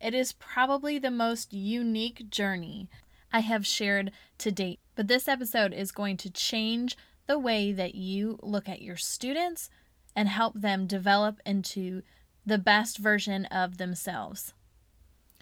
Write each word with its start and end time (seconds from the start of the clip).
It 0.00 0.14
is 0.14 0.32
probably 0.32 0.98
the 0.98 1.10
most 1.10 1.52
unique 1.52 2.30
journey 2.30 2.88
I 3.32 3.40
have 3.40 3.66
shared 3.66 4.12
to 4.38 4.52
date. 4.52 4.80
But 4.94 5.08
this 5.08 5.28
episode 5.28 5.72
is 5.72 5.92
going 5.92 6.16
to 6.18 6.30
change 6.30 6.96
the 7.26 7.38
way 7.38 7.72
that 7.72 7.94
you 7.94 8.38
look 8.42 8.68
at 8.68 8.82
your 8.82 8.96
students 8.96 9.70
and 10.14 10.28
help 10.28 10.54
them 10.54 10.86
develop 10.86 11.40
into 11.44 12.02
the 12.46 12.58
best 12.58 12.98
version 12.98 13.46
of 13.46 13.78
themselves. 13.78 14.52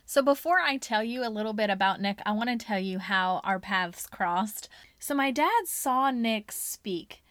So, 0.04 0.22
before 0.22 0.60
I 0.60 0.76
tell 0.76 1.02
you 1.02 1.26
a 1.26 1.30
little 1.30 1.52
bit 1.52 1.70
about 1.70 2.00
Nick, 2.00 2.20
I 2.26 2.32
want 2.32 2.48
to 2.50 2.64
tell 2.64 2.78
you 2.78 2.98
how 2.98 3.40
our 3.44 3.58
paths 3.58 4.06
crossed. 4.06 4.68
So, 4.98 5.14
my 5.14 5.30
dad 5.30 5.66
saw 5.66 6.10
Nick 6.10 6.52
speak 6.52 7.21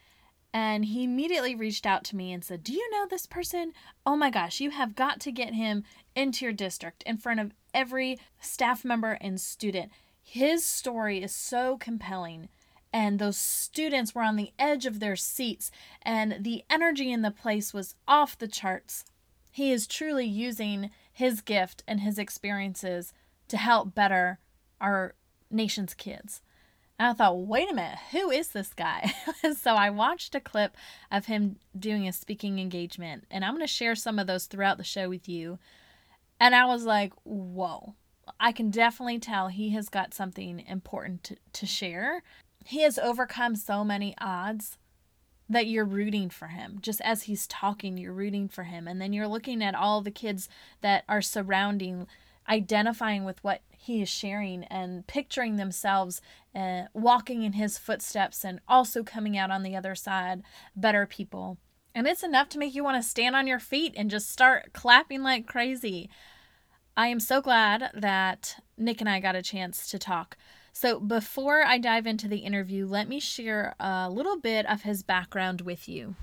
and 0.54 0.84
he 0.84 1.04
immediately 1.04 1.54
reached 1.54 1.86
out 1.86 2.04
to 2.04 2.16
me 2.16 2.32
and 2.32 2.44
said, 2.44 2.62
Do 2.62 2.72
you 2.72 2.90
know 2.90 3.06
this 3.06 3.26
person? 3.26 3.72
Oh 4.04 4.16
my 4.16 4.30
gosh, 4.30 4.60
you 4.60 4.70
have 4.70 4.94
got 4.94 5.20
to 5.20 5.32
get 5.32 5.54
him 5.54 5.84
into 6.14 6.44
your 6.44 6.52
district 6.52 7.02
in 7.04 7.16
front 7.16 7.40
of 7.40 7.54
every 7.72 8.18
staff 8.40 8.84
member 8.84 9.12
and 9.20 9.40
student. 9.40 9.90
His 10.22 10.64
story 10.64 11.22
is 11.22 11.34
so 11.34 11.76
compelling. 11.78 12.48
And 12.92 13.18
those 13.18 13.38
students 13.38 14.14
were 14.14 14.22
on 14.22 14.36
the 14.36 14.52
edge 14.58 14.84
of 14.84 15.00
their 15.00 15.16
seats, 15.16 15.70
and 16.02 16.44
the 16.44 16.62
energy 16.68 17.10
in 17.10 17.22
the 17.22 17.30
place 17.30 17.72
was 17.72 17.94
off 18.06 18.36
the 18.36 18.46
charts. 18.46 19.06
He 19.50 19.72
is 19.72 19.86
truly 19.86 20.26
using 20.26 20.90
his 21.10 21.40
gift 21.40 21.82
and 21.88 22.00
his 22.00 22.18
experiences 22.18 23.14
to 23.48 23.56
help 23.56 23.94
better 23.94 24.40
our 24.78 25.14
nation's 25.50 25.94
kids. 25.94 26.42
And 26.98 27.08
I 27.08 27.12
thought, 27.14 27.46
wait 27.46 27.70
a 27.70 27.74
minute, 27.74 27.98
who 28.12 28.30
is 28.30 28.48
this 28.48 28.72
guy? 28.74 29.12
so 29.58 29.74
I 29.74 29.90
watched 29.90 30.34
a 30.34 30.40
clip 30.40 30.76
of 31.10 31.26
him 31.26 31.56
doing 31.76 32.06
a 32.06 32.12
speaking 32.12 32.58
engagement, 32.58 33.24
and 33.30 33.44
I'm 33.44 33.54
going 33.54 33.62
to 33.62 33.66
share 33.66 33.94
some 33.94 34.18
of 34.18 34.26
those 34.26 34.46
throughout 34.46 34.78
the 34.78 34.84
show 34.84 35.08
with 35.08 35.28
you. 35.28 35.58
And 36.38 36.54
I 36.54 36.64
was 36.66 36.84
like, 36.84 37.12
whoa, 37.24 37.94
I 38.38 38.52
can 38.52 38.70
definitely 38.70 39.18
tell 39.18 39.48
he 39.48 39.70
has 39.70 39.88
got 39.88 40.14
something 40.14 40.64
important 40.66 41.24
to, 41.24 41.36
to 41.52 41.66
share. 41.66 42.22
He 42.64 42.82
has 42.82 42.98
overcome 42.98 43.56
so 43.56 43.84
many 43.84 44.14
odds 44.18 44.78
that 45.48 45.66
you're 45.66 45.84
rooting 45.84 46.30
for 46.30 46.48
him. 46.48 46.78
Just 46.80 47.00
as 47.02 47.24
he's 47.24 47.46
talking, 47.46 47.98
you're 47.98 48.12
rooting 48.12 48.48
for 48.48 48.64
him. 48.64 48.88
And 48.88 49.00
then 49.00 49.12
you're 49.12 49.28
looking 49.28 49.62
at 49.62 49.74
all 49.74 50.00
the 50.00 50.10
kids 50.10 50.48
that 50.80 51.04
are 51.08 51.22
surrounding, 51.22 52.06
identifying 52.48 53.24
with 53.24 53.42
what 53.44 53.60
he 53.82 54.00
is 54.00 54.08
sharing 54.08 54.62
and 54.64 55.04
picturing 55.08 55.56
themselves 55.56 56.20
uh, 56.54 56.82
walking 56.94 57.42
in 57.42 57.54
his 57.54 57.78
footsteps 57.78 58.44
and 58.44 58.60
also 58.68 59.02
coming 59.02 59.36
out 59.36 59.50
on 59.50 59.64
the 59.64 59.74
other 59.74 59.96
side 59.96 60.44
better 60.76 61.04
people. 61.04 61.58
And 61.92 62.06
it's 62.06 62.22
enough 62.22 62.48
to 62.50 62.58
make 62.58 62.76
you 62.76 62.84
want 62.84 63.02
to 63.02 63.08
stand 63.08 63.34
on 63.34 63.48
your 63.48 63.58
feet 63.58 63.94
and 63.96 64.08
just 64.08 64.30
start 64.30 64.72
clapping 64.72 65.24
like 65.24 65.48
crazy. 65.48 66.08
I 66.96 67.08
am 67.08 67.18
so 67.18 67.40
glad 67.40 67.90
that 67.92 68.62
Nick 68.78 69.00
and 69.00 69.10
I 69.10 69.18
got 69.18 69.34
a 69.34 69.42
chance 69.42 69.90
to 69.90 69.98
talk. 69.98 70.36
So, 70.72 71.00
before 71.00 71.64
I 71.64 71.78
dive 71.78 72.06
into 72.06 72.28
the 72.28 72.38
interview, 72.38 72.86
let 72.86 73.08
me 73.08 73.18
share 73.18 73.74
a 73.80 74.08
little 74.08 74.38
bit 74.38 74.64
of 74.66 74.82
his 74.82 75.02
background 75.02 75.62
with 75.62 75.88
you. 75.88 76.14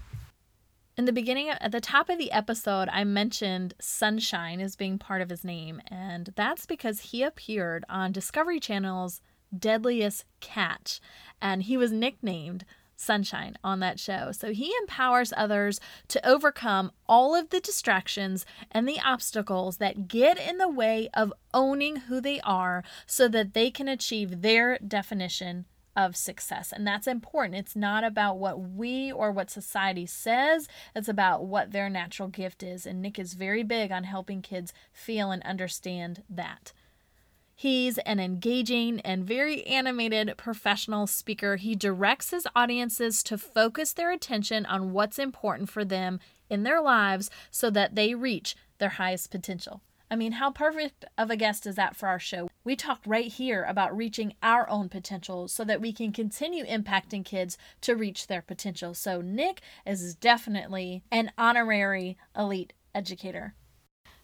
In 0.99 1.05
the 1.05 1.13
beginning, 1.13 1.47
at 1.47 1.71
the 1.71 1.79
top 1.79 2.09
of 2.09 2.17
the 2.17 2.33
episode, 2.33 2.89
I 2.91 3.05
mentioned 3.05 3.73
Sunshine 3.79 4.59
as 4.59 4.75
being 4.75 4.99
part 4.99 5.21
of 5.21 5.29
his 5.29 5.45
name, 5.45 5.81
and 5.87 6.33
that's 6.35 6.65
because 6.65 6.99
he 6.99 7.23
appeared 7.23 7.85
on 7.87 8.11
Discovery 8.11 8.59
Channel's 8.59 9.21
Deadliest 9.57 10.25
Catch, 10.41 10.99
and 11.41 11.63
he 11.63 11.77
was 11.77 11.93
nicknamed 11.93 12.65
Sunshine 12.97 13.55
on 13.63 13.79
that 13.79 13.97
show. 13.97 14.33
So 14.33 14.51
he 14.51 14.73
empowers 14.81 15.31
others 15.37 15.79
to 16.09 16.29
overcome 16.29 16.91
all 17.07 17.33
of 17.33 17.49
the 17.49 17.61
distractions 17.61 18.45
and 18.69 18.85
the 18.85 18.99
obstacles 18.99 19.77
that 19.77 20.09
get 20.09 20.37
in 20.37 20.57
the 20.57 20.67
way 20.67 21.07
of 21.13 21.31
owning 21.53 21.95
who 21.95 22.19
they 22.19 22.41
are 22.41 22.83
so 23.05 23.29
that 23.29 23.53
they 23.53 23.71
can 23.71 23.87
achieve 23.87 24.41
their 24.41 24.77
definition 24.79 25.66
of 25.95 26.16
success. 26.16 26.72
And 26.72 26.85
that's 26.85 27.07
important. 27.07 27.55
It's 27.55 27.75
not 27.75 28.03
about 28.03 28.38
what 28.38 28.59
we 28.59 29.11
or 29.11 29.31
what 29.31 29.50
society 29.50 30.05
says, 30.05 30.67
it's 30.95 31.09
about 31.09 31.45
what 31.45 31.72
their 31.72 31.89
natural 31.89 32.29
gift 32.29 32.63
is. 32.63 32.85
And 32.85 33.01
Nick 33.01 33.19
is 33.19 33.33
very 33.33 33.63
big 33.63 33.91
on 33.91 34.03
helping 34.03 34.41
kids 34.41 34.73
feel 34.91 35.31
and 35.31 35.44
understand 35.44 36.23
that. 36.29 36.73
He's 37.55 37.97
an 37.99 38.22
engaging 38.22 39.01
and 39.01 39.25
very 39.25 39.67
animated 39.67 40.33
professional 40.38 41.07
speaker. 41.07 41.57
He 41.57 41.75
directs 41.75 42.31
his 42.31 42.47
audiences 42.55 43.22
to 43.23 43.38
focus 43.38 43.91
their 43.91 44.11
attention 44.11 44.66
on 44.66 44.94
what's 44.94 45.19
important 45.19 45.69
for 45.69 45.83
them 45.83 46.22
in 46.49 46.63
their 46.63 46.81
lives 46.81 47.29
so 47.51 47.69
that 47.72 47.95
they 47.95 48.16
reach 48.16 48.55
their 48.78 48.91
highest 48.91 49.29
potential. 49.29 49.81
I 50.12 50.16
mean, 50.16 50.34
how 50.34 50.50
perfect 50.52 51.06
of 51.20 51.30
a 51.30 51.38
guest 51.38 51.68
is 51.68 51.75
that 51.75 51.96
for 51.96 52.08
our 52.08 52.18
show? 52.18 52.50
We 52.64 52.75
talk 52.75 53.02
right 53.06 53.31
here 53.31 53.64
about 53.64 53.96
reaching 53.96 54.34
our 54.42 54.68
own 54.68 54.90
potential 54.90 55.47
so 55.47 55.64
that 55.66 55.81
we 55.81 55.94
can 55.94 56.12
continue 56.12 56.66
impacting 56.66 57.24
kids 57.24 57.59
to 57.81 57.96
reach 57.96 58.25
their 58.25 58.42
potential. 58.42 58.96
So, 58.96 59.22
Nick 59.22 59.62
is 59.86 60.16
definitely 60.16 61.03
an 61.12 61.31
honorary 61.38 62.18
elite 62.36 62.74
educator. 62.96 63.53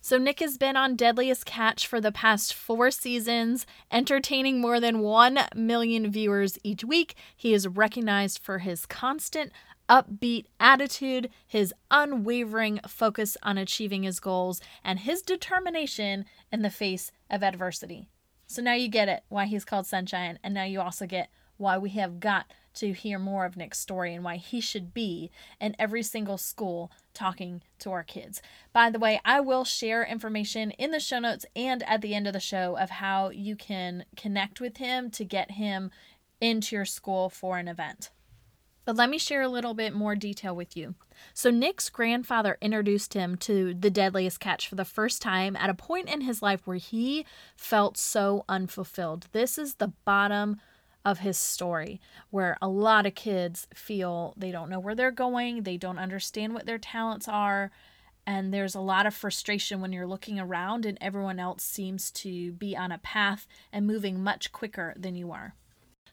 So, 0.02 0.18
Nick 0.18 0.40
has 0.40 0.58
been 0.58 0.76
on 0.76 0.96
Deadliest 0.96 1.46
Catch 1.46 1.86
for 1.86 2.02
the 2.02 2.12
past 2.12 2.54
four 2.54 2.90
seasons, 2.90 3.68
entertaining 3.92 4.60
more 4.60 4.80
than 4.80 5.00
1 5.00 5.40
million 5.56 6.12
viewers 6.12 6.58
each 6.64 6.84
week. 6.84 7.16
He 7.36 7.54
is 7.54 7.68
recognized 7.68 8.40
for 8.40 8.60
his 8.60 8.88
constant, 8.88 9.52
upbeat 9.90 10.46
attitude, 10.60 11.30
his 11.46 11.74
unwavering 11.92 12.80
focus 12.88 13.38
on 13.44 13.58
achieving 13.58 14.04
his 14.04 14.20
goals, 14.20 14.62
and 14.84 15.00
his 15.00 15.22
determination 15.22 16.26
in 16.52 16.62
the 16.62 16.70
face 16.70 17.12
of 17.30 17.44
adversity. 17.44 18.10
So, 18.48 18.62
now 18.62 18.74
you 18.74 18.88
get 18.88 19.10
it 19.10 19.24
why 19.30 19.46
he's 19.46 19.66
called 19.66 19.88
Sunshine, 19.88 20.40
and 20.44 20.54
now 20.54 20.64
you 20.64 20.82
also 20.82 21.06
get 21.06 21.30
why 21.58 21.78
we 21.78 21.90
have 21.92 22.20
got 22.20 22.46
to 22.76 22.92
hear 22.92 23.18
more 23.18 23.46
of 23.46 23.56
Nick's 23.56 23.80
story 23.80 24.14
and 24.14 24.24
why 24.24 24.36
he 24.36 24.60
should 24.60 24.94
be 24.94 25.32
in 25.60 25.76
every 25.80 26.04
single 26.04 26.38
school 26.38 26.92
talking 27.14 27.62
to 27.80 27.92
our 27.92 28.04
kids. 28.04 28.42
By 28.74 28.90
the 28.90 29.00
way, 29.00 29.22
I 29.24 29.40
will 29.40 29.64
share 29.64 30.04
information 30.04 30.72
in 30.72 30.92
the 30.92 31.00
show 31.00 31.20
notes 31.20 31.46
and 31.56 31.84
at 31.84 32.02
the 32.02 32.14
end 32.14 32.28
of 32.28 32.34
the 32.34 32.40
show 32.40 32.78
of 32.78 32.90
how 32.90 33.30
you 33.30 33.56
can 33.56 34.06
connect 34.18 34.60
with 34.60 34.78
him 34.78 35.10
to 35.12 35.24
get 35.24 35.52
him 35.52 35.90
into 36.42 36.76
your 36.76 36.86
school 36.86 37.30
for 37.30 37.58
an 37.58 37.68
event. 37.68 38.12
But 38.86 38.96
let 38.96 39.10
me 39.10 39.18
share 39.18 39.42
a 39.42 39.50
little 39.50 39.74
bit 39.74 39.94
more 39.94 40.16
detail 40.16 40.56
with 40.56 40.78
you. 40.78 40.96
So, 41.34 41.50
Nick's 41.50 41.90
grandfather 41.90 42.58
introduced 42.62 43.16
him 43.16 43.36
to 43.38 43.74
the 43.74 43.90
deadliest 43.90 44.40
catch 44.40 44.68
for 44.70 44.76
the 44.76 44.86
first 44.86 45.22
time 45.22 45.56
at 45.56 45.70
a 45.70 45.74
point 45.74 46.08
in 46.08 46.22
his 46.22 46.42
life 46.42 46.62
where 46.66 46.78
he 46.78 47.26
felt 47.56 47.98
so 47.98 48.46
unfulfilled. 48.48 49.28
This 49.32 49.58
is 49.58 49.76
the 49.76 49.94
bottom 50.06 50.62
of 51.04 51.20
his 51.20 51.38
story, 51.38 52.00
where 52.30 52.58
a 52.62 52.68
lot 52.68 53.06
of 53.06 53.16
kids 53.16 53.68
feel 53.74 54.34
they 54.38 54.52
don't 54.52 54.70
know 54.70 54.80
where 54.80 54.96
they're 54.96 55.12
going, 55.12 55.64
they 55.64 55.78
don't 55.78 56.00
understand 56.00 56.54
what 56.54 56.66
their 56.66 56.80
talents 56.80 57.28
are, 57.28 57.72
and 58.28 58.54
there's 58.54 58.76
a 58.76 58.80
lot 58.80 59.06
of 59.06 59.14
frustration 59.14 59.82
when 59.82 59.94
you're 59.94 60.08
looking 60.08 60.40
around 60.40 60.86
and 60.86 60.98
everyone 61.00 61.40
else 61.40 61.64
seems 61.64 62.10
to 62.12 62.52
be 62.54 62.76
on 62.76 62.92
a 62.92 62.98
path 62.98 63.48
and 63.72 63.86
moving 63.86 64.24
much 64.24 64.52
quicker 64.52 64.94
than 64.98 65.16
you 65.16 65.32
are. 65.32 65.54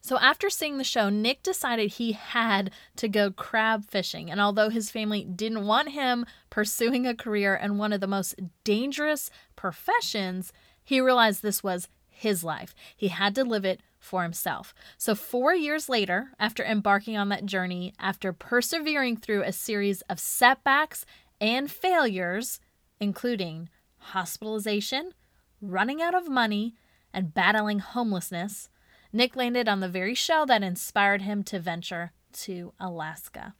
So, 0.04 0.18
after 0.18 0.50
seeing 0.50 0.78
the 0.78 0.84
show, 0.84 1.08
Nick 1.08 1.44
decided 1.44 1.92
he 1.92 2.10
had 2.10 2.72
to 2.96 3.08
go 3.08 3.30
crab 3.30 3.84
fishing. 3.88 4.32
And 4.32 4.40
although 4.40 4.68
his 4.68 4.90
family 4.90 5.22
didn't 5.22 5.64
want 5.64 5.90
him 5.90 6.26
pursuing 6.50 7.06
a 7.06 7.14
career 7.14 7.54
in 7.54 7.78
one 7.78 7.92
of 7.92 8.00
the 8.00 8.08
most 8.08 8.34
dangerous 8.64 9.30
professions, 9.54 10.52
he 10.82 11.00
realized 11.00 11.40
this 11.42 11.62
was 11.62 11.88
his 12.08 12.42
life. 12.42 12.74
He 12.96 13.08
had 13.08 13.36
to 13.36 13.44
live 13.44 13.64
it 13.64 13.80
for 14.00 14.24
himself. 14.24 14.74
So, 14.98 15.14
four 15.14 15.54
years 15.54 15.88
later, 15.88 16.32
after 16.36 16.64
embarking 16.64 17.16
on 17.16 17.28
that 17.28 17.46
journey, 17.46 17.94
after 18.00 18.32
persevering 18.32 19.18
through 19.18 19.44
a 19.44 19.52
series 19.52 20.02
of 20.02 20.18
setbacks 20.18 21.06
and 21.40 21.70
failures, 21.70 22.58
including 22.98 23.68
hospitalization, 23.98 25.12
running 25.60 26.02
out 26.02 26.14
of 26.16 26.28
money, 26.28 26.74
and 27.14 27.32
battling 27.32 27.78
homelessness, 27.78 28.68
Nick 29.12 29.36
landed 29.36 29.68
on 29.68 29.80
the 29.80 29.88
very 29.88 30.14
show 30.14 30.46
that 30.46 30.62
inspired 30.62 31.22
him 31.22 31.42
to 31.44 31.58
venture 31.58 32.12
to 32.32 32.72
Alaska. 32.80 33.54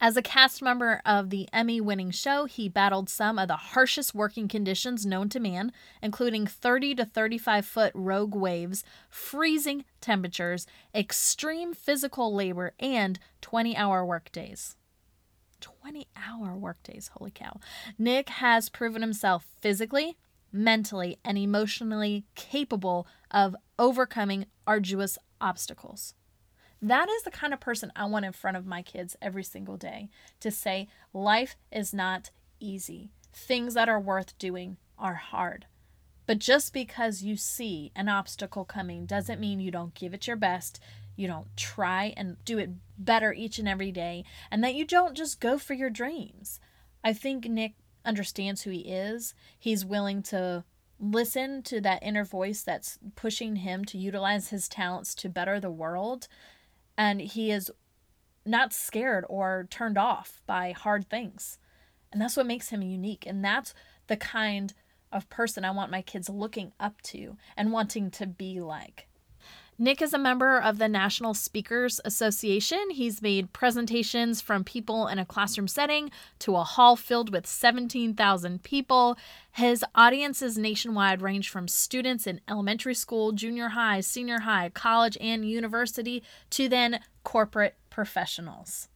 As 0.00 0.16
a 0.16 0.22
cast 0.22 0.60
member 0.62 1.00
of 1.04 1.30
the 1.30 1.48
Emmy 1.52 1.80
winning 1.80 2.10
show, 2.10 2.44
he 2.44 2.68
battled 2.68 3.08
some 3.08 3.38
of 3.38 3.48
the 3.48 3.56
harshest 3.56 4.14
working 4.14 4.48
conditions 4.48 5.06
known 5.06 5.28
to 5.30 5.40
man, 5.40 5.72
including 6.02 6.46
30 6.46 6.96
to 6.96 7.04
35 7.04 7.64
foot 7.64 7.92
rogue 7.94 8.34
waves, 8.34 8.84
freezing 9.08 9.84
temperatures, 10.00 10.66
extreme 10.94 11.74
physical 11.74 12.34
labor, 12.34 12.74
and 12.78 13.18
20 13.40 13.76
hour 13.76 14.04
workdays. 14.04 14.76
20 15.60 16.06
hour 16.16 16.54
workdays, 16.54 17.10
holy 17.14 17.30
cow. 17.30 17.58
Nick 17.98 18.28
has 18.28 18.68
proven 18.68 19.00
himself 19.00 19.46
physically, 19.60 20.18
mentally, 20.52 21.18
and 21.24 21.38
emotionally 21.38 22.24
capable 22.34 23.06
of 23.34 23.56
overcoming 23.78 24.46
arduous 24.66 25.18
obstacles. 25.40 26.14
That 26.80 27.08
is 27.10 27.24
the 27.24 27.30
kind 27.30 27.52
of 27.52 27.60
person 27.60 27.92
I 27.96 28.06
want 28.06 28.24
in 28.24 28.32
front 28.32 28.56
of 28.56 28.64
my 28.64 28.80
kids 28.80 29.16
every 29.20 29.42
single 29.42 29.76
day 29.76 30.08
to 30.40 30.50
say, 30.50 30.88
life 31.12 31.56
is 31.72 31.92
not 31.92 32.30
easy. 32.60 33.10
Things 33.32 33.74
that 33.74 33.88
are 33.88 34.00
worth 34.00 34.38
doing 34.38 34.76
are 34.96 35.14
hard. 35.14 35.66
But 36.26 36.38
just 36.38 36.72
because 36.72 37.22
you 37.22 37.36
see 37.36 37.90
an 37.96 38.08
obstacle 38.08 38.64
coming 38.64 39.04
doesn't 39.04 39.40
mean 39.40 39.60
you 39.60 39.70
don't 39.70 39.94
give 39.94 40.14
it 40.14 40.26
your 40.26 40.36
best, 40.36 40.80
you 41.16 41.26
don't 41.26 41.54
try 41.56 42.14
and 42.16 42.36
do 42.44 42.58
it 42.58 42.70
better 42.96 43.32
each 43.32 43.58
and 43.58 43.68
every 43.68 43.90
day, 43.90 44.24
and 44.50 44.62
that 44.62 44.74
you 44.74 44.86
don't 44.86 45.16
just 45.16 45.40
go 45.40 45.58
for 45.58 45.74
your 45.74 45.90
dreams. 45.90 46.60
I 47.02 47.12
think 47.12 47.46
Nick 47.46 47.74
understands 48.04 48.62
who 48.62 48.70
he 48.70 48.80
is. 48.80 49.34
He's 49.58 49.84
willing 49.84 50.22
to 50.24 50.64
listen 51.12 51.62
to 51.64 51.80
that 51.80 52.02
inner 52.02 52.24
voice 52.24 52.62
that's 52.62 52.98
pushing 53.14 53.56
him 53.56 53.84
to 53.86 53.98
utilize 53.98 54.48
his 54.48 54.68
talents 54.68 55.14
to 55.16 55.28
better 55.28 55.60
the 55.60 55.70
world. 55.70 56.28
And 56.96 57.20
he 57.20 57.50
is 57.50 57.70
not 58.46 58.72
scared 58.72 59.24
or 59.28 59.66
turned 59.70 59.98
off 59.98 60.40
by 60.46 60.72
hard 60.72 61.08
things. 61.08 61.58
And 62.12 62.20
that's 62.20 62.36
what 62.36 62.46
makes 62.46 62.68
him 62.68 62.82
unique. 62.82 63.24
And 63.26 63.44
that's 63.44 63.74
the 64.06 64.16
kind 64.16 64.72
of 65.12 65.28
person 65.30 65.64
I 65.64 65.70
want 65.70 65.90
my 65.90 66.02
kids 66.02 66.28
looking 66.28 66.72
up 66.78 67.00
to 67.02 67.36
and 67.56 67.72
wanting 67.72 68.10
to 68.12 68.26
be 68.26 68.60
like. 68.60 69.08
Nick 69.76 70.00
is 70.00 70.14
a 70.14 70.18
member 70.18 70.56
of 70.56 70.78
the 70.78 70.88
National 70.88 71.34
Speakers 71.34 72.00
Association. 72.04 72.90
He's 72.90 73.20
made 73.20 73.52
presentations 73.52 74.40
from 74.40 74.62
people 74.62 75.08
in 75.08 75.18
a 75.18 75.24
classroom 75.24 75.66
setting 75.66 76.12
to 76.40 76.54
a 76.54 76.62
hall 76.62 76.94
filled 76.94 77.32
with 77.32 77.44
17,000 77.44 78.62
people. 78.62 79.18
His 79.50 79.84
audiences 79.96 80.56
nationwide 80.56 81.22
range 81.22 81.48
from 81.48 81.66
students 81.66 82.24
in 82.24 82.40
elementary 82.48 82.94
school, 82.94 83.32
junior 83.32 83.70
high, 83.70 84.00
senior 84.00 84.40
high, 84.40 84.68
college, 84.68 85.18
and 85.20 85.44
university 85.44 86.22
to 86.50 86.68
then 86.68 87.00
corporate 87.24 87.74
professionals. 87.90 88.88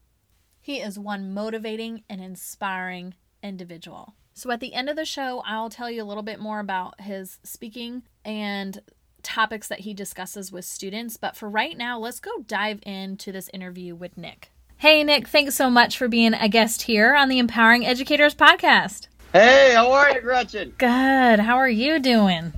He 0.61 0.77
is 0.77 0.97
one 0.97 1.35
motivating 1.35 2.05
and 2.09 2.21
inspiring 2.21 3.15
individual. 3.43 4.15
So, 4.35 4.53
at 4.53 4.61
the 4.61 4.75
end 4.75 4.89
of 4.89 4.95
the 4.95 5.05
show, 5.05 5.43
I'll 5.45 5.71
tell 5.71 5.91
you 5.91 6.01
a 6.01 6.07
little 6.07 6.23
bit 6.23 6.39
more 6.39 6.61
about 6.61 7.01
his 7.01 7.41
speaking 7.43 8.05
and 8.25 8.81
topics 9.29 9.69
that 9.69 9.81
he 9.81 9.93
discusses 9.93 10.51
with 10.51 10.65
students. 10.65 11.17
But 11.17 11.37
for 11.37 11.49
right 11.49 11.77
now, 11.77 11.99
let's 11.99 12.19
go 12.19 12.31
dive 12.47 12.81
into 12.83 13.31
this 13.31 13.51
interview 13.53 13.95
with 13.95 14.17
Nick. 14.17 14.51
Hey, 14.79 15.05
Nick, 15.05 15.29
thanks 15.29 15.55
so 15.55 15.69
much 15.69 15.99
for 15.99 16.09
being 16.09 16.35
a 16.35 16.49
guest 16.49 16.83
here 16.83 17.15
on 17.15 17.29
the 17.29 17.39
Empowering 17.39 17.85
Educators 17.85 18.35
podcast. 18.35 19.09
Hey, 19.33 19.73
how 19.75 19.93
are 19.93 20.11
you, 20.11 20.21
Gretchen? 20.23 20.73
Good. 20.79 21.41
How 21.41 21.57
are 21.57 21.69
you 21.69 21.99
doing? 21.99 22.55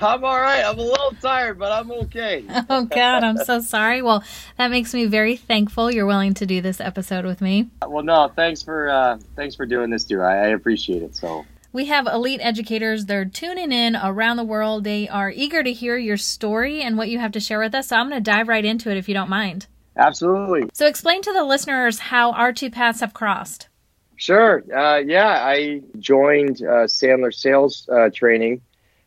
I'm 0.00 0.24
all 0.24 0.40
right. 0.40 0.62
I'm 0.64 0.78
a 0.78 0.82
little 0.82 1.12
tired, 1.20 1.58
but 1.58 1.70
I'm 1.70 1.90
okay. 1.90 2.44
Oh, 2.70 2.84
God, 2.84 3.24
I'm 3.24 3.36
so 3.38 3.60
sorry. 3.60 4.02
Well, 4.02 4.22
that 4.56 4.70
makes 4.70 4.92
me 4.92 5.06
very 5.06 5.36
thankful 5.36 5.90
you're 5.90 6.06
willing 6.06 6.34
to 6.34 6.46
do 6.46 6.60
this 6.60 6.80
episode 6.80 7.24
with 7.24 7.40
me. 7.40 7.70
Well, 7.86 8.02
no, 8.02 8.30
thanks 8.34 8.62
for 8.62 8.88
uh, 8.88 9.18
thanks 9.36 9.54
for 9.54 9.66
doing 9.66 9.90
this, 9.90 10.04
too. 10.04 10.20
I, 10.20 10.34
I 10.34 10.46
appreciate 10.48 11.02
it. 11.02 11.14
So 11.16 11.44
we 11.72 11.86
have 11.86 12.06
elite 12.06 12.40
educators. 12.42 13.06
They're 13.06 13.24
tuning 13.24 13.72
in 13.72 13.96
around 13.96 14.36
the 14.36 14.44
world. 14.44 14.84
They 14.84 15.08
are 15.08 15.30
eager 15.30 15.62
to 15.62 15.72
hear 15.72 15.96
your 15.96 16.16
story 16.16 16.82
and 16.82 16.96
what 16.96 17.08
you 17.08 17.18
have 17.18 17.32
to 17.32 17.40
share 17.40 17.60
with 17.60 17.74
us. 17.74 17.88
So 17.88 17.96
I'm 17.96 18.08
going 18.08 18.22
to 18.22 18.30
dive 18.30 18.48
right 18.48 18.64
into 18.64 18.90
it 18.90 18.96
if 18.96 19.08
you 19.08 19.14
don't 19.14 19.30
mind. 19.30 19.66
Absolutely. 19.96 20.70
So 20.72 20.86
explain 20.86 21.22
to 21.22 21.32
the 21.32 21.44
listeners 21.44 21.98
how 21.98 22.32
our 22.32 22.52
two 22.52 22.70
paths 22.70 23.00
have 23.00 23.12
crossed. 23.12 23.68
Sure. 24.16 24.64
Uh, 24.74 24.98
yeah, 24.98 25.28
I 25.28 25.82
joined 25.98 26.62
uh, 26.62 26.86
Sandler 26.86 27.32
sales 27.32 27.88
uh, 27.88 28.10
training 28.12 28.62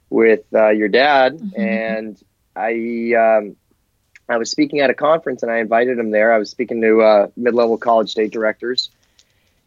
with 0.09 0.41
uh, 0.53 0.69
your 0.69 0.87
dad, 0.87 1.37
mm-hmm. 1.37 1.61
and 1.61 2.23
I 2.55 3.13
um, 3.17 3.55
I 4.29 4.37
was 4.37 4.49
speaking 4.49 4.79
at 4.79 4.89
a 4.89 4.93
conference, 4.93 5.43
and 5.43 5.51
I 5.51 5.57
invited 5.57 5.99
him 5.99 6.11
there. 6.11 6.33
I 6.33 6.37
was 6.37 6.49
speaking 6.49 6.81
to 6.81 7.01
uh, 7.01 7.27
mid 7.35 7.53
level 7.53 7.77
college 7.77 8.11
state 8.11 8.31
directors, 8.31 8.89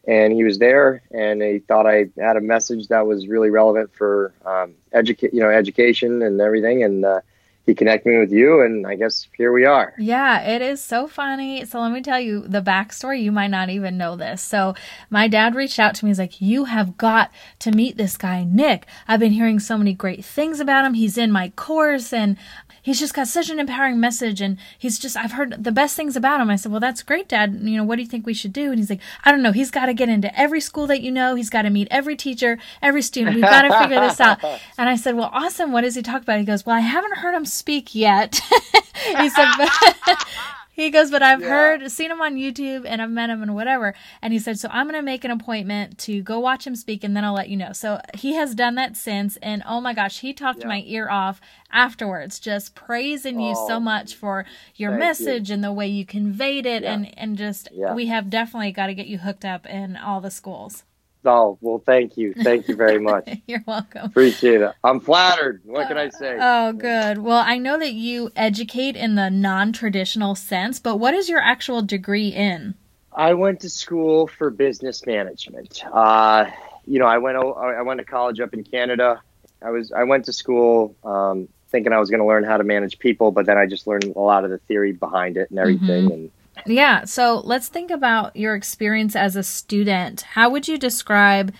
and 0.06 0.32
he 0.32 0.44
was 0.44 0.58
there 0.58 1.02
and 1.10 1.42
he 1.42 1.58
thought 1.58 1.86
I 1.86 2.06
had 2.18 2.36
a 2.36 2.40
message 2.40 2.88
that 2.88 3.06
was 3.06 3.26
really 3.26 3.50
relevant 3.50 3.94
for 3.94 4.32
um, 4.44 4.74
educate 4.92 5.32
you 5.32 5.40
know 5.40 5.50
education 5.50 6.22
and 6.22 6.40
everything 6.40 6.82
and 6.82 7.04
uh, 7.04 7.20
he 7.66 7.74
connected 7.74 8.10
me 8.10 8.18
with 8.18 8.30
you 8.30 8.60
and 8.60 8.86
I 8.86 8.94
guess 8.94 9.26
here 9.36 9.52
we 9.52 9.64
are. 9.64 9.94
Yeah, 9.98 10.42
it 10.42 10.60
is 10.60 10.82
so 10.82 11.08
funny. 11.08 11.64
So 11.64 11.80
let 11.80 11.92
me 11.92 12.02
tell 12.02 12.20
you 12.20 12.46
the 12.46 12.60
backstory. 12.60 13.22
You 13.22 13.32
might 13.32 13.48
not 13.48 13.70
even 13.70 13.96
know 13.96 14.16
this. 14.16 14.42
So 14.42 14.74
my 15.08 15.28
dad 15.28 15.54
reached 15.54 15.78
out 15.78 15.94
to 15.96 16.04
me. 16.04 16.10
He's 16.10 16.18
like, 16.18 16.42
you 16.42 16.64
have 16.64 16.98
got 16.98 17.30
to 17.60 17.70
meet 17.70 17.96
this 17.96 18.18
guy, 18.18 18.44
Nick. 18.44 18.86
I've 19.08 19.20
been 19.20 19.32
hearing 19.32 19.60
so 19.60 19.78
many 19.78 19.94
great 19.94 20.24
things 20.24 20.60
about 20.60 20.84
him. 20.84 20.94
He's 20.94 21.16
in 21.16 21.32
my 21.32 21.50
course 21.50 22.12
and 22.12 22.36
he's 22.84 23.00
just 23.00 23.14
got 23.14 23.26
such 23.26 23.50
an 23.50 23.58
empowering 23.58 23.98
message 23.98 24.40
and 24.40 24.58
he's 24.78 24.98
just 24.98 25.16
I've 25.16 25.32
heard 25.32 25.64
the 25.64 25.72
best 25.72 25.96
things 25.96 26.14
about 26.14 26.40
him. 26.40 26.50
I 26.50 26.56
said, 26.56 26.70
"Well, 26.70 26.80
that's 26.80 27.02
great, 27.02 27.28
dad. 27.28 27.58
You 27.62 27.78
know, 27.78 27.84
what 27.84 27.96
do 27.96 28.02
you 28.02 28.08
think 28.08 28.26
we 28.26 28.34
should 28.34 28.52
do?" 28.52 28.70
And 28.70 28.78
he's 28.78 28.90
like, 28.90 29.00
"I 29.24 29.32
don't 29.32 29.42
know. 29.42 29.50
He's 29.50 29.72
got 29.72 29.86
to 29.86 29.94
get 29.94 30.08
into 30.08 30.38
every 30.38 30.60
school 30.60 30.86
that 30.86 31.00
you 31.00 31.10
know. 31.10 31.34
He's 31.34 31.50
got 31.50 31.62
to 31.62 31.70
meet 31.70 31.88
every 31.90 32.14
teacher, 32.14 32.58
every 32.80 33.02
student. 33.02 33.34
We've 33.34 33.42
got 33.44 33.62
to 33.62 33.78
figure 33.80 34.00
this 34.00 34.20
out." 34.20 34.38
And 34.76 34.88
I 34.88 34.96
said, 34.96 35.16
"Well, 35.16 35.30
awesome. 35.32 35.72
What 35.72 35.82
does 35.82 35.94
he 35.94 36.02
talk 36.02 36.22
about?" 36.22 36.38
He 36.38 36.44
goes, 36.44 36.66
"Well, 36.66 36.76
I 36.76 36.80
haven't 36.80 37.16
heard 37.18 37.34
him 37.34 37.46
speak 37.46 37.94
yet." 37.94 38.40
he 39.18 39.28
said, 39.28 39.48
he 40.74 40.90
goes, 40.90 41.10
but 41.10 41.22
I've 41.22 41.40
yeah. 41.40 41.48
heard, 41.48 41.90
seen 41.92 42.10
him 42.10 42.20
on 42.20 42.34
YouTube 42.34 42.84
and 42.84 43.00
I've 43.00 43.10
met 43.10 43.30
him 43.30 43.42
and 43.42 43.54
whatever. 43.54 43.94
And 44.20 44.32
he 44.32 44.40
said, 44.40 44.58
so 44.58 44.68
I'm 44.72 44.86
going 44.86 44.98
to 44.98 45.02
make 45.02 45.24
an 45.24 45.30
appointment 45.30 45.98
to 45.98 46.20
go 46.20 46.40
watch 46.40 46.66
him 46.66 46.74
speak 46.74 47.04
and 47.04 47.16
then 47.16 47.24
I'll 47.24 47.34
let 47.34 47.48
you 47.48 47.56
know. 47.56 47.72
So 47.72 48.00
he 48.12 48.34
has 48.34 48.56
done 48.56 48.74
that 48.74 48.96
since. 48.96 49.36
And 49.36 49.62
oh 49.68 49.80
my 49.80 49.94
gosh, 49.94 50.18
he 50.18 50.32
talked 50.32 50.62
yeah. 50.62 50.68
my 50.68 50.82
ear 50.84 51.08
off 51.08 51.40
afterwards, 51.70 52.40
just 52.40 52.74
praising 52.74 53.40
oh, 53.40 53.48
you 53.48 53.54
so 53.54 53.74
oh, 53.74 53.80
much 53.80 54.16
for 54.16 54.46
your 54.74 54.90
message 54.90 55.48
you. 55.48 55.54
and 55.54 55.62
the 55.62 55.72
way 55.72 55.86
you 55.86 56.04
conveyed 56.04 56.66
it. 56.66 56.82
Yeah. 56.82 56.94
And, 56.94 57.18
and 57.18 57.38
just, 57.38 57.68
we 57.72 58.06
have 58.06 58.28
definitely 58.28 58.72
got 58.72 58.88
to 58.88 58.94
get 58.94 59.06
you 59.06 59.18
hooked 59.18 59.44
up 59.44 59.66
in 59.66 59.96
all 59.96 60.20
the 60.20 60.30
schools. 60.30 60.82
Oh, 61.24 61.58
well, 61.60 61.82
thank 61.84 62.16
you. 62.16 62.34
Thank 62.34 62.68
you 62.68 62.76
very 62.76 62.98
much. 62.98 63.28
You're 63.46 63.64
welcome. 63.66 64.06
Appreciate 64.06 64.60
it. 64.60 64.72
I'm 64.82 65.00
flattered. 65.00 65.62
What 65.64 65.88
can 65.88 65.98
I 65.98 66.10
say? 66.10 66.36
Oh, 66.40 66.72
good. 66.72 67.18
Well, 67.18 67.42
I 67.44 67.58
know 67.58 67.78
that 67.78 67.92
you 67.92 68.30
educate 68.36 68.96
in 68.96 69.14
the 69.14 69.30
non 69.30 69.72
traditional 69.72 70.34
sense, 70.34 70.78
but 70.78 70.96
what 70.96 71.14
is 71.14 71.28
your 71.28 71.40
actual 71.40 71.82
degree 71.82 72.28
in? 72.28 72.74
I 73.12 73.34
went 73.34 73.60
to 73.60 73.70
school 73.70 74.26
for 74.26 74.50
business 74.50 75.06
management. 75.06 75.84
Uh, 75.92 76.46
you 76.86 76.98
know, 76.98 77.06
I 77.06 77.18
went 77.18 77.36
I 77.36 77.82
went 77.82 77.98
to 77.98 78.04
college 78.04 78.40
up 78.40 78.52
in 78.54 78.64
Canada. 78.64 79.22
I 79.62 79.70
was 79.70 79.92
I 79.92 80.04
went 80.04 80.26
to 80.26 80.32
school 80.32 80.94
um, 81.04 81.48
thinking 81.68 81.92
I 81.92 81.98
was 81.98 82.10
going 82.10 82.20
to 82.20 82.26
learn 82.26 82.44
how 82.44 82.56
to 82.56 82.64
manage 82.64 82.98
people, 82.98 83.30
but 83.30 83.46
then 83.46 83.56
I 83.56 83.66
just 83.66 83.86
learned 83.86 84.04
a 84.04 84.20
lot 84.20 84.44
of 84.44 84.50
the 84.50 84.58
theory 84.58 84.92
behind 84.92 85.36
it 85.36 85.50
and 85.50 85.58
everything. 85.58 86.04
Mm-hmm. 86.04 86.12
And 86.12 86.30
Yeah. 86.66 87.04
So 87.04 87.40
let's 87.44 87.68
think 87.68 87.90
about 87.90 88.36
your 88.36 88.54
experience 88.54 89.16
as 89.16 89.36
a 89.36 89.42
student. 89.42 90.22
How 90.22 90.50
would 90.50 90.68
you 90.68 90.78
describe? 90.78 91.52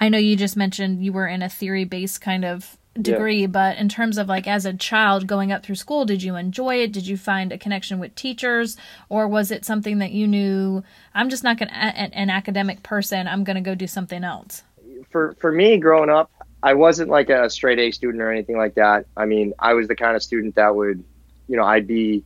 I 0.00 0.08
know 0.08 0.18
you 0.18 0.36
just 0.36 0.56
mentioned 0.56 1.04
you 1.04 1.12
were 1.12 1.26
in 1.26 1.42
a 1.42 1.48
theory 1.48 1.84
based 1.84 2.20
kind 2.20 2.44
of 2.44 2.76
degree, 3.00 3.42
yeah. 3.42 3.46
but 3.46 3.76
in 3.76 3.88
terms 3.88 4.18
of 4.18 4.28
like 4.28 4.46
as 4.46 4.64
a 4.64 4.72
child 4.72 5.26
going 5.26 5.52
up 5.52 5.64
through 5.64 5.74
school, 5.74 6.04
did 6.04 6.22
you 6.22 6.36
enjoy 6.36 6.76
it? 6.76 6.92
Did 6.92 7.06
you 7.06 7.16
find 7.16 7.52
a 7.52 7.58
connection 7.58 7.98
with 7.98 8.14
teachers? 8.14 8.76
Or 9.08 9.28
was 9.28 9.50
it 9.50 9.64
something 9.64 9.98
that 9.98 10.12
you 10.12 10.26
knew, 10.26 10.82
I'm 11.14 11.28
just 11.28 11.44
not 11.44 11.58
gonna, 11.58 11.72
an 11.72 12.30
academic 12.30 12.82
person, 12.82 13.26
I'm 13.28 13.44
going 13.44 13.56
to 13.56 13.60
go 13.60 13.74
do 13.74 13.86
something 13.86 14.24
else? 14.24 14.62
For, 15.10 15.36
for 15.40 15.52
me 15.52 15.78
growing 15.78 16.10
up, 16.10 16.30
I 16.62 16.74
wasn't 16.74 17.10
like 17.10 17.28
a 17.28 17.50
straight 17.50 17.78
A 17.78 17.90
student 17.90 18.22
or 18.22 18.30
anything 18.30 18.56
like 18.56 18.74
that. 18.74 19.06
I 19.16 19.26
mean, 19.26 19.52
I 19.58 19.74
was 19.74 19.88
the 19.88 19.96
kind 19.96 20.16
of 20.16 20.22
student 20.22 20.54
that 20.54 20.74
would, 20.74 21.04
you 21.48 21.56
know, 21.56 21.64
I'd 21.64 21.86
be 21.86 22.24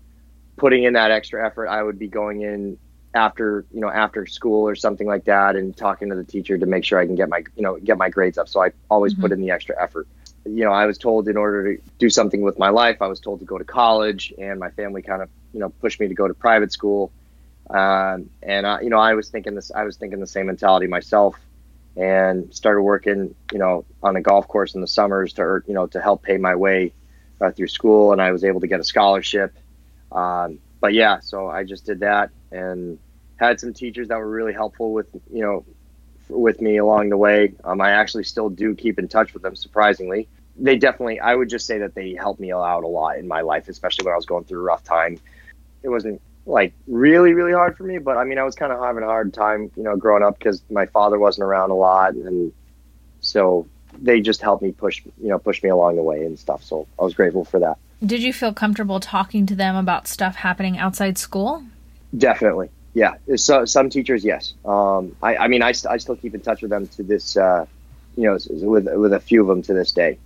putting 0.60 0.84
in 0.84 0.92
that 0.92 1.10
extra 1.10 1.44
effort. 1.44 1.68
I 1.68 1.82
would 1.82 1.98
be 1.98 2.06
going 2.06 2.42
in 2.42 2.78
after, 3.14 3.64
you 3.72 3.80
know, 3.80 3.88
after 3.88 4.26
school 4.26 4.68
or 4.68 4.76
something 4.76 5.06
like 5.06 5.24
that 5.24 5.56
and 5.56 5.74
talking 5.74 6.10
to 6.10 6.14
the 6.14 6.22
teacher 6.22 6.58
to 6.58 6.66
make 6.66 6.84
sure 6.84 6.98
I 6.98 7.06
can 7.06 7.16
get 7.16 7.30
my, 7.30 7.42
you 7.56 7.62
know, 7.62 7.78
get 7.78 7.96
my 7.96 8.10
grades 8.10 8.36
up. 8.36 8.46
So 8.48 8.62
I 8.62 8.70
always 8.90 9.14
mm-hmm. 9.14 9.22
put 9.22 9.32
in 9.32 9.40
the 9.40 9.50
extra 9.50 9.82
effort. 9.82 10.06
You 10.44 10.64
know, 10.64 10.72
I 10.72 10.84
was 10.84 10.98
told 10.98 11.28
in 11.28 11.36
order 11.38 11.76
to 11.76 11.82
do 11.98 12.10
something 12.10 12.42
with 12.42 12.58
my 12.58 12.68
life, 12.68 12.98
I 13.00 13.08
was 13.08 13.20
told 13.20 13.40
to 13.40 13.46
go 13.46 13.56
to 13.56 13.64
college 13.64 14.32
and 14.38 14.60
my 14.60 14.70
family 14.70 15.00
kind 15.00 15.22
of, 15.22 15.30
you 15.54 15.60
know, 15.60 15.70
pushed 15.70 15.98
me 15.98 16.08
to 16.08 16.14
go 16.14 16.28
to 16.28 16.34
private 16.34 16.72
school. 16.72 17.10
Um, 17.70 18.28
and 18.42 18.66
I, 18.66 18.82
you 18.82 18.90
know, 18.90 18.98
I 18.98 19.14
was 19.14 19.30
thinking 19.30 19.54
this, 19.54 19.70
I 19.74 19.84
was 19.84 19.96
thinking 19.96 20.20
the 20.20 20.26
same 20.26 20.46
mentality 20.46 20.86
myself 20.86 21.36
and 21.96 22.54
started 22.54 22.82
working, 22.82 23.34
you 23.50 23.58
know, 23.58 23.86
on 24.02 24.14
a 24.16 24.20
golf 24.20 24.46
course 24.46 24.74
in 24.74 24.82
the 24.82 24.86
summers 24.86 25.32
to, 25.34 25.62
you 25.66 25.74
know, 25.74 25.86
to 25.88 26.00
help 26.00 26.22
pay 26.22 26.36
my 26.36 26.54
way 26.54 26.92
uh, 27.40 27.50
through 27.50 27.68
school. 27.68 28.12
And 28.12 28.20
I 28.20 28.30
was 28.30 28.44
able 28.44 28.60
to 28.60 28.66
get 28.66 28.78
a 28.78 28.84
scholarship. 28.84 29.56
Um, 30.12 30.58
but 30.80 30.94
yeah, 30.94 31.20
so 31.20 31.48
I 31.48 31.64
just 31.64 31.84
did 31.86 32.00
that 32.00 32.30
and 32.50 32.98
had 33.36 33.60
some 33.60 33.72
teachers 33.72 34.08
that 34.08 34.18
were 34.18 34.30
really 34.30 34.52
helpful 34.52 34.92
with, 34.92 35.08
you 35.32 35.42
know, 35.42 35.64
with 36.28 36.60
me 36.60 36.76
along 36.78 37.10
the 37.10 37.16
way. 37.16 37.54
Um, 37.64 37.80
I 37.80 37.90
actually 37.90 38.24
still 38.24 38.50
do 38.50 38.74
keep 38.74 38.98
in 38.98 39.08
touch 39.08 39.34
with 39.34 39.42
them, 39.42 39.56
surprisingly. 39.56 40.28
They 40.56 40.76
definitely, 40.76 41.20
I 41.20 41.34
would 41.34 41.48
just 41.48 41.66
say 41.66 41.78
that 41.78 41.94
they 41.94 42.14
helped 42.14 42.40
me 42.40 42.52
out 42.52 42.84
a 42.84 42.86
lot 42.86 43.18
in 43.18 43.26
my 43.28 43.40
life, 43.40 43.68
especially 43.68 44.04
when 44.04 44.12
I 44.12 44.16
was 44.16 44.26
going 44.26 44.44
through 44.44 44.60
a 44.60 44.64
rough 44.64 44.84
time. 44.84 45.18
It 45.82 45.88
wasn't 45.88 46.20
like 46.46 46.72
really 46.86 47.32
really 47.32 47.52
hard 47.52 47.76
for 47.76 47.84
me 47.84 47.98
but 47.98 48.16
i 48.16 48.24
mean 48.24 48.38
i 48.38 48.42
was 48.42 48.54
kind 48.54 48.72
of 48.72 48.80
having 48.80 49.02
a 49.02 49.06
hard 49.06 49.32
time 49.32 49.70
you 49.76 49.82
know 49.82 49.96
growing 49.96 50.22
up 50.22 50.38
because 50.38 50.62
my 50.70 50.86
father 50.86 51.18
wasn't 51.18 51.44
around 51.44 51.70
a 51.70 51.74
lot 51.74 52.14
and 52.14 52.52
so 53.20 53.66
they 54.00 54.20
just 54.20 54.40
helped 54.40 54.62
me 54.62 54.72
push 54.72 55.02
you 55.04 55.28
know 55.28 55.38
push 55.38 55.62
me 55.62 55.68
along 55.68 55.96
the 55.96 56.02
way 56.02 56.24
and 56.24 56.38
stuff 56.38 56.62
so 56.62 56.86
i 56.98 57.04
was 57.04 57.14
grateful 57.14 57.44
for 57.44 57.60
that 57.60 57.78
did 58.04 58.22
you 58.22 58.32
feel 58.32 58.52
comfortable 58.52 59.00
talking 59.00 59.46
to 59.46 59.54
them 59.54 59.76
about 59.76 60.08
stuff 60.08 60.36
happening 60.36 60.78
outside 60.78 61.18
school? 61.18 61.62
Definitely. 62.16 62.70
Yeah. 62.94 63.14
So 63.36 63.64
some 63.64 63.90
teachers 63.90 64.24
yes. 64.24 64.54
Um, 64.64 65.16
I, 65.22 65.36
I 65.36 65.48
mean 65.48 65.62
I, 65.62 65.72
I 65.88 65.96
still 65.98 66.16
keep 66.16 66.34
in 66.34 66.40
touch 66.40 66.62
with 66.62 66.70
them 66.70 66.88
to 66.88 67.02
this 67.02 67.36
uh, 67.36 67.66
you 68.16 68.24
know 68.24 68.38
with 68.66 68.88
with 68.92 69.12
a 69.12 69.20
few 69.20 69.42
of 69.42 69.48
them 69.48 69.62
to 69.62 69.74
this 69.74 69.92
day 69.92 70.18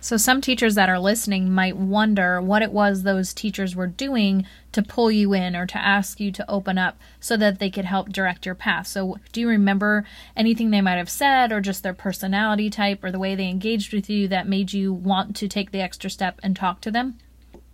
so, 0.00 0.16
some 0.16 0.40
teachers 0.40 0.76
that 0.76 0.88
are 0.88 0.98
listening 0.98 1.52
might 1.52 1.76
wonder 1.76 2.40
what 2.40 2.62
it 2.62 2.70
was 2.70 3.02
those 3.02 3.34
teachers 3.34 3.74
were 3.74 3.86
doing 3.86 4.46
to 4.72 4.82
pull 4.82 5.10
you 5.10 5.34
in 5.34 5.56
or 5.56 5.66
to 5.66 5.78
ask 5.78 6.20
you 6.20 6.30
to 6.32 6.48
open 6.48 6.78
up 6.78 6.96
so 7.18 7.36
that 7.36 7.58
they 7.58 7.68
could 7.68 7.84
help 7.84 8.10
direct 8.10 8.46
your 8.46 8.54
path. 8.54 8.86
So, 8.86 9.18
do 9.32 9.40
you 9.40 9.48
remember 9.48 10.04
anything 10.36 10.70
they 10.70 10.80
might 10.80 10.96
have 10.98 11.10
said, 11.10 11.50
or 11.50 11.60
just 11.60 11.82
their 11.82 11.94
personality 11.94 12.70
type, 12.70 13.02
or 13.02 13.10
the 13.10 13.18
way 13.18 13.34
they 13.34 13.48
engaged 13.48 13.92
with 13.92 14.08
you 14.08 14.28
that 14.28 14.48
made 14.48 14.72
you 14.72 14.92
want 14.92 15.34
to 15.36 15.48
take 15.48 15.72
the 15.72 15.80
extra 15.80 16.10
step 16.10 16.38
and 16.42 16.54
talk 16.54 16.80
to 16.82 16.90
them? 16.90 17.18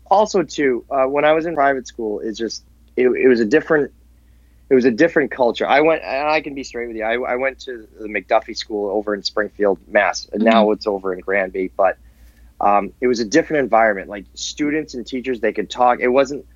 Also, 0.07 0.43
too, 0.43 0.85
uh, 0.91 1.05
when 1.05 1.25
I 1.25 1.33
was 1.33 1.45
in 1.45 1.55
private 1.55 1.87
school, 1.87 2.21
it's 2.21 2.39
just 2.39 2.65
it, 2.97 3.09
it 3.09 3.29
was 3.29 3.41
a 3.41 3.45
different 3.45 3.93
it 4.71 4.75
was 4.75 4.87
a 4.87 4.91
different 4.91 5.31
culture. 5.31 5.67
I 5.67 5.83
went, 5.83 6.03
and 6.03 6.29
I 6.29 6.41
can 6.41 6.55
be 6.55 6.65
straight 6.65 6.89
with 6.89 6.97
you. 6.97 7.05
I, 7.05 7.15
I 7.15 7.37
went 7.37 7.61
to 7.61 7.87
the 8.01 8.09
MacDuffie 8.09 8.57
School 8.57 8.91
over 8.91 9.15
in 9.15 9.23
Springfield, 9.23 9.79
Mass. 9.87 10.27
And 10.33 10.41
mm-hmm. 10.41 10.51
now 10.51 10.71
it's 10.71 10.87
over 10.87 11.13
in 11.13 11.21
Granby, 11.21 11.73
but 11.77 11.99
um, 12.65 12.95
it 13.03 13.07
was 13.07 13.21
a 13.21 13.27
different 13.27 13.63
environment. 13.63 14.09
Like 14.09 14.25
students 14.33 14.95
and 14.95 15.07
teachers, 15.07 15.41
they 15.41 15.53
could 15.53 15.69
talk. 15.69 16.01
It 16.01 16.09
wasn't 16.09 16.47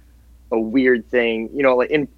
a 0.50 0.58
weird 0.58 1.06
thing, 1.10 1.50
you 1.52 1.62
know. 1.62 1.76
Like 1.76 1.90
in 1.90 2.08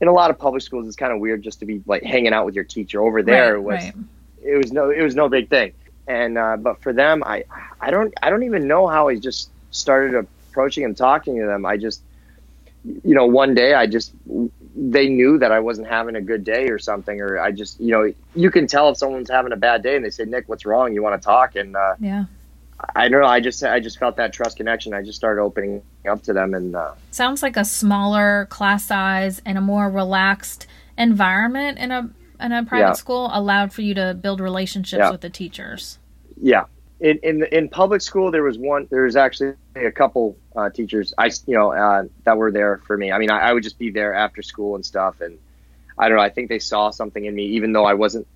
in 0.00 0.08
a 0.08 0.12
lot 0.12 0.30
of 0.30 0.38
public 0.38 0.62
schools, 0.62 0.88
it's 0.88 0.96
kind 0.96 1.12
of 1.12 1.20
weird 1.20 1.42
just 1.42 1.60
to 1.60 1.64
be 1.64 1.80
like 1.86 2.02
hanging 2.02 2.32
out 2.32 2.44
with 2.44 2.56
your 2.56 2.64
teacher. 2.64 3.00
Over 3.00 3.22
there, 3.22 3.56
right, 3.56 3.58
it 3.58 3.62
was 3.62 3.84
right. 3.84 3.94
it 4.42 4.56
was 4.56 4.72
no 4.72 4.90
it 4.90 5.00
was 5.00 5.14
no 5.14 5.28
big 5.28 5.48
thing. 5.48 5.72
And 6.08 6.36
uh, 6.36 6.56
but 6.56 6.82
for 6.82 6.92
them, 6.92 7.22
I 7.24 7.44
I 7.80 7.92
don't 7.92 8.12
I 8.20 8.30
don't 8.30 8.42
even 8.42 8.66
know 8.66 8.88
how 8.88 9.06
I 9.06 9.16
just 9.16 9.50
started 9.70 10.16
approaching 10.16 10.84
and 10.84 10.96
talking 10.96 11.38
to 11.38 11.46
them. 11.46 11.64
I 11.64 11.76
just 11.76 12.02
you 12.84 13.14
know 13.14 13.26
one 13.26 13.54
day 13.54 13.74
I 13.74 13.86
just 13.86 14.12
they 14.74 15.08
knew 15.08 15.38
that 15.38 15.52
I 15.52 15.60
wasn't 15.60 15.86
having 15.86 16.16
a 16.16 16.20
good 16.20 16.42
day 16.42 16.68
or 16.68 16.80
something, 16.80 17.20
or 17.20 17.38
I 17.38 17.52
just 17.52 17.78
you 17.78 17.92
know 17.92 18.12
you 18.34 18.50
can 18.50 18.66
tell 18.66 18.88
if 18.88 18.96
someone's 18.96 19.30
having 19.30 19.52
a 19.52 19.56
bad 19.56 19.84
day 19.84 19.94
and 19.94 20.04
they 20.04 20.10
say 20.10 20.24
Nick, 20.24 20.48
what's 20.48 20.66
wrong? 20.66 20.92
You 20.92 21.02
want 21.04 21.20
to 21.22 21.24
talk? 21.24 21.54
And 21.54 21.76
uh, 21.76 21.94
yeah 22.00 22.24
I 22.94 23.08
don't 23.08 23.22
know. 23.22 23.26
I 23.26 23.40
just 23.40 23.62
I 23.62 23.80
just 23.80 23.98
felt 23.98 24.16
that 24.16 24.32
trust 24.32 24.58
connection. 24.58 24.92
I 24.92 25.02
just 25.02 25.16
started 25.16 25.40
opening 25.40 25.82
up 26.08 26.22
to 26.24 26.32
them, 26.32 26.54
and 26.54 26.76
uh, 26.76 26.92
sounds 27.10 27.42
like 27.42 27.56
a 27.56 27.64
smaller 27.64 28.46
class 28.50 28.84
size 28.84 29.40
and 29.46 29.56
a 29.56 29.60
more 29.60 29.88
relaxed 29.88 30.66
environment 30.98 31.78
in 31.78 31.90
a 31.90 32.10
in 32.40 32.52
a 32.52 32.64
private 32.64 32.88
yeah. 32.88 32.92
school 32.92 33.30
allowed 33.32 33.72
for 33.72 33.82
you 33.82 33.94
to 33.94 34.14
build 34.14 34.40
relationships 34.40 34.98
yeah. 34.98 35.10
with 35.10 35.22
the 35.22 35.30
teachers. 35.30 35.98
Yeah, 36.40 36.64
in 37.00 37.18
in 37.22 37.44
in 37.50 37.68
public 37.68 38.02
school 38.02 38.30
there 38.30 38.42
was 38.42 38.58
one. 38.58 38.86
There 38.90 39.04
was 39.04 39.16
actually 39.16 39.54
a 39.74 39.90
couple 39.90 40.36
uh, 40.54 40.68
teachers 40.68 41.14
I 41.16 41.30
you 41.46 41.56
know 41.56 41.72
uh, 41.72 42.04
that 42.24 42.36
were 42.36 42.52
there 42.52 42.82
for 42.86 42.96
me. 42.96 43.10
I 43.10 43.18
mean, 43.18 43.30
I, 43.30 43.38
I 43.48 43.52
would 43.52 43.62
just 43.62 43.78
be 43.78 43.90
there 43.90 44.12
after 44.14 44.42
school 44.42 44.74
and 44.74 44.84
stuff, 44.84 45.22
and 45.22 45.38
I 45.98 46.08
don't 46.08 46.18
know. 46.18 46.22
I 46.22 46.30
think 46.30 46.50
they 46.50 46.58
saw 46.58 46.90
something 46.90 47.24
in 47.24 47.34
me, 47.34 47.44
even 47.56 47.72
though 47.72 47.86
I 47.86 47.94
wasn't 47.94 48.26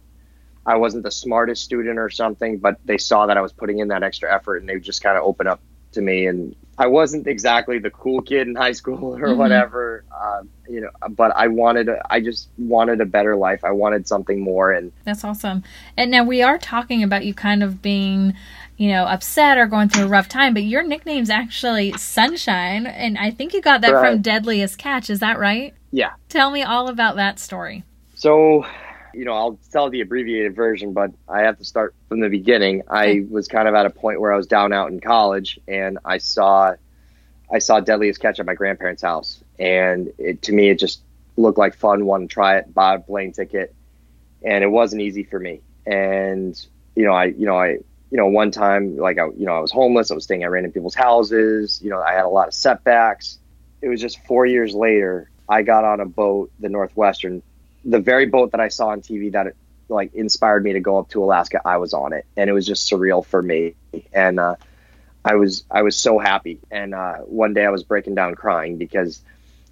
I 0.67 0.77
wasn't 0.77 1.05
the 1.05 1.11
smartest 1.11 1.65
student 1.65 1.99
or 1.99 2.11
something, 2.11 2.59
but 2.59 2.79
they 2.85 2.99
saw 2.99 3.27
that 3.27 3.37
I 3.37 3.41
was 3.41 3.53
putting 3.53 3.79
in 3.79 3.89
that 3.89 4.03
extra 4.03 4.33
effort 4.33 4.59
and 4.59 4.69
they 4.69 4.79
just 4.79 5.03
kind 5.03 5.17
of 5.17 5.25
opened 5.25 5.49
up 5.49 5.61
to 5.93 6.01
me. 6.01 6.27
And 6.27 6.55
I 6.79 6.87
wasn't 6.87 7.27
exactly 7.27 7.79
the 7.79 7.91
cool 7.91 8.21
kid 8.23 8.47
in 8.47 8.55
high 8.55 8.73
school 8.73 9.15
or 9.17 9.29
mm-hmm. 9.29 9.39
whatever, 9.39 10.05
uh, 10.15 10.43
you 10.69 10.81
know, 10.81 10.91
but 11.11 11.35
I 11.35 11.49
wanted, 11.49 11.89
I 12.09 12.21
just 12.21 12.49
wanted 12.59 13.01
a 13.01 13.07
better 13.07 13.37
life. 13.37 13.65
I 13.65 13.73
wanted 13.73 14.07
something 14.07 14.41
more. 14.41 14.73
And 14.73 14.93
that's 15.05 15.25
awesome. 15.25 15.63
And 15.97 16.11
now 16.11 16.25
we 16.25 16.43
are 16.43 16.59
talking 16.59 17.03
about 17.03 17.25
you 17.25 17.35
kind 17.35 17.63
of 17.63 17.81
being, 17.83 18.35
you 18.77 18.89
know, 18.89 19.05
upset 19.05 19.59
or 19.59 19.67
going 19.67 19.89
through 19.89 20.05
a 20.05 20.09
rough 20.09 20.29
time, 20.29 20.55
but 20.55 20.63
your 20.63 20.83
nickname's 20.83 21.31
actually 21.31 21.93
Sunshine. 21.93 22.87
And 22.87 23.19
I 23.19 23.31
think 23.31 23.55
you 23.55 23.61
got 23.61 23.81
that 23.81 23.93
right. 23.93 24.13
from 24.13 24.23
Deadliest 24.23 24.79
Catch. 24.79 25.11
Is 25.11 25.21
that 25.21 25.39
right? 25.39 25.75
Yeah. 25.91 26.13
Tell 26.29 26.51
me 26.51 26.63
all 26.63 26.89
about 26.89 27.17
that 27.17 27.39
story. 27.39 27.85
So 28.15 28.65
you 29.15 29.25
know, 29.25 29.33
I'll 29.33 29.59
tell 29.73 29.91
the 29.91 30.01
abbreviated 30.01 30.55
version, 30.55 30.93
but 30.93 31.13
I 31.29 31.41
have 31.43 31.59
to 31.59 31.65
start 31.65 31.95
from 32.09 32.21
the 32.21 32.29
beginning. 32.29 32.83
I 32.89 33.25
was 33.29 33.49
kind 33.49 33.69
of 33.69 33.75
at 33.75 33.87
a 33.87 33.91
point 33.91 34.21
where 34.21 34.33
I 34.33 34.37
was 34.37 34.47
down 34.47 34.73
out 34.73 34.91
in 34.91 35.01
college, 35.01 35.59
and 35.69 35.99
I 36.05 36.19
saw, 36.19 36.75
I 37.53 37.59
saw 37.59 37.81
Deadliest 37.81 38.21
Catch 38.21 38.41
at 38.41 38.47
my 38.47 38.55
grandparents' 38.55 39.03
house, 39.03 39.43
and 39.59 40.13
it, 40.19 40.43
to 40.43 40.53
me, 40.53 40.71
it 40.71 40.79
just 40.79 41.01
looked 41.37 41.59
like 41.59 41.75
fun. 41.75 42.05
Wanted 42.05 42.31
to 42.31 42.35
try 42.35 42.59
it, 42.59 42.73
Buy 42.73 42.95
a 42.95 42.99
plane 43.01 43.33
ticket, 43.33 43.75
and 44.43 44.65
it 44.65 44.69
wasn't 44.69 45.03
easy 45.03 45.25
for 45.25 45.39
me. 45.39 45.61
And 45.87 46.61
you 46.95 47.05
know, 47.05 47.13
I, 47.13 47.27
you 47.27 47.47
know, 47.47 47.59
I, 47.59 47.79
you 48.11 48.17
know, 48.19 48.27
one 48.27 48.51
time, 48.51 48.97
like 48.97 49.19
I, 49.19 49.27
you 49.27 49.47
know, 49.47 49.53
I 49.53 49.61
was 49.61 49.71
homeless. 49.71 50.11
I 50.11 50.15
was 50.15 50.25
staying 50.25 50.43
at 50.43 50.51
random 50.51 50.73
people's 50.73 50.95
houses. 50.95 51.81
You 51.83 51.91
know, 51.91 52.01
I 52.01 52.13
had 52.13 52.25
a 52.25 52.29
lot 52.29 52.49
of 52.49 52.55
setbacks. 52.55 53.39
It 53.83 53.89
was 53.89 54.01
just 54.01 54.25
four 54.27 54.47
years 54.47 54.75
later. 54.75 55.31
I 55.49 55.63
got 55.63 55.85
on 55.85 56.01
a 56.01 56.07
boat, 56.07 56.51
the 56.61 56.69
Northwestern, 56.69 57.43
the 57.85 58.01
very 58.01 58.27
boat 58.27 58.53
that 58.53 58.61
I 58.61 58.69
saw 58.69 58.89
on 58.89 59.01
TV 59.01 59.33
that 59.33 59.55
like 59.89 60.15
inspired 60.15 60.65
me 60.65 60.73
to 60.75 60.81
go 60.81 60.99
up 60.99 61.09
to 61.11 61.23
Alaska, 61.23 61.61
I 61.65 61.79
was 61.79 61.93
on 61.95 62.13
it, 62.13 62.27
and 62.37 62.49
it 62.49 62.53
was 62.53 62.67
just 62.67 62.91
surreal 62.91 63.25
for 63.25 63.43
me. 63.43 63.75
And 64.13 64.39
uh, 64.39 64.57
I 65.25 65.35
was 65.35 65.65
I 65.71 65.83
was 65.83 65.97
so 65.97 66.19
happy. 66.19 66.61
And 66.71 66.95
uh, 66.95 67.17
one 67.19 67.55
day 67.55 67.65
I 67.65 67.71
was 67.71 67.83
breaking 67.83 68.15
down 68.15 68.35
crying 68.35 68.77
because 68.77 69.23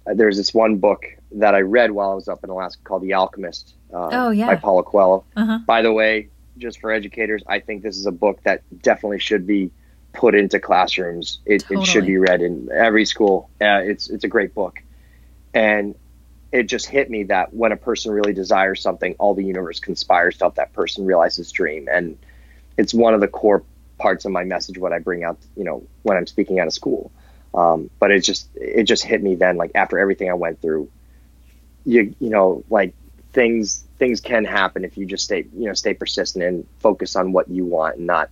uh, 0.05 0.13
there's 0.13 0.37
this 0.37 0.53
one 0.53 0.77
book 0.77 1.05
that 1.33 1.55
I 1.55 1.61
read 1.61 1.91
while 1.91 2.11
I 2.11 2.15
was 2.15 2.27
up 2.27 2.43
in 2.43 2.49
Alaska 2.49 2.81
called 2.83 3.03
The 3.03 3.13
Alchemist. 3.13 3.73
Uh, 3.93 4.09
oh 4.11 4.29
yeah, 4.31 4.47
by 4.47 4.55
Paulo 4.55 4.83
Coelho. 4.83 5.23
Uh-huh. 5.35 5.59
By 5.65 5.81
the 5.81 5.91
way, 5.91 6.29
just 6.57 6.79
for 6.79 6.91
educators, 6.91 7.43
I 7.47 7.59
think 7.59 7.81
this 7.83 7.97
is 7.97 8.05
a 8.05 8.11
book 8.11 8.41
that 8.43 8.61
definitely 8.81 9.19
should 9.19 9.47
be 9.47 9.71
put 10.13 10.35
into 10.35 10.59
classrooms. 10.59 11.39
It, 11.45 11.61
totally. 11.61 11.83
it 11.83 11.85
should 11.85 12.05
be 12.05 12.17
read 12.17 12.41
in 12.41 12.69
every 12.71 13.05
school. 13.05 13.49
Uh, 13.61 13.81
it's 13.83 14.09
it's 14.09 14.23
a 14.23 14.27
great 14.27 14.53
book, 14.53 14.79
and 15.53 15.95
it 16.51 16.63
just 16.63 16.87
hit 16.87 17.09
me 17.09 17.23
that 17.23 17.53
when 17.53 17.71
a 17.71 17.77
person 17.77 18.11
really 18.11 18.33
desires 18.33 18.81
something, 18.81 19.15
all 19.19 19.35
the 19.35 19.43
universe 19.43 19.79
conspires 19.79 20.37
to 20.37 20.45
help 20.45 20.55
that 20.55 20.73
person 20.73 21.05
realize 21.05 21.35
his 21.35 21.51
dream. 21.51 21.87
And 21.91 22.17
it's 22.77 22.93
one 22.93 23.13
of 23.13 23.21
the 23.21 23.27
core 23.27 23.63
parts 23.97 24.25
of 24.25 24.31
my 24.31 24.43
message 24.43 24.77
what 24.77 24.93
I 24.93 24.99
bring 24.99 25.23
out, 25.23 25.37
you 25.55 25.63
know, 25.63 25.83
when 26.03 26.17
I'm 26.17 26.25
speaking 26.25 26.59
at 26.59 26.67
a 26.67 26.71
school. 26.71 27.11
Um, 27.53 27.89
but 27.99 28.11
it 28.11 28.21
just 28.21 28.47
it 28.55 28.83
just 28.83 29.03
hit 29.03 29.21
me 29.23 29.35
then, 29.35 29.57
like 29.57 29.71
after 29.75 29.97
everything 29.97 30.29
I 30.29 30.35
went 30.35 30.61
through, 30.61 30.89
you 31.85 32.15
you 32.19 32.29
know, 32.29 32.63
like 32.69 32.93
things 33.33 33.83
things 33.97 34.21
can 34.21 34.45
happen 34.45 34.85
if 34.85 34.97
you 34.97 35.05
just 35.05 35.23
stay 35.23 35.45
you 35.55 35.65
know 35.65 35.73
stay 35.73 35.93
persistent 35.93 36.43
and 36.43 36.67
focus 36.79 37.15
on 37.15 37.31
what 37.31 37.47
you 37.49 37.65
want 37.65 37.97
and 37.97 38.07
not 38.07 38.29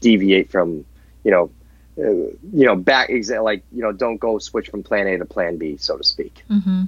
deviate 0.00 0.50
from 0.50 0.84
you 1.22 1.30
know 1.30 1.50
uh, 1.98 2.10
you 2.52 2.66
know 2.66 2.74
back 2.74 3.10
like 3.40 3.62
you 3.72 3.82
know 3.82 3.92
don't 3.92 4.18
go 4.18 4.38
switch 4.38 4.68
from 4.68 4.82
plan 4.82 5.06
A 5.06 5.18
to 5.18 5.24
plan 5.24 5.56
B 5.56 5.76
so 5.76 5.96
to 5.96 6.04
speak. 6.04 6.44
Mm-hmm. 6.50 6.84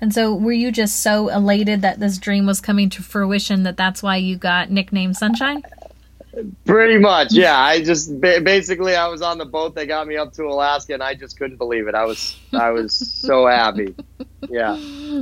And 0.00 0.14
so, 0.14 0.34
were 0.34 0.52
you 0.52 0.72
just 0.72 1.00
so 1.00 1.28
elated 1.28 1.82
that 1.82 2.00
this 2.00 2.16
dream 2.16 2.46
was 2.46 2.60
coming 2.60 2.88
to 2.90 3.02
fruition 3.02 3.64
that 3.64 3.76
that's 3.76 4.02
why 4.02 4.16
you 4.16 4.36
got 4.36 4.70
nicknamed 4.70 5.16
Sunshine? 5.16 5.62
Pretty 6.64 6.96
much, 6.96 7.32
yeah. 7.32 7.58
I 7.58 7.82
just 7.82 8.20
basically 8.20 8.94
I 8.94 9.08
was 9.08 9.20
on 9.20 9.36
the 9.38 9.44
boat 9.44 9.74
that 9.74 9.86
got 9.86 10.06
me 10.06 10.16
up 10.16 10.32
to 10.34 10.44
Alaska, 10.44 10.94
and 10.94 11.02
I 11.02 11.14
just 11.14 11.36
couldn't 11.36 11.56
believe 11.56 11.88
it. 11.88 11.94
I 11.96 12.04
was 12.04 12.38
I 12.52 12.70
was 12.70 12.94
so 12.94 13.46
happy. 13.46 13.96
Yeah, 14.48 14.78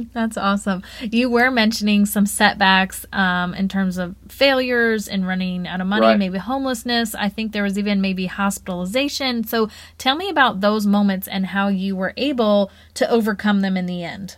that's 0.13 0.37
awesome. 0.37 0.83
You 1.01 1.31
were 1.31 1.51
mentioning 1.51 2.05
some 2.05 2.27
setbacks 2.27 3.07
um, 3.13 3.55
in 3.55 3.69
terms 3.69 3.97
of 3.97 4.17
failures 4.29 5.09
and 5.09 5.27
running 5.27 5.67
out 5.67 5.81
of 5.81 5.87
money, 5.87 6.07
right. 6.07 6.19
maybe 6.19 6.37
homelessness. 6.37 7.15
I 7.15 7.31
think 7.31 7.53
there 7.53 7.63
was 7.63 7.79
even 7.79 8.03
maybe 8.03 8.27
hospitalization. 8.27 9.45
So 9.45 9.71
tell 9.97 10.15
me 10.15 10.29
about 10.29 10.61
those 10.61 10.87
moments 10.87 11.27
and 11.27 11.47
how 11.47 11.69
you 11.69 11.97
were 11.97 12.13
able 12.19 12.71
to 12.95 13.11
overcome 13.11 13.63
them 13.63 13.79
in 13.79 13.87
the 13.87 14.05
end. 14.05 14.37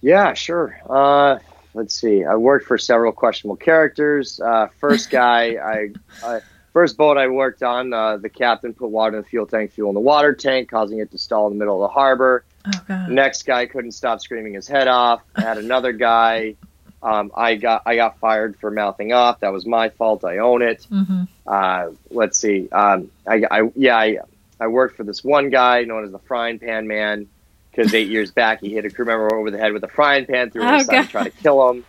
Yeah, 0.00 0.34
sure. 0.34 0.78
Uh, 0.88 1.38
let's 1.74 1.94
see. 1.94 2.24
I 2.24 2.36
worked 2.36 2.66
for 2.66 2.78
several 2.78 3.12
questionable 3.12 3.56
characters. 3.56 4.40
Uh, 4.40 4.68
first 4.78 5.10
guy, 5.10 5.56
I, 5.56 5.88
I, 6.24 6.40
first 6.72 6.96
boat 6.96 7.18
I 7.18 7.28
worked 7.28 7.62
on, 7.62 7.92
uh, 7.92 8.16
the 8.16 8.28
captain 8.28 8.74
put 8.74 8.90
water 8.90 9.16
in 9.16 9.22
the 9.22 9.28
fuel 9.28 9.46
tank, 9.46 9.72
fuel 9.72 9.90
in 9.90 9.94
the 9.94 10.00
water 10.00 10.34
tank, 10.34 10.70
causing 10.70 10.98
it 10.98 11.10
to 11.12 11.18
stall 11.18 11.46
in 11.46 11.54
the 11.54 11.58
middle 11.58 11.82
of 11.82 11.90
the 11.90 11.92
harbor. 11.92 12.44
Oh, 12.66 13.06
Next 13.08 13.44
guy 13.44 13.66
couldn't 13.66 13.92
stop 13.92 14.20
screaming 14.20 14.54
his 14.54 14.68
head 14.68 14.86
off. 14.86 15.22
I 15.34 15.42
had 15.42 15.58
another 15.58 15.92
guy. 15.92 16.56
Um, 17.02 17.32
I 17.34 17.54
got 17.54 17.82
I 17.86 17.96
got 17.96 18.18
fired 18.18 18.58
for 18.58 18.70
mouthing 18.70 19.14
off. 19.14 19.40
That 19.40 19.52
was 19.52 19.64
my 19.64 19.88
fault. 19.88 20.22
I 20.24 20.38
own 20.38 20.60
it. 20.60 20.86
Mm-hmm. 20.90 21.22
Uh, 21.46 21.92
let's 22.10 22.36
see. 22.36 22.68
Um, 22.70 23.10
I, 23.26 23.42
I 23.50 23.70
yeah 23.74 23.96
I, 23.96 24.18
I 24.60 24.66
worked 24.66 24.98
for 24.98 25.04
this 25.04 25.24
one 25.24 25.48
guy 25.48 25.84
known 25.84 26.04
as 26.04 26.12
the 26.12 26.18
frying 26.18 26.58
pan 26.58 26.86
man 26.86 27.28
because 27.70 27.94
eight 27.94 28.08
years 28.08 28.30
back 28.30 28.60
he 28.60 28.70
hit 28.72 28.84
a 28.84 28.90
crew 28.90 29.04
member 29.04 29.34
over 29.34 29.50
the 29.50 29.58
head 29.58 29.72
with 29.72 29.84
a 29.84 29.88
frying 29.88 30.26
pan 30.26 30.50
through 30.50 30.62
his 30.62 30.88
oh, 30.88 30.92
side 30.92 31.02
to 31.04 31.08
try 31.08 31.24
to 31.24 31.30
kill 31.30 31.70
him. 31.70 31.84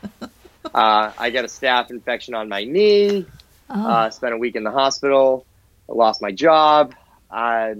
Uh, 0.63 1.11
I 1.17 1.31
got 1.31 1.43
a 1.43 1.47
staph 1.47 1.89
infection 1.89 2.33
on 2.33 2.47
my 2.47 2.63
knee. 2.63 3.25
Oh. 3.69 3.87
Uh, 3.87 4.09
spent 4.09 4.33
a 4.33 4.37
week 4.37 4.55
in 4.55 4.63
the 4.63 4.71
hospital. 4.71 5.45
I 5.89 5.93
lost 5.93 6.21
my 6.21 6.31
job. 6.31 6.93
I, 7.29 7.75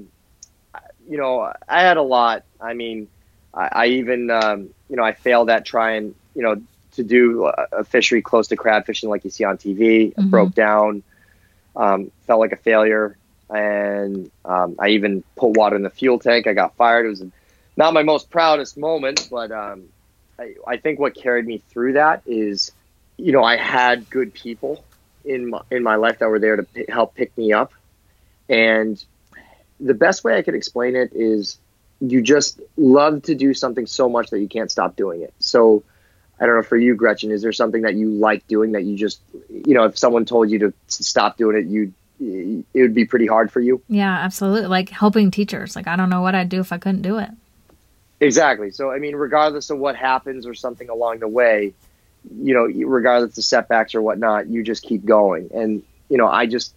you 1.08 1.18
know, 1.18 1.52
I 1.68 1.82
had 1.82 1.98
a 1.98 2.02
lot. 2.02 2.44
I 2.60 2.74
mean, 2.74 3.08
I, 3.54 3.70
I 3.72 3.86
even, 3.88 4.30
um, 4.30 4.70
you 4.90 4.96
know, 4.96 5.04
I 5.04 5.14
failed 5.14 5.50
at 5.50 5.66
trying, 5.66 6.16
you 6.36 6.42
know, 6.42 6.62
to 6.94 7.04
do 7.04 7.46
a 7.46 7.84
fishery 7.84 8.22
close 8.22 8.50
to 8.50 8.56
crab 8.56 8.86
fishing 8.86 9.10
like 9.10 9.24
you 9.24 9.30
see 9.30 9.44
on 9.44 9.58
TV. 9.58 10.14
Mm-hmm. 10.14 10.30
broke 10.30 10.54
down. 10.54 11.04
Um, 11.76 12.12
felt 12.28 12.42
like 12.42 12.52
a 12.52 12.58
failure, 12.58 13.16
and 13.50 14.30
um, 14.44 14.76
I 14.78 14.90
even 14.90 15.24
put 15.38 15.56
water 15.56 15.78
in 15.78 15.84
the 15.84 15.90
fuel 15.90 16.20
tank. 16.20 16.48
I 16.48 16.54
got 16.54 16.76
fired. 16.76 17.06
It 17.06 17.10
was 17.10 17.22
a 17.22 17.32
not 17.78 17.94
my 17.94 18.04
most 18.04 18.30
proudest 18.30 18.78
moment, 18.78 19.28
but 19.32 19.52
um, 19.52 19.86
I, 20.38 20.56
I 20.68 20.78
think 20.78 21.00
what 21.00 21.16
carried 21.16 21.46
me 21.46 21.60
through 21.70 21.94
that 21.94 22.24
is, 22.26 22.72
you 23.18 23.32
know, 23.32 23.44
I 23.44 23.58
had 23.58 24.10
good 24.10 24.34
people 24.34 24.84
in 25.24 25.50
my, 25.50 25.62
in 25.70 25.84
my 25.84 25.96
life 25.96 26.20
that 26.20 26.30
were 26.30 26.40
there 26.40 26.58
to 26.58 26.64
p- 26.64 26.86
help 26.90 27.16
pick 27.16 27.38
me 27.38 27.54
up, 27.54 27.74
and 28.50 29.04
the 29.80 29.94
best 29.94 30.24
way 30.24 30.38
I 30.38 30.42
could 30.42 30.56
explain 30.56 30.96
it 30.96 31.12
is 31.14 31.58
you 32.00 32.22
just 32.22 32.60
love 32.78 33.24
to 33.24 33.36
do 33.36 33.54
something 33.54 33.86
so 33.86 34.10
much 34.10 34.30
that 34.32 34.40
you 34.40 34.48
can't 34.48 34.72
stop 34.72 34.96
doing 34.96 35.22
it. 35.22 35.34
So 35.40 35.84
I 36.40 36.46
don't 36.46 36.56
know 36.56 36.64
for 36.64 36.78
you, 36.78 36.96
Gretchen, 36.96 37.32
is 37.32 37.42
there 37.44 37.54
something 37.54 37.84
that 37.84 37.94
you 37.94 38.10
like 38.10 38.48
doing 38.48 38.72
that 38.72 38.84
you 38.84 38.96
just, 38.96 39.22
you 39.50 39.74
know, 39.76 39.86
if 39.86 39.98
someone 39.98 40.26
told 40.26 40.50
you 40.50 40.60
to 40.60 40.74
stop 40.88 41.38
doing 41.38 41.58
it, 41.58 41.66
you 41.66 41.94
it 42.20 42.82
would 42.82 42.94
be 42.94 43.06
pretty 43.06 43.26
hard 43.26 43.52
for 43.52 43.60
you? 43.60 43.82
Yeah, 43.88 44.12
absolutely. 44.12 44.68
Like 44.68 44.90
helping 44.90 45.32
teachers. 45.32 45.76
Like 45.76 45.88
I 45.88 45.96
don't 45.96 46.10
know 46.10 46.22
what 46.22 46.36
I'd 46.36 46.50
do 46.50 46.60
if 46.60 46.72
I 46.72 46.78
couldn't 46.78 47.02
do 47.02 47.18
it. 47.18 47.30
Exactly. 48.22 48.72
So, 48.72 48.92
I 48.92 49.00
mean, 49.00 49.16
regardless 49.16 49.72
of 49.72 49.80
what 49.80 49.96
happens 49.98 50.48
or 50.48 50.54
something 50.54 50.90
along 50.90 51.20
the 51.20 51.28
way, 51.28 51.74
you 52.40 52.54
know, 52.54 52.66
regardless 52.88 53.38
of 53.38 53.44
setbacks 53.46 53.96
or 53.96 54.02
whatnot, 54.02 54.48
you 54.48 54.64
just 54.64 54.84
keep 54.84 55.06
going. 55.06 55.50
And, 55.54 55.84
you 56.10 56.18
know, 56.18 56.28
I 56.28 56.46
just, 56.46 56.76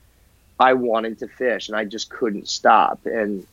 I 0.59 0.75
wanted 0.75 1.21
to 1.21 1.29
fish 1.29 1.69
and 1.69 1.77
I 1.77 1.85
just 1.85 2.11
couldn't 2.11 2.49
stop. 2.49 3.07
And, 3.07 3.47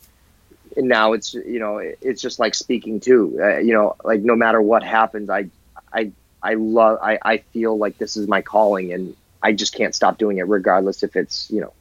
and 0.77 0.87
now 0.89 1.13
it's, 1.13 1.33
you 1.33 1.59
know, 1.59 1.79
it's 1.79 2.21
just 2.21 2.39
like 2.39 2.55
speaking 2.55 3.01
to, 3.01 3.39
uh, 3.43 3.57
you 3.59 3.73
know, 3.73 3.95
like 4.05 4.21
no 4.21 4.35
matter 4.35 4.61
what 4.61 4.83
happens, 4.83 5.29
I, 5.29 5.49
I, 5.93 6.11
I 6.43 6.55
love, 6.55 6.99
I, 7.01 7.19
I 7.23 7.37
feel 7.39 7.77
like 7.77 7.97
this 7.97 8.17
is 8.17 8.27
my 8.27 8.41
calling 8.41 8.93
and 8.93 9.15
I 9.43 9.53
just 9.53 9.75
can't 9.75 9.95
stop 9.95 10.17
doing 10.17 10.37
it 10.39 10.47
regardless 10.47 11.03
if 11.03 11.17
it's, 11.17 11.51
you 11.51 11.61
know, 11.61 11.73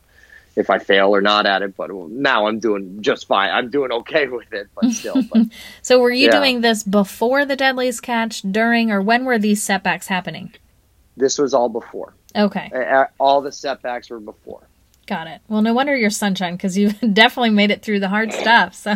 if 0.61 0.70
I 0.70 0.79
fail 0.79 1.14
or 1.14 1.20
not 1.20 1.46
at 1.46 1.62
it. 1.62 1.77
But 1.77 1.90
now 1.92 2.46
I'm 2.46 2.59
doing 2.59 3.03
just 3.03 3.27
fine. 3.27 3.51
I'm 3.51 3.70
doing 3.70 3.92
okay 3.92 4.29
with 4.29 4.53
it, 4.53 4.68
but 4.75 4.90
still. 4.92 5.23
But, 5.33 5.46
so 5.83 5.99
were 5.99 6.11
you 6.11 6.27
yeah. 6.27 6.38
doing 6.38 6.61
this 6.61 6.83
before 6.83 7.44
the 7.44 7.57
deadliest 7.57 8.03
catch, 8.03 8.42
during, 8.42 8.90
or 8.90 9.03
when 9.03 9.25
were 9.25 9.38
these 9.38 9.62
setbacks 9.62 10.07
happening? 10.07 10.55
This 11.16 11.38
was 11.38 11.53
all 11.53 11.68
before. 11.68 12.14
Okay. 12.37 12.70
All 13.18 13.40
the 13.40 13.53
setbacks 13.53 14.11
were 14.11 14.20
before. 14.20 14.68
Got 15.11 15.27
it. 15.27 15.40
Well, 15.49 15.61
no 15.61 15.75
wonder 15.75 15.96
you're 15.96 16.09
sunshine 16.09 16.55
because 16.55 16.79
you 16.79 16.92
definitely 17.12 17.51
made 17.51 17.73
it 17.73 17.83
through 17.83 17.99
the 17.99 18.09
hard 18.09 18.33
stuff. 18.33 18.75
So, 18.75 18.94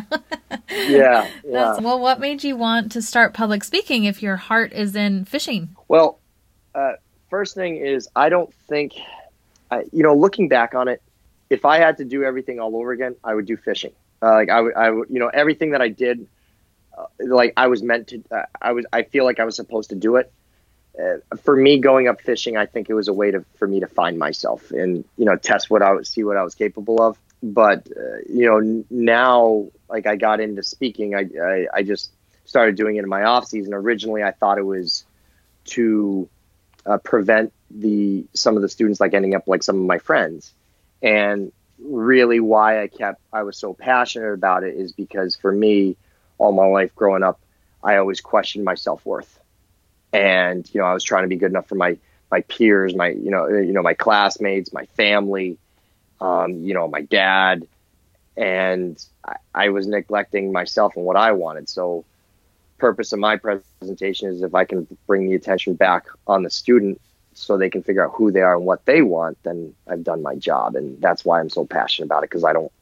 yeah, 0.70 1.28
yeah. 1.44 1.80
well, 1.80 1.98
what 1.98 2.20
made 2.20 2.44
you 2.44 2.56
want 2.56 2.92
to 2.92 3.02
start 3.02 3.34
public 3.34 3.64
speaking 3.64 4.04
if 4.04 4.22
your 4.22 4.36
heart 4.36 4.72
is 4.72 4.94
in 4.94 5.24
fishing? 5.24 5.74
Well, 5.88 6.20
uh, 6.72 6.92
first 7.30 7.56
thing 7.56 7.78
is 7.78 8.08
I 8.14 8.28
don't 8.28 8.54
think, 8.68 8.92
uh, 9.72 9.80
you 9.92 10.04
know, 10.04 10.14
looking 10.14 10.46
back 10.46 10.76
on 10.76 10.86
it, 10.86 11.02
if 11.50 11.64
I 11.64 11.78
had 11.78 11.98
to 11.98 12.04
do 12.04 12.24
everything 12.24 12.60
all 12.60 12.76
over 12.76 12.92
again, 12.92 13.16
I 13.22 13.34
would 13.34 13.46
do 13.46 13.56
fishing. 13.56 13.92
Uh, 14.22 14.32
like 14.32 14.50
I 14.50 14.60
would, 14.60 14.74
I 14.74 14.90
would, 14.90 15.10
you 15.10 15.18
know, 15.18 15.28
everything 15.28 15.72
that 15.72 15.82
I 15.82 15.88
did, 15.88 16.26
uh, 16.96 17.06
like 17.20 17.52
I 17.56 17.66
was 17.66 17.82
meant 17.82 18.08
to. 18.08 18.22
Uh, 18.30 18.42
I 18.60 18.72
was. 18.72 18.86
I 18.92 19.02
feel 19.02 19.24
like 19.24 19.40
I 19.40 19.44
was 19.44 19.56
supposed 19.56 19.90
to 19.90 19.96
do 19.96 20.16
it. 20.16 20.32
Uh, 20.98 21.36
for 21.42 21.56
me, 21.56 21.78
going 21.78 22.08
up 22.08 22.20
fishing, 22.20 22.56
I 22.56 22.66
think 22.66 22.88
it 22.88 22.94
was 22.94 23.08
a 23.08 23.12
way 23.12 23.30
to 23.30 23.44
for 23.56 23.66
me 23.66 23.80
to 23.80 23.86
find 23.86 24.18
myself 24.18 24.70
and 24.70 25.04
you 25.16 25.24
know 25.24 25.36
test 25.36 25.68
what 25.68 25.82
I 25.82 25.92
would 25.92 26.06
see 26.06 26.24
what 26.24 26.36
I 26.36 26.42
was 26.42 26.54
capable 26.54 27.02
of. 27.02 27.18
But 27.42 27.88
uh, 27.94 28.18
you 28.28 28.48
know 28.48 28.84
now, 28.90 29.68
like 29.88 30.06
I 30.06 30.16
got 30.16 30.40
into 30.40 30.62
speaking, 30.62 31.14
I, 31.14 31.28
I 31.40 31.66
I 31.74 31.82
just 31.82 32.10
started 32.46 32.76
doing 32.76 32.96
it 32.96 33.00
in 33.00 33.08
my 33.08 33.24
off 33.24 33.46
season. 33.46 33.74
Originally, 33.74 34.22
I 34.22 34.30
thought 34.30 34.58
it 34.58 34.64
was 34.66 35.04
to 35.66 36.28
uh, 36.86 36.98
prevent 36.98 37.52
the 37.70 38.24
some 38.32 38.56
of 38.56 38.62
the 38.62 38.68
students 38.68 39.00
like 39.00 39.12
ending 39.14 39.34
up 39.34 39.48
like 39.48 39.62
some 39.62 39.76
of 39.76 39.84
my 39.84 39.98
friends 39.98 40.52
and 41.02 41.52
really, 41.78 42.40
why 42.40 42.82
I 42.82 42.88
kept, 42.88 43.20
I 43.32 43.42
was 43.42 43.56
so 43.56 43.74
passionate 43.74 44.32
about 44.32 44.64
it 44.64 44.74
is 44.74 44.92
because 44.92 45.36
for 45.36 45.52
me, 45.52 45.96
all 46.38 46.52
my 46.52 46.66
life 46.66 46.94
growing 46.94 47.22
up, 47.22 47.40
I 47.82 47.96
always 47.96 48.20
questioned 48.20 48.64
my 48.64 48.74
self 48.74 49.04
worth, 49.04 49.38
and 50.12 50.68
you 50.72 50.80
know, 50.80 50.86
I 50.86 50.94
was 50.94 51.04
trying 51.04 51.24
to 51.24 51.28
be 51.28 51.36
good 51.36 51.50
enough 51.50 51.68
for 51.68 51.74
my 51.74 51.98
my 52.30 52.40
peers, 52.42 52.94
my 52.94 53.10
you 53.10 53.30
know, 53.30 53.46
you 53.46 53.72
know, 53.72 53.82
my 53.82 53.94
classmates, 53.94 54.72
my 54.72 54.86
family, 54.96 55.58
um, 56.20 56.64
you 56.64 56.74
know, 56.74 56.88
my 56.88 57.02
dad, 57.02 57.66
and 58.36 59.04
I, 59.24 59.36
I 59.54 59.68
was 59.68 59.86
neglecting 59.86 60.50
myself 60.52 60.96
and 60.96 61.04
what 61.04 61.16
I 61.16 61.32
wanted. 61.32 61.68
So, 61.68 62.04
purpose 62.78 63.12
of 63.12 63.18
my 63.18 63.36
presentation 63.36 64.30
is 64.30 64.42
if 64.42 64.54
I 64.54 64.64
can 64.64 64.86
bring 65.06 65.28
the 65.28 65.34
attention 65.34 65.74
back 65.74 66.06
on 66.26 66.42
the 66.42 66.50
student 66.50 67.00
so 67.34 67.56
they 67.56 67.70
can 67.70 67.82
figure 67.82 68.04
out 68.04 68.12
who 68.14 68.30
they 68.30 68.40
are 68.40 68.56
and 68.56 68.64
what 68.64 68.84
they 68.86 69.02
want, 69.02 69.36
then 69.42 69.74
I've 69.88 70.04
done 70.04 70.22
my 70.22 70.34
job. 70.36 70.76
And 70.76 71.00
that's 71.00 71.24
why 71.24 71.40
I'm 71.40 71.50
so 71.50 71.64
passionate 71.64 72.06
about 72.06 72.24
it 72.24 72.30
because 72.30 72.44
I 72.44 72.52
don't 72.52 72.72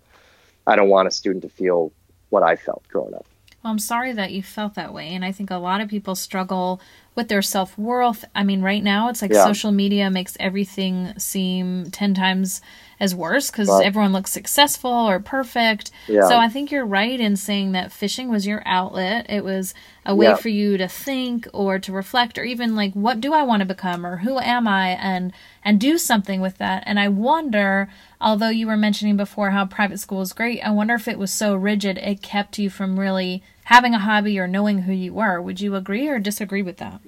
I 0.67 0.77
don't 0.77 0.89
want 0.89 1.09
a 1.09 1.11
student 1.11 1.43
to 1.43 1.49
feel 1.49 1.93
what 2.31 2.43
I 2.43 2.57
felt 2.57 2.87
growing 2.89 3.15
up. 3.15 3.27
Well, 3.63 3.73
I'm 3.73 3.79
sorry 3.79 4.13
that 4.13 4.33
you 4.33 4.43
felt 4.43 4.75
that 4.75 4.93
way. 4.93 5.09
And 5.09 5.25
I 5.25 5.31
think 5.31 5.51
a 5.51 5.57
lot 5.57 5.81
of 5.81 5.89
people 5.89 6.17
struggle 6.17 6.81
with 7.15 7.29
their 7.29 7.43
self 7.43 7.79
worth. 7.79 8.25
I 8.35 8.43
mean, 8.43 8.61
right 8.61 8.83
now 8.83 9.09
it's 9.09 9.23
like 9.23 9.33
yeah. 9.33 9.45
social 9.45 9.71
media 9.71 10.11
makes 10.11 10.37
everything 10.41 11.17
seem 11.19 11.91
10 11.91 12.15
times 12.15 12.61
as 12.99 13.15
worse 13.15 13.51
because 13.51 13.69
right. 13.69 13.87
everyone 13.87 14.13
looks 14.13 14.33
successful 14.33 14.91
or 14.91 15.21
perfect. 15.21 15.93
Yeah. 16.09 16.29
So 16.29 16.39
I 16.39 16.49
think 16.49 16.73
you're 16.73 16.87
right 16.87 17.21
in 17.21 17.37
saying 17.37 17.73
that 17.73 17.93
fishing 17.93 18.29
was 18.29 18.47
your 18.47 18.63
outlet. 18.67 19.27
It 19.29 19.45
was 19.45 19.75
a 20.05 20.15
way 20.15 20.27
yeah. 20.27 20.37
for 20.37 20.49
you 20.49 20.77
to 20.79 20.89
think 20.89 21.47
or 21.53 21.79
to 21.79 21.93
reflect 21.93 22.39
or 22.39 22.45
even 22.45 22.75
like 22.75 22.95
what 22.95 23.21
do 23.21 23.33
I 23.33 23.45
want 23.45 23.61
to 23.61 23.67
become 23.67 24.05
or 24.05 24.17
who 24.19 24.39
am 24.41 24.67
I 24.67 24.91
and 24.91 25.33
and 25.65 25.81
do 25.81 25.99
something 25.99 26.41
with 26.41 26.59
that. 26.59 26.83
And 26.87 26.99
I 26.99 27.09
wonder, 27.09 27.89
although 28.21 28.49
you 28.49 28.67
were 28.67 28.77
mentioning 28.77 29.17
before 29.17 29.51
how 29.51 29.67
private 29.67 30.01
school 30.01 30.21
is 30.23 30.33
great, 30.33 30.61
I 30.61 30.71
wonder 30.71 30.95
if 30.95 31.09
it 31.09 31.19
was 31.19 31.31
so 31.31 31.55
rigid 31.55 31.99
it 31.99 32.23
kept 32.23 32.59
you 32.59 32.71
from 32.71 32.99
really 32.99 33.43
having 33.65 33.95
a 33.95 33.99
hobby 33.99 34.39
or 34.39 34.47
knowing 34.47 34.83
who 34.83 34.93
you 34.93 35.15
were. 35.15 35.41
Would 35.41 35.61
you 35.61 35.77
agree 35.77 36.09
or 36.09 36.19
disagree 36.19 36.63
with 36.63 36.79
that? 36.79 37.01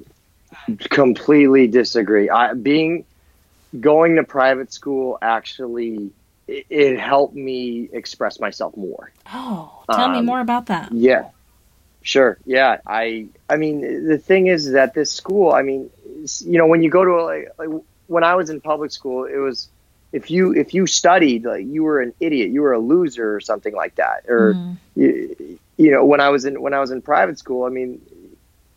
Completely 0.91 1.67
disagree. 1.67 2.31
I, 2.31 2.55
being 2.55 3.05
going 3.81 4.17
to 4.17 4.23
private 4.23 4.73
school 4.73 5.19
actually 5.21 6.13
it, 6.47 6.67
it 6.71 6.99
helped 6.99 7.35
me 7.35 7.89
express 7.93 8.39
myself 8.39 8.77
more. 8.77 9.11
Oh, 9.33 9.83
tell 9.91 10.07
um, 10.07 10.13
me 10.13 10.23
more 10.23 10.41
about 10.41 10.67
that. 10.67 10.93
Yeah, 10.93 11.29
sure. 12.03 12.39
Yeah, 12.45 12.79
I 12.87 13.27
I 13.49 13.57
mean 13.57 14.07
the 14.07 14.19
thing 14.19 14.47
is 14.47 14.73
that 14.73 14.95
this 14.95 15.11
school, 15.11 15.53
I 15.53 15.63
mean, 15.63 15.91
you 16.41 16.59
know, 16.59 16.67
when 16.67 16.83
you 16.83 16.91
go 16.91 17.05
to 17.05 17.47
a, 17.59 17.81
when 18.07 18.25
I 18.25 18.35
was 18.35 18.51
in 18.51 18.61
public 18.61 18.91
school, 18.93 19.25
it 19.25 19.37
was 19.37 19.69
if 20.13 20.31
you 20.31 20.53
if 20.55 20.75
you 20.75 20.87
studied 20.87 21.45
like 21.45 21.67
you 21.67 21.83
were 21.83 22.01
an 22.01 22.15
idiot, 22.21 22.51
you 22.51 22.63
were 22.63 22.73
a 22.73 22.79
loser 22.79 23.35
or 23.35 23.41
something 23.41 23.75
like 23.75 23.97
that. 23.97 24.25
Or 24.29 24.55
mm. 24.55 24.77
you, 24.95 25.59
you 25.77 25.91
know, 25.91 26.05
when 26.05 26.21
I 26.21 26.29
was 26.29 26.45
in 26.45 26.61
when 26.61 26.75
I 26.75 26.81
was 26.81 26.91
in 26.91 27.03
private 27.03 27.39
school, 27.39 27.65
I 27.65 27.69
mean, 27.71 28.01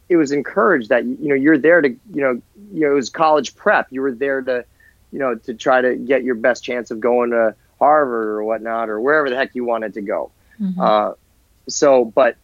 it 0.10 0.18
was 0.18 0.32
encouraged 0.32 0.90
that 0.90 1.06
you 1.06 1.30
know 1.30 1.36
you're 1.36 1.58
there 1.58 1.82
to 1.82 1.90
you 1.90 2.22
know 2.22 2.42
you 2.74 2.82
know 2.82 2.92
it 2.92 2.96
was 2.96 3.10
college 3.10 3.56
prep. 3.56 3.88
You 3.92 4.02
were 4.02 4.14
there 4.14 4.42
to 4.42 4.66
you 5.12 5.20
know 5.20 5.36
to 5.36 5.54
try 5.54 5.82
to 5.82 5.96
get 5.96 6.24
your 6.24 6.36
best 6.36 6.64
chance 6.64 6.92
of 6.92 7.00
going 7.00 7.32
to 7.32 7.56
Harvard 7.80 8.28
or 8.30 8.44
whatnot 8.44 8.90
or 8.90 9.00
wherever 9.00 9.30
the 9.30 9.36
heck 9.36 9.54
you 9.54 9.64
wanted 9.64 9.94
to 9.96 10.02
go. 10.02 10.32
Mhm. 10.60 10.80
Uh, 10.80 11.14
so, 11.70 12.06
but 12.06 12.38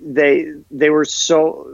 they 0.00 0.54
they 0.70 0.90
were 0.90 1.04
so 1.04 1.68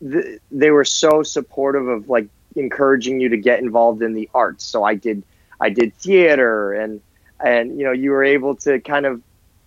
they 0.00 0.70
were 0.70 0.84
so 0.84 1.22
supportive 1.22 1.88
of 1.88 2.08
like 2.08 2.28
encouraging 2.56 3.20
you 3.20 3.30
to 3.30 3.36
get 3.36 3.60
involved 3.60 4.02
in 4.02 4.14
the 4.14 4.28
arts. 4.34 4.64
So 4.64 4.84
I 4.84 4.94
did 4.94 5.22
I 5.60 5.70
did 5.70 5.94
theater 5.96 6.72
and 6.72 7.00
and 7.44 7.78
you 7.78 7.84
know 7.84 7.92
you 7.92 8.10
were 8.10 8.24
able 8.24 8.56
to 8.56 8.80
kind 8.80 9.06
of 9.06 9.22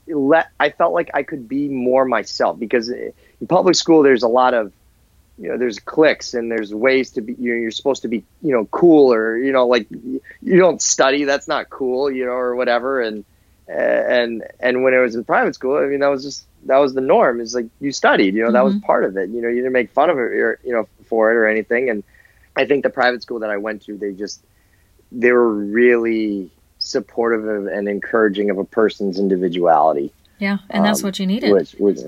let 0.08 0.50
I 0.60 0.69
felt 0.69 0.93
like 0.93 1.12
I 1.13 1.23
could 1.23 1.47
be 1.47 1.67
more 1.67 2.06
myself 2.06 2.60
because 2.60 2.89
in 2.89 3.13
public 3.47 3.76
school 3.76 4.04
there's 4.04 4.23
a 4.23 4.28
lot 4.28 4.54
of 4.54 4.71
you 5.38 5.50
know 5.50 5.58
there's 5.58 5.80
cliques 5.80 6.34
and 6.34 6.52
there's 6.52 6.73
ways 6.73 7.12
to 7.12 7.21
be 7.21 7.34
you 7.34 7.54
know, 7.54 7.60
you're 7.60 7.71
supposed 7.71 8.02
to 8.04 8.08
be 8.08 8.23
you 8.41 8.52
know 8.52 8.65
cool 8.65 9.13
or 9.13 9.38
you 9.38 9.52
know 9.52 9.67
like 9.67 9.88
you 9.89 10.58
don't 10.58 10.82
study 10.82 11.26
that's 11.26 11.47
not 11.47 11.69
cool 11.69 12.10
you 12.10 12.26
know 12.26 12.32
or 12.32 12.56
whatever. 12.56 13.02
And 13.02 13.26
and 13.67 14.43
and 14.60 14.84
when 14.84 14.93
it 14.93 15.00
was 15.00 15.15
in 15.15 15.26
private 15.26 15.54
school 15.54 15.78
I 15.78 15.88
mean 15.88 16.00
that 16.00 16.08
was 16.08 16.23
just 16.23 16.45
that 16.65 16.78
was 16.78 16.93
the 16.93 17.02
norm. 17.02 17.41
Is 17.41 17.54
like 17.54 17.67
you 17.80 17.91
studied 17.91 18.34
you 18.34 18.43
know 18.43 18.52
that 18.52 18.63
was 18.63 18.76
mm-hmm. 18.76 18.86
part 18.86 19.04
of 19.04 19.17
it. 19.17 19.30
You 19.30 19.41
know 19.41 19.50
you 19.50 19.58
didn't 19.58 19.73
make 19.73 19.91
fun 19.91 20.10
of 20.10 20.17
it 20.17 20.21
or 20.21 20.60
you 20.63 20.71
know 20.71 20.88
for 21.06 21.32
it 21.32 21.36
or 21.36 21.47
anything. 21.47 21.89
And 21.89 22.04
I 22.57 22.65
think 22.65 22.83
the 22.83 22.89
private 22.89 23.21
school 23.21 23.39
that 23.39 23.49
I 23.49 23.57
went 23.57 23.83
to 23.83 23.97
they 23.97 24.11
just 24.13 24.43
they 25.11 25.31
were 25.31 25.53
really 25.53 26.49
supportive 26.79 27.45
of 27.45 27.67
and 27.67 27.87
encouraging 27.87 28.49
of 28.49 28.57
a 28.57 28.65
person's 28.65 29.17
individuality 29.19 30.11
Yeah, 30.39 30.57
and 30.69 30.85
that's 30.85 31.01
um, 31.03 31.07
what 31.07 31.19
you 31.19 31.25
needed. 31.27 31.51
which 31.51 31.71
which 31.79 31.99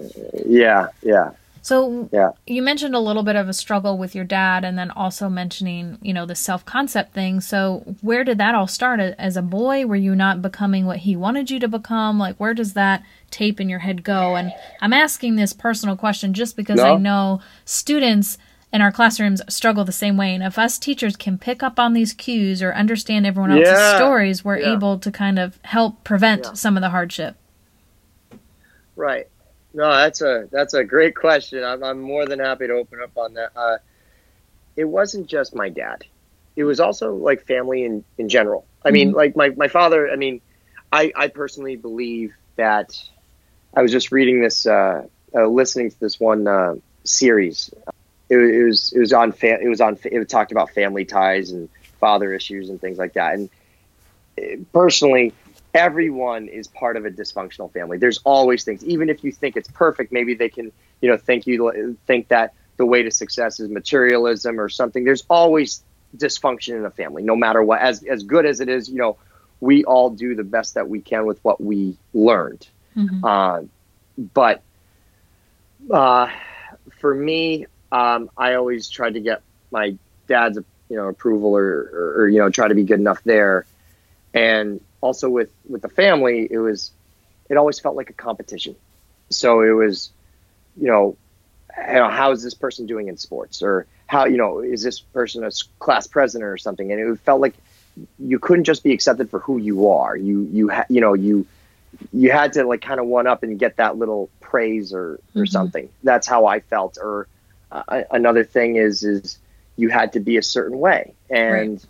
yeah 0.46 0.90
yeah 1.02 1.32
So 1.62 2.10
Yeah. 2.12 2.32
you 2.48 2.62
mentioned 2.62 2.96
a 2.96 3.00
little 3.00 3.24
bit 3.24 3.36
of 3.36 3.50
a 3.50 3.54
struggle 3.54 3.98
with 3.98 4.16
your 4.16 4.24
dad 4.26 4.64
and 4.64 4.78
then 4.78 4.92
also 4.92 5.28
mentioning, 5.30 5.98
you 6.02 6.14
know, 6.14 6.26
the 6.26 6.36
self-concept 6.36 7.14
thing. 7.14 7.42
So 7.42 7.84
where 8.02 8.24
did 8.24 8.38
that 8.38 8.56
all 8.56 8.68
start 8.68 9.00
as 9.00 9.36
a 9.38 9.42
boy? 9.42 9.86
Were 9.86 9.96
you 10.08 10.16
not 10.16 10.42
becoming 10.42 10.86
what 10.86 11.00
he 11.06 11.16
wanted 11.16 11.52
you 11.52 11.60
to 11.60 11.68
become? 11.68 12.18
Like 12.26 12.38
where 12.38 12.54
does 12.54 12.74
that 12.74 13.04
tape 13.30 13.60
in 13.60 13.70
your 13.70 13.80
head 13.88 14.04
go? 14.04 14.36
And 14.36 14.54
I'm 14.82 14.94
asking 14.94 15.36
this 15.36 15.54
personal 15.54 15.96
question 15.98 16.34
just 16.34 16.56
because 16.56 16.80
I 16.80 16.96
know 16.96 17.42
students 17.66 18.38
in 18.72 18.82
our 18.82 18.92
classrooms 18.92 19.42
struggle 19.50 19.84
the 19.84 19.92
same 19.92 20.16
way. 20.18 20.34
And 20.34 20.44
if 20.44 20.58
us 20.60 20.78
teachers 20.78 21.16
can 21.16 21.38
pick 21.38 21.64
up 21.64 21.80
on 21.80 21.94
these 21.94 22.14
cues 22.14 22.62
or 22.62 22.74
understand 22.74 23.26
everyone 23.26 23.52
else's 23.52 23.70
Yeah. 23.72 23.96
stories, 23.98 24.46
we're 24.46 24.58
Yeah. 24.60 24.74
able 24.74 25.00
to 25.00 25.12
kind 25.12 25.40
of 25.40 25.60
help 25.64 26.04
prevent 26.04 26.46
Yeah. 26.46 26.54
some 26.54 26.78
of 26.78 26.82
the 26.82 26.90
hardship. 26.90 27.36
Right. 28.96 29.28
No, 29.74 29.92
that's 29.92 30.22
a 30.22 30.48
that's 30.52 30.74
a 30.74 30.84
great 30.84 31.16
question. 31.16 31.64
I'm 31.64 31.84
I'm 31.84 32.00
more 32.02 32.26
than 32.26 32.40
happy 32.40 32.68
to 32.68 32.74
open 32.74 33.00
up 33.02 33.12
on 33.18 33.34
that. 33.36 33.52
Uh, 33.56 33.78
it 34.76 34.86
wasn't 34.86 35.28
just 35.28 35.56
my 35.56 35.70
dad. 35.70 36.06
It 36.56 36.64
was 36.64 36.80
also 36.80 37.14
like 37.16 37.46
family 37.46 37.86
in, 37.86 38.04
in 38.18 38.30
general. 38.30 38.66
I 38.84 38.92
mean, 38.92 39.12
like 39.12 39.36
my, 39.36 39.50
my 39.50 39.68
father, 39.68 40.10
I 40.10 40.16
mean, 40.16 40.42
I, 40.92 41.12
I 41.16 41.28
personally 41.28 41.76
believe 41.76 42.34
that 42.56 42.98
I 43.74 43.82
was 43.82 43.92
just 43.92 44.12
reading 44.12 44.42
this, 44.42 44.66
uh, 44.66 45.06
uh, 45.36 45.48
listening 45.48 45.92
to 45.92 46.00
this 46.00 46.20
one 46.20 46.48
uh, 46.48 46.76
series. 47.04 47.70
It, 48.30 48.38
it 48.38 48.64
was 48.64 48.94
it 48.94 49.00
was 49.00 49.14
on 49.14 49.32
fa- 49.32 49.62
it 49.62 49.68
was 49.68 49.82
on 49.82 49.98
it 50.04 50.30
talked 50.30 50.52
about 50.52 50.72
family 50.72 51.06
ties 51.06 51.52
and 51.52 51.70
father 52.00 52.34
issues 52.34 52.70
and 52.70 52.80
things 52.80 52.98
like 52.98 53.14
that. 53.14 53.34
And 53.36 53.50
uh, 54.38 54.64
personally, 54.74 55.34
everyone 55.74 56.48
is 56.48 56.68
part 56.68 56.98
of 56.98 57.06
a 57.06 57.10
dysfunctional 57.10 57.72
family. 57.72 57.98
There's 57.98 58.20
always 58.24 58.64
things, 58.64 58.84
even 58.84 59.10
if 59.10 59.24
you 59.24 59.32
think 59.32 59.56
it's 59.58 59.70
perfect, 59.70 60.12
maybe 60.12 60.34
they 60.34 60.50
can, 60.50 60.72
you 61.02 61.10
know, 61.10 61.18
think 61.18 61.48
you 61.48 61.98
think 62.08 62.30
that 62.30 62.54
the 62.78 62.86
way 62.86 63.04
to 63.04 63.12
success 63.12 63.60
is 63.60 63.70
materialism 63.70 64.60
or 64.60 64.70
something. 64.70 65.04
There's 65.04 65.24
always 65.30 65.84
dysfunction 66.18 66.78
in 66.78 66.86
a 66.86 66.92
family, 66.92 67.24
no 67.24 67.36
matter 67.36 67.62
what. 67.62 67.82
As 67.82 68.04
as 68.04 68.24
good 68.24 68.46
as 68.46 68.62
it 68.62 68.70
is, 68.70 68.90
you 68.90 68.98
know, 68.98 69.18
we 69.60 69.84
all 69.84 70.10
do 70.10 70.36
the 70.36 70.44
best 70.44 70.76
that 70.76 70.88
we 70.88 71.02
can 71.02 71.26
with 71.26 71.44
what 71.44 71.62
we 71.62 71.98
learned. 72.14 72.68
Mhm. 72.96 73.24
Uh, 73.24 73.66
but 74.34 74.64
uh, 75.92 76.30
for 77.00 77.14
me, 77.14 77.66
um, 77.92 78.30
I 78.38 78.54
always 78.56 78.90
tried 78.90 79.14
to 79.16 79.20
get 79.20 79.42
my 79.72 79.96
dad's, 80.28 80.58
you 80.90 80.96
know, 80.98 81.08
approval 81.08 81.56
or, 81.56 81.66
or, 81.94 82.14
or 82.22 82.28
you 82.30 82.40
know, 82.40 82.50
try 82.50 82.68
to 82.68 82.76
be 82.76 82.84
good 82.84 83.00
enough 83.00 83.24
there. 83.24 83.66
And 84.34 84.80
also 85.02 85.30
with 85.30 85.50
with 85.68 85.82
the 85.82 85.90
family, 85.90 86.48
it 86.50 86.58
was 86.60 86.92
it 87.50 87.58
always 87.58 87.80
felt 87.80 87.96
like 87.96 88.10
a 88.10 88.14
competition. 88.14 88.76
So 89.30 89.62
it 89.62 89.72
was, 89.72 90.12
you 90.80 90.88
know, 90.88 91.16
how 91.76 92.32
is 92.32 92.44
this 92.44 92.54
person 92.54 92.86
doing 92.86 93.08
in 93.08 93.18
sports, 93.18 93.62
or 93.62 93.86
how 94.08 94.26
you 94.26 94.38
know 94.38 94.60
is 94.60 94.82
this 94.84 95.00
person 95.00 95.44
a 95.44 95.52
class 95.80 96.08
president 96.08 96.48
or 96.50 96.58
something? 96.58 96.92
And 96.92 97.00
it 97.00 97.20
felt 97.22 97.42
like 97.42 97.56
you 98.20 98.40
couldn't 98.40 98.66
just 98.66 98.84
be 98.84 98.94
accepted 98.94 99.30
for 99.30 99.40
who 99.40 99.58
you 99.58 99.90
are. 99.90 100.16
You 100.16 100.48
you 100.52 100.70
ha- 100.70 100.86
you 100.90 101.02
know 101.02 101.14
you 101.14 101.46
you 102.14 102.32
had 102.32 102.54
to 102.54 102.64
like 102.66 102.82
kind 102.82 103.00
of 103.00 103.08
one 103.08 103.28
up 103.28 103.44
and 103.44 103.58
get 103.58 103.78
that 103.78 103.98
little 103.98 104.30
praise 104.42 104.94
or 104.94 105.20
or 105.36 105.44
Mhm. 105.44 105.50
something. 105.50 105.90
That's 106.04 106.28
how 106.28 106.46
I 106.46 106.60
felt. 106.60 106.98
Or 107.02 107.28
uh, 107.72 108.02
another 108.12 108.44
thing 108.44 108.76
is 108.76 109.04
is 109.04 109.40
you 109.76 109.90
had 109.90 110.14
to 110.14 110.20
be 110.20 110.38
a 110.38 110.44
certain 110.44 110.80
way 110.80 111.16
and. 111.30 111.86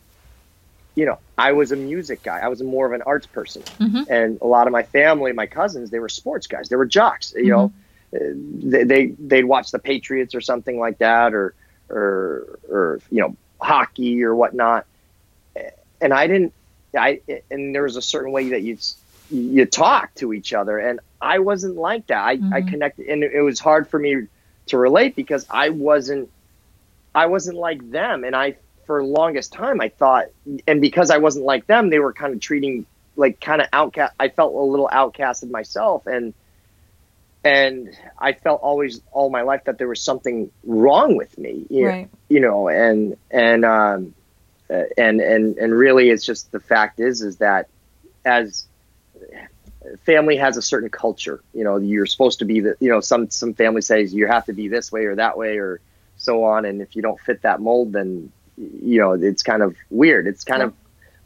You 0.96 1.06
know, 1.06 1.20
I 1.38 1.54
was 1.54 1.72
a 1.72 1.78
music 1.78 2.24
guy. 2.24 2.40
I 2.40 2.48
was 2.50 2.62
more 2.62 2.86
of 2.86 2.92
an 2.92 3.02
arts 3.06 3.28
person, 3.28 3.64
Mhm. 3.80 4.06
and 4.10 4.38
a 4.42 4.48
lot 4.48 4.68
of 4.68 4.74
my 4.74 4.84
family, 4.84 5.32
my 5.32 5.46
cousins, 5.46 5.92
they 5.92 6.00
were 6.00 6.10
sports 6.10 6.48
guys. 6.48 6.68
They 6.68 6.76
were 6.76 6.86
jocks. 6.86 7.34
You 7.36 7.52
know, 7.52 7.72
uh, 8.14 8.20
they, 8.64 8.84
they 8.84 9.06
they'd 9.18 9.46
watch 9.46 9.72
the 9.72 9.80
Patriots 9.80 10.36
or 10.36 10.42
something 10.42 10.78
like 10.78 10.98
that, 10.98 11.34
or 11.34 11.56
or 11.90 12.60
or 12.70 13.02
you 13.10 13.22
know 13.22 13.38
hockey 13.62 14.24
or 14.24 14.36
whatnot. 14.36 14.88
And 16.02 16.14
I 16.14 16.28
didn't. 16.28 16.54
I 16.98 17.22
and 17.52 17.74
there 17.74 17.84
was 17.84 17.96
a 17.96 18.02
certain 18.02 18.32
way 18.32 18.50
that 18.50 18.62
you 18.62 18.78
you 19.30 19.66
talk 19.66 20.14
to 20.16 20.34
each 20.34 20.54
other, 20.54 20.78
and 20.78 21.00
I 21.22 21.40
wasn't 21.40 21.76
like 21.76 22.08
that. 22.08 22.20
I 22.22 22.32
I 22.52 22.62
Mhm. 22.62 22.68
connected, 22.70 23.08
and 23.08 23.24
it 23.24 23.42
was 23.42 23.60
hard 23.60 23.88
for 23.90 24.00
me 24.00 24.28
to 24.70 24.78
relate 24.78 25.16
because 25.16 25.46
I 25.50 25.70
wasn't 25.70 26.30
I 27.16 27.28
wasn't 27.28 27.58
like 27.58 27.90
them, 27.92 28.24
and 28.24 28.36
I 28.36 28.58
for 28.86 29.04
longest 29.04 29.54
time 29.54 29.82
I 29.82 29.90
thought, 29.90 30.28
and 30.68 30.82
because 30.82 31.12
I 31.12 31.18
wasn't 31.18 31.46
like 31.46 31.68
them, 31.68 31.90
they 31.90 32.00
were 32.00 32.14
kind 32.14 32.34
of 32.34 32.40
treating 32.40 32.86
like 33.16 33.40
kind 33.42 33.62
of 33.62 33.68
outcast. 33.74 34.14
I 34.20 34.30
felt 34.30 34.54
a 34.54 34.60
little 34.60 34.90
outcasted 34.92 35.50
myself, 35.52 36.08
and 36.08 36.34
and 37.44 37.90
I 38.20 38.34
felt 38.34 38.62
always 38.62 39.02
all 39.12 39.30
my 39.30 39.42
life 39.42 39.64
that 39.66 39.78
there 39.78 39.88
was 39.88 40.02
something 40.02 40.52
wrong 40.64 41.16
with 41.16 41.38
me, 41.38 41.66
you, 41.70 41.88
Right. 41.88 42.10
you 42.30 42.40
know, 42.40 42.68
and 42.70 43.18
and 43.32 43.66
um, 43.66 44.14
uh, 44.70 44.84
and 44.98 45.22
and 45.22 45.58
and 45.58 45.74
really, 45.74 46.10
it's 46.10 46.26
just 46.26 46.52
the 46.52 46.60
fact 46.60 47.00
is 47.00 47.22
is 47.22 47.38
that 47.38 47.70
as 48.26 48.66
family 50.04 50.38
has 50.38 50.58
a 50.58 50.62
certain 50.62 50.90
culture, 50.90 51.42
you 51.54 51.64
know, 51.64 51.78
you're 51.78 52.06
supposed 52.06 52.40
to 52.40 52.46
be 52.46 52.60
the, 52.60 52.76
you 52.80 52.90
know, 52.90 53.00
some 53.00 53.30
some 53.30 53.54
family 53.54 53.82
says 53.82 54.14
you 54.14 54.28
have 54.28 54.46
to 54.46 54.54
be 54.54 54.68
this 54.68 54.92
way 54.92 55.06
or 55.06 55.16
that 55.16 55.38
way 55.38 55.58
or 55.58 55.82
so 56.18 56.44
on, 56.44 56.66
and 56.66 56.82
if 56.82 56.96
you 56.96 57.02
don't 57.02 57.20
fit 57.20 57.42
that 57.44 57.62
mold, 57.62 57.94
then 57.94 58.32
you 58.58 59.00
know 59.00 59.14
it's 59.14 59.44
kind 59.44 59.64
of 59.64 59.76
weird. 59.90 60.28
It's 60.28 60.44
kind 60.44 60.62
of 60.62 60.74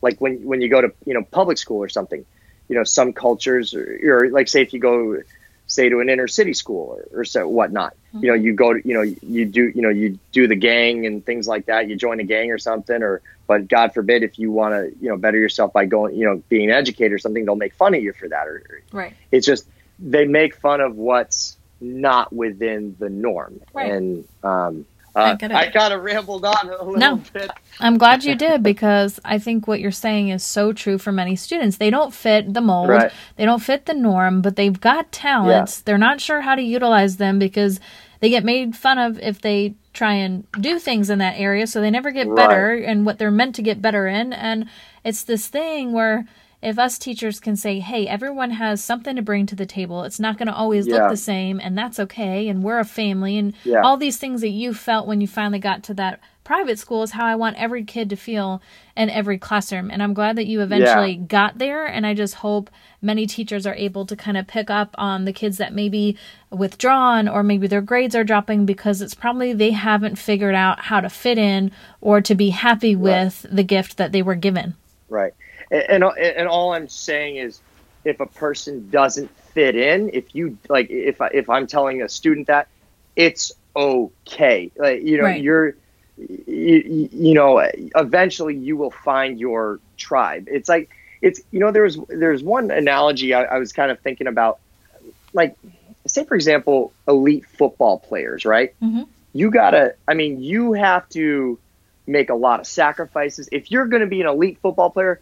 like 0.02 0.22
when 0.22 0.44
when 0.46 0.62
you 0.62 0.70
go 0.70 0.82
to 0.82 0.94
you 1.06 1.14
know 1.14 1.24
public 1.24 1.58
school 1.58 1.84
or 1.84 1.90
something, 1.90 2.26
you 2.70 2.76
know, 2.76 2.84
some 2.84 3.14
cultures 3.14 3.74
or, 3.74 4.00
or 4.04 4.30
like 4.30 4.48
say 4.48 4.62
if 4.62 4.74
you 4.74 4.80
go 4.80 5.22
say 5.68 5.90
to 5.90 6.00
an 6.00 6.10
inner 6.10 6.28
city 6.28 6.54
school 6.54 7.00
or, 7.12 7.22
or 7.22 7.26
so 7.26 7.48
whatnot. 7.48 7.96
You 8.20 8.28
know, 8.30 8.34
you 8.36 8.54
go 8.54 8.74
to 8.74 8.88
you 8.88 8.94
know 8.94 9.02
you 9.02 9.46
do 9.46 9.72
you 9.74 9.82
know 9.82 9.90
you 9.90 10.20
do 10.32 10.48
the 10.48 10.56
gang 10.56 11.06
and 11.08 11.26
things 11.26 11.48
like 11.48 11.66
that. 11.66 11.90
You 11.90 11.96
join 11.96 12.20
a 12.20 12.24
gang 12.24 12.52
or 12.52 12.60
something, 12.60 13.02
or 13.02 13.22
but 13.48 13.68
God 13.68 13.94
forbid 13.94 14.22
if 14.24 14.38
you 14.38 14.52
want 14.52 14.74
to 14.74 14.96
you 15.02 15.10
know 15.10 15.18
better 15.18 15.38
yourself 15.38 15.74
by 15.74 15.86
going 15.86 16.16
you 16.16 16.26
know 16.26 16.44
being 16.48 16.70
an 16.70 16.76
educator 16.76 17.16
or 17.16 17.18
something, 17.20 17.44
they'll 17.46 17.56
make 17.56 17.74
fun 17.74 17.96
of 17.96 18.04
you 18.04 18.14
for 18.14 18.30
that. 18.30 18.48
Or, 18.48 18.62
Right. 18.92 19.14
it's 19.32 19.48
just 19.48 19.68
they 20.00 20.26
make 20.26 20.56
fun 20.56 20.80
of 20.82 20.96
what's 20.96 21.58
not 21.82 22.32
within 22.32 22.96
the 23.00 23.10
norm. 23.10 23.60
Right. 23.74 23.92
And 23.92 24.28
um, 24.44 24.86
uh, 25.16 25.36
it. 25.40 25.52
I 25.52 25.70
kind 25.70 25.94
of 25.94 26.04
rambled 26.04 26.46
on 26.46 26.56
a 26.70 26.84
little 26.84 26.96
No. 26.98 27.22
bit. 27.34 27.52
I'm 27.80 27.98
glad 27.98 28.24
you 28.24 28.36
did 28.36 28.64
because 28.64 29.20
I 29.26 29.40
think 29.40 29.68
what 29.68 29.80
you're 29.80 29.92
saying 29.92 30.30
is 30.30 30.44
so 30.44 30.74
true 30.74 30.98
for 30.98 31.12
many 31.12 31.36
students. 31.36 31.78
They 31.78 31.90
don't 31.90 32.14
fit 32.14 32.54
the 32.54 32.62
mold, 32.62 32.90
Right. 32.90 33.12
they 33.36 33.46
don't 33.46 33.62
fit 33.62 33.86
the 33.86 33.94
norm, 33.94 34.42
but 34.42 34.56
they've 34.56 34.80
got 34.80 35.12
talents. 35.12 35.82
They're 35.82 35.98
not 35.98 36.22
sure 36.22 36.42
how 36.42 36.56
to 36.56 36.62
utilize 36.62 37.18
them 37.18 37.40
because 37.40 37.80
they 38.20 38.30
get 38.30 38.44
made 38.44 38.76
fun 38.76 38.98
of 38.98 39.20
if 39.20 39.42
they 39.42 39.76
try 39.94 40.14
and 40.14 40.46
do 40.60 40.80
things 40.80 41.10
in 41.10 41.20
that 41.20 41.36
area, 41.38 41.68
so 41.68 41.80
they 41.82 41.92
never 41.92 42.10
get 42.12 42.28
Right. 42.28 42.48
better 42.48 42.74
in 42.76 43.06
what 43.06 43.20
they're 43.20 43.30
meant 43.32 43.54
to 43.56 43.62
get 43.62 43.82
better 43.82 44.08
in. 44.08 44.34
And 44.34 44.66
it's 45.04 45.24
this 45.24 45.48
thing 45.48 45.92
where 45.94 46.26
if 46.64 46.80
us 46.80 46.98
teachers 46.98 47.40
can 47.40 47.56
say, 47.56 47.80
hey, 47.80 48.08
everyone 48.08 48.52
has 48.52 48.84
something 48.84 49.16
to 49.16 49.22
bring 49.22 49.46
to 49.48 49.56
the 49.56 49.66
table, 49.66 50.04
it's 50.04 50.20
not 50.20 50.38
going 50.38 50.48
to 50.48 50.56
always 50.56 50.88
look 50.88 51.10
the 51.10 51.18
same, 51.18 51.60
and 51.60 51.78
that's 51.78 52.00
okay, 52.00 52.48
and 52.48 52.64
we're 52.64 52.80
a 52.80 52.86
family, 52.86 53.38
and 53.38 53.54
Yeah. 53.64 53.82
all 53.82 53.98
these 53.98 54.18
things 54.18 54.42
that 54.42 54.50
you 54.50 54.74
felt 54.74 55.08
when 55.08 55.22
you 55.22 55.28
finally 55.28 55.60
got 55.60 55.84
to 55.84 55.94
that 55.96 56.20
private 56.44 56.78
school 56.78 57.04
is 57.04 57.12
how 57.12 57.26
I 57.26 57.36
want 57.36 57.58
every 57.58 57.84
kid 57.84 58.10
to 58.10 58.16
feel 58.16 58.62
in 58.98 59.10
every 59.10 59.38
classroom. 59.38 59.90
And 59.90 60.04
I'm 60.04 60.14
glad 60.14 60.36
that 60.36 60.46
you 60.46 60.62
eventually 60.62 61.14
yeah. 61.14 61.26
got 61.26 61.58
there. 61.58 61.86
And 61.86 62.06
I 62.06 62.14
just 62.14 62.36
hope 62.36 62.70
many 63.02 63.26
teachers 63.26 63.66
are 63.66 63.76
able 63.76 64.06
to 64.06 64.16
kind 64.16 64.38
of 64.38 64.48
pick 64.48 64.70
up 64.70 64.94
on 64.98 65.26
the 65.26 65.34
kids 65.34 65.58
that 65.58 65.74
maybe 65.74 66.18
withdrawn 66.52 67.28
or 67.28 67.44
maybe 67.44 67.68
their 67.68 67.82
grades 67.82 68.16
are 68.16 68.24
dropping 68.24 68.66
because 68.66 69.02
it's 69.02 69.16
probably 69.16 69.54
they 69.54 69.72
haven't 69.72 70.18
figured 70.18 70.56
out 70.56 70.80
how 70.82 71.00
to 71.00 71.10
fit 71.10 71.38
in 71.38 71.72
or 72.02 72.22
to 72.22 72.36
be 72.36 72.50
happy 72.50 72.96
with 72.96 73.46
right. 73.46 73.56
the 73.56 73.64
gift 73.64 73.98
that 73.98 74.12
they 74.12 74.22
were 74.22 74.36
given. 74.36 74.76
Right. 75.10 75.34
And, 75.74 76.04
and, 76.04 76.18
and 76.18 76.48
all 76.48 76.74
I'm 76.74 76.88
saying 76.88 77.38
is 77.38 77.60
if 78.06 78.20
a 78.20 78.28
person 78.28 78.90
doesn't 78.92 79.36
fit 79.54 79.76
in, 79.76 80.12
if 80.14 80.36
you 80.36 80.58
like, 80.70 80.92
if, 80.92 81.20
I, 81.20 81.30
if 81.34 81.50
I'm 81.50 81.66
telling 81.66 82.04
a 82.04 82.10
student 82.10 82.48
that, 82.48 82.68
it's 83.16 83.52
okay. 83.76 84.72
Like, 84.78 85.02
you 85.02 85.18
know, 85.18 85.24
right. 85.24 85.42
you're, 85.42 85.76
you, 86.18 87.10
you 87.12 87.34
know, 87.34 87.58
eventually 87.96 88.56
you 88.56 88.78
will 88.78 88.92
find 88.92 89.40
your 89.40 89.80
tribe. 89.98 90.48
It's 90.50 90.70
like, 90.70 90.92
it's, 91.22 91.42
you 91.52 91.60
know, 91.60 91.72
there's, 91.72 91.98
there's 92.08 92.44
one 92.44 92.70
analogy 92.70 93.34
I, 93.34 93.44
I 93.44 93.58
was 93.58 93.74
kind 93.74 93.90
of 93.90 94.00
thinking 94.00 94.28
about, 94.28 94.60
like, 95.34 95.56
say 96.06 96.24
for 96.26 96.36
example, 96.36 96.94
elite 97.08 97.46
football 97.46 97.98
players, 97.98 98.46
right? 98.46 98.76
Mm-hmm. 98.82 99.04
You 99.34 99.50
gotta, 99.50 99.96
I 100.08 100.14
mean, 100.14 100.44
you 100.44 100.74
have 100.74 101.10
to 101.10 101.58
make 102.06 102.30
a 102.30 102.36
lot 102.36 102.60
of 102.60 102.68
sacrifices. 102.68 103.50
If 103.52 103.72
you're 103.72 103.88
going 103.88 104.02
to 104.02 104.08
be 104.08 104.22
an 104.22 104.28
elite 104.28 104.60
football 104.62 104.92
player, 104.92 105.20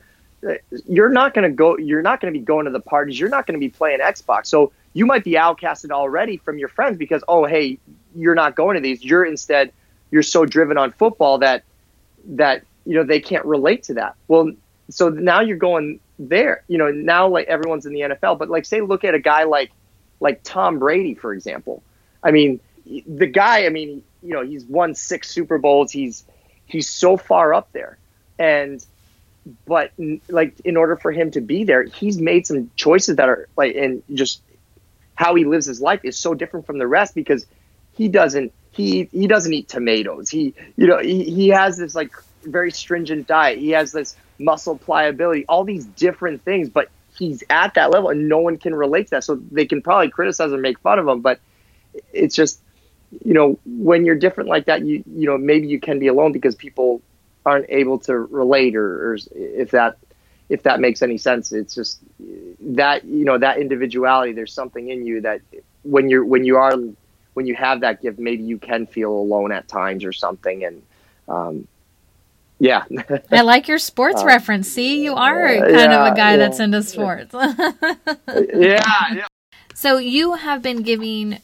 you're 0.87 1.09
not 1.09 1.33
going 1.33 1.49
to 1.49 1.55
go, 1.55 1.77
you're 1.77 2.01
not 2.01 2.19
going 2.21 2.33
to 2.33 2.39
be 2.39 2.43
going 2.43 2.65
to 2.65 2.71
the 2.71 2.79
parties. 2.79 3.19
You're 3.19 3.29
not 3.29 3.45
going 3.45 3.53
to 3.53 3.59
be 3.59 3.69
playing 3.69 3.99
Xbox. 3.99 4.47
So 4.47 4.71
you 4.93 5.05
might 5.05 5.23
be 5.23 5.33
outcasted 5.33 5.91
already 5.91 6.37
from 6.37 6.57
your 6.57 6.67
friends 6.67 6.97
because, 6.97 7.23
oh, 7.27 7.45
hey, 7.45 7.77
you're 8.15 8.35
not 8.35 8.55
going 8.55 8.75
to 8.75 8.81
these. 8.81 9.03
You're 9.03 9.25
instead 9.25 9.71
you're 10.11 10.23
so 10.23 10.45
driven 10.45 10.77
on 10.77 10.91
football 10.91 11.39
that 11.39 11.63
that 12.25 12.63
you 12.85 12.95
know 12.95 13.03
they 13.03 13.19
can't 13.19 13.45
relate 13.45 13.83
to 13.83 13.95
that. 13.95 14.15
Well, 14.27 14.51
so 14.89 15.09
now 15.09 15.39
you're 15.41 15.57
going 15.57 15.99
there. 16.19 16.63
You 16.67 16.77
know, 16.77 16.91
now 16.91 17.27
like 17.29 17.47
everyone's 17.47 17.85
in 17.85 17.93
the 17.93 18.01
NFL, 18.01 18.37
but 18.37 18.49
like 18.49 18.65
say 18.65 18.81
look 18.81 19.03
at 19.03 19.15
a 19.15 19.19
guy 19.19 19.45
like 19.45 19.71
like 20.19 20.43
Tom 20.43 20.77
Brady 20.77 21.15
for 21.15 21.33
example. 21.33 21.81
I 22.21 22.31
mean, 22.31 22.59
the 22.85 23.25
guy, 23.25 23.65
I 23.65 23.69
mean, 23.69 24.03
you 24.21 24.33
know, 24.33 24.43
he's 24.43 24.65
won 24.65 24.93
6 24.93 25.29
Super 25.29 25.57
Bowls. 25.57 25.91
He's 25.91 26.25
he's 26.65 26.87
so 26.89 27.17
far 27.17 27.53
up 27.53 27.71
there. 27.71 27.97
And 28.37 28.85
but 29.65 29.91
like 30.29 30.59
in 30.63 30.77
order 30.77 30.95
for 30.95 31.11
him 31.11 31.31
to 31.31 31.41
be 31.41 31.63
there, 31.63 31.83
he's 31.83 32.19
made 32.19 32.45
some 32.45 32.69
choices 32.75 33.15
that 33.15 33.29
are 33.29 33.47
like 33.57 33.75
and 33.75 34.03
just 34.13 34.41
how 35.15 35.35
he 35.35 35.45
lives 35.45 35.65
his 35.65 35.81
life 35.81 36.01
is 36.03 36.17
so 36.17 36.33
different 36.33 36.65
from 36.65 36.77
the 36.77 36.87
rest 36.87 37.15
because 37.15 37.45
he 37.93 38.07
doesn't 38.07 38.53
he 38.71 39.09
he 39.11 39.27
doesn't 39.27 39.53
eat 39.53 39.67
tomatoes. 39.67 40.29
He 40.29 40.53
you 40.77 40.87
know 40.87 40.99
he, 40.99 41.23
he 41.23 41.49
has 41.49 41.77
this 41.77 41.95
like 41.95 42.11
very 42.43 42.71
stringent 42.71 43.27
diet. 43.27 43.59
He 43.59 43.71
has 43.71 43.91
this 43.91 44.15
muscle 44.39 44.77
pliability, 44.77 45.45
all 45.47 45.63
these 45.63 45.85
different 45.85 46.43
things, 46.43 46.69
but 46.69 46.89
he's 47.17 47.43
at 47.49 47.73
that 47.75 47.91
level 47.91 48.09
and 48.09 48.27
no 48.27 48.39
one 48.39 48.57
can 48.57 48.73
relate 48.73 49.05
to 49.07 49.11
that. 49.11 49.23
So 49.23 49.35
they 49.51 49.65
can 49.65 49.81
probably 49.81 50.09
criticize 50.09 50.51
and 50.51 50.61
make 50.61 50.79
fun 50.79 50.99
of 50.99 51.07
him, 51.07 51.21
but 51.21 51.39
it's 52.13 52.35
just 52.35 52.61
you 53.25 53.33
know 53.33 53.59
when 53.65 54.05
you're 54.05 54.15
different 54.15 54.49
like 54.49 54.65
that, 54.65 54.85
you 54.85 55.03
you 55.15 55.27
know 55.27 55.37
maybe 55.37 55.67
you 55.67 55.79
can 55.79 55.99
be 55.99 56.07
alone 56.07 56.31
because 56.31 56.55
people 56.55 57.01
aren't 57.45 57.69
able 57.69 57.99
to 57.99 58.17
relate 58.17 58.75
or, 58.75 59.13
or 59.13 59.17
if 59.33 59.71
that 59.71 59.97
if 60.49 60.63
that 60.63 60.79
makes 60.81 61.01
any 61.01 61.17
sense. 61.17 61.51
It's 61.51 61.73
just 61.73 61.99
that 62.59 63.05
you 63.05 63.25
know 63.25 63.37
that 63.37 63.57
individuality. 63.57 64.33
There's 64.33 64.53
something 64.53 64.89
in 64.89 65.05
you 65.05 65.21
that 65.21 65.41
when 65.83 66.09
you're 66.09 66.25
when 66.25 66.43
you 66.43 66.57
are 66.57 66.75
when 67.33 67.45
you 67.45 67.55
have 67.55 67.81
that 67.81 68.01
gift, 68.01 68.19
maybe 68.19 68.43
you 68.43 68.57
can 68.57 68.85
feel 68.85 69.11
alone 69.11 69.51
at 69.51 69.67
times 69.67 70.03
or 70.03 70.11
something. 70.11 70.65
And 70.65 70.81
um, 71.29 71.67
yeah, 72.59 72.83
I 73.31 73.41
like 73.41 73.67
your 73.67 73.79
sports 73.79 74.21
uh, 74.21 74.25
reference. 74.25 74.67
See, 74.67 75.03
you 75.03 75.15
are 75.15 75.57
kind 75.57 75.71
yeah, 75.71 76.05
of 76.05 76.13
a 76.13 76.15
guy 76.15 76.31
yeah, 76.31 76.37
that's 76.37 76.59
into 76.59 76.83
sports. 76.83 77.33
yeah, 77.33 78.83
yeah. 79.13 79.27
So 79.73 79.97
you 79.97 80.33
have 80.33 80.61
been 80.61 80.83
giving 80.83 81.39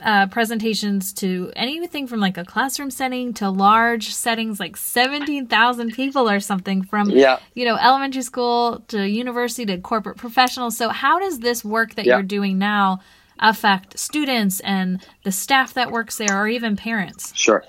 uh, 0.00 0.26
presentations 0.28 1.12
to 1.12 1.52
anything 1.56 2.06
from 2.06 2.20
like 2.20 2.36
a 2.36 2.44
classroom 2.44 2.90
setting 2.90 3.34
to 3.34 3.50
large 3.50 4.14
settings 4.14 4.60
like 4.60 4.76
17,000 4.76 5.92
people 5.92 6.28
or 6.28 6.40
something 6.40 6.82
from 6.82 7.10
yeah. 7.10 7.38
you 7.54 7.64
know 7.64 7.76
elementary 7.76 8.22
school 8.22 8.84
to 8.88 9.08
university 9.08 9.66
to 9.66 9.78
corporate 9.78 10.16
professionals 10.16 10.76
so 10.76 10.88
how 10.88 11.18
does 11.18 11.40
this 11.40 11.64
work 11.64 11.94
that 11.96 12.06
yeah. 12.06 12.14
you're 12.14 12.22
doing 12.22 12.58
now 12.58 13.00
affect 13.40 13.98
students 13.98 14.60
and 14.60 15.04
the 15.24 15.32
staff 15.32 15.74
that 15.74 15.90
works 15.90 16.18
there 16.18 16.40
or 16.40 16.48
even 16.48 16.76
parents? 16.76 17.32
Sure, 17.36 17.64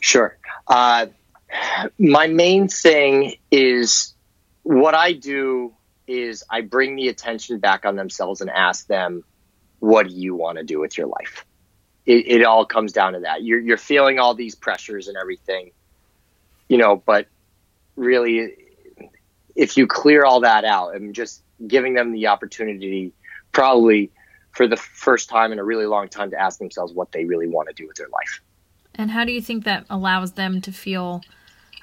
sure. 0.00 0.36
Uh, 0.66 1.06
my 1.98 2.26
main 2.26 2.68
thing 2.68 3.34
is 3.50 4.14
what 4.62 4.94
I 4.94 5.12
do 5.12 5.74
is 6.06 6.44
I 6.50 6.62
bring 6.62 6.96
the 6.96 7.08
attention 7.08 7.58
back 7.58 7.84
on 7.84 7.96
themselves 7.96 8.40
and 8.40 8.50
ask 8.50 8.86
them, 8.86 9.24
what 9.78 10.08
do 10.08 10.14
you 10.14 10.34
want 10.34 10.58
to 10.58 10.64
do 10.64 10.80
with 10.80 10.98
your 10.98 11.06
life? 11.06 11.44
It, 12.08 12.26
it 12.26 12.44
all 12.44 12.64
comes 12.64 12.92
down 12.92 13.12
to 13.12 13.20
that. 13.20 13.44
You're, 13.44 13.60
you're 13.60 13.76
feeling 13.76 14.18
all 14.18 14.34
these 14.34 14.54
pressures 14.54 15.08
and 15.08 15.16
everything, 15.16 15.72
you 16.68 16.78
know, 16.78 16.96
but 16.96 17.26
really, 17.96 18.54
if 19.54 19.76
you 19.76 19.86
clear 19.86 20.24
all 20.24 20.40
that 20.40 20.64
out 20.64 20.94
and 20.94 21.14
just 21.14 21.42
giving 21.66 21.92
them 21.92 22.12
the 22.12 22.28
opportunity, 22.28 23.12
probably 23.52 24.10
for 24.52 24.66
the 24.66 24.76
first 24.76 25.28
time 25.28 25.52
in 25.52 25.58
a 25.58 25.64
really 25.64 25.86
long 25.86 26.08
time 26.08 26.30
to 26.30 26.40
ask 26.40 26.58
themselves 26.58 26.94
what 26.94 27.12
they 27.12 27.26
really 27.26 27.46
want 27.46 27.68
to 27.68 27.74
do 27.74 27.86
with 27.86 27.96
their 27.96 28.08
life. 28.08 28.40
And 28.94 29.10
how 29.10 29.24
do 29.24 29.32
you 29.32 29.42
think 29.42 29.64
that 29.64 29.84
allows 29.90 30.32
them 30.32 30.60
to 30.62 30.72
feel? 30.72 31.20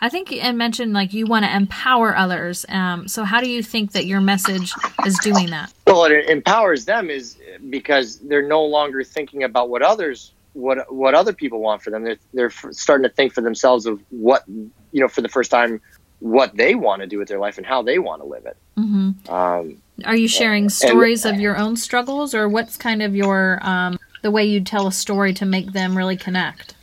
I 0.01 0.09
think 0.09 0.31
you 0.31 0.53
mentioned 0.53 0.93
like 0.93 1.13
you 1.13 1.25
want 1.25 1.45
to 1.45 1.55
empower 1.55 2.15
others. 2.15 2.65
Um, 2.69 3.07
so 3.07 3.23
how 3.23 3.41
do 3.41 3.49
you 3.49 3.63
think 3.63 3.93
that 3.93 4.05
your 4.05 4.21
message 4.21 4.73
is 5.05 5.17
doing 5.19 5.49
that? 5.51 5.73
Well, 5.87 6.05
it 6.05 6.29
empowers 6.29 6.85
them 6.85 7.09
is 7.09 7.37
because 7.69 8.19
they're 8.19 8.47
no 8.47 8.63
longer 8.63 9.03
thinking 9.03 9.43
about 9.43 9.69
what 9.69 9.81
others 9.81 10.31
what 10.53 10.91
what 10.91 11.13
other 11.13 11.33
people 11.33 11.59
want 11.59 11.81
for 11.81 11.91
them. 11.91 12.03
They're 12.03 12.17
they're 12.33 12.51
starting 12.71 13.03
to 13.03 13.13
think 13.13 13.33
for 13.33 13.41
themselves 13.41 13.85
of 13.85 14.01
what 14.09 14.43
you 14.47 14.71
know 14.93 15.07
for 15.07 15.21
the 15.21 15.29
first 15.29 15.51
time 15.51 15.81
what 16.19 16.55
they 16.55 16.75
want 16.75 17.01
to 17.01 17.07
do 17.07 17.19
with 17.19 17.27
their 17.27 17.39
life 17.39 17.57
and 17.57 17.67
how 17.67 17.81
they 17.81 17.99
want 17.99 18.21
to 18.21 18.27
live 18.27 18.45
it. 18.45 18.57
Mm-hmm. 18.77 19.31
Um, 19.31 19.81
Are 20.05 20.15
you 20.15 20.27
sharing 20.27 20.69
stories 20.69 21.25
and, 21.25 21.35
of 21.35 21.41
your 21.41 21.57
own 21.57 21.75
struggles, 21.75 22.33
or 22.33 22.47
what's 22.47 22.77
kind 22.77 23.01
of 23.01 23.15
your 23.15 23.59
um, 23.61 23.99
the 24.21 24.31
way 24.31 24.45
you 24.45 24.61
tell 24.61 24.87
a 24.87 24.91
story 24.91 25.33
to 25.35 25.45
make 25.45 25.73
them 25.73 25.95
really 25.95 26.17
connect? 26.17 26.73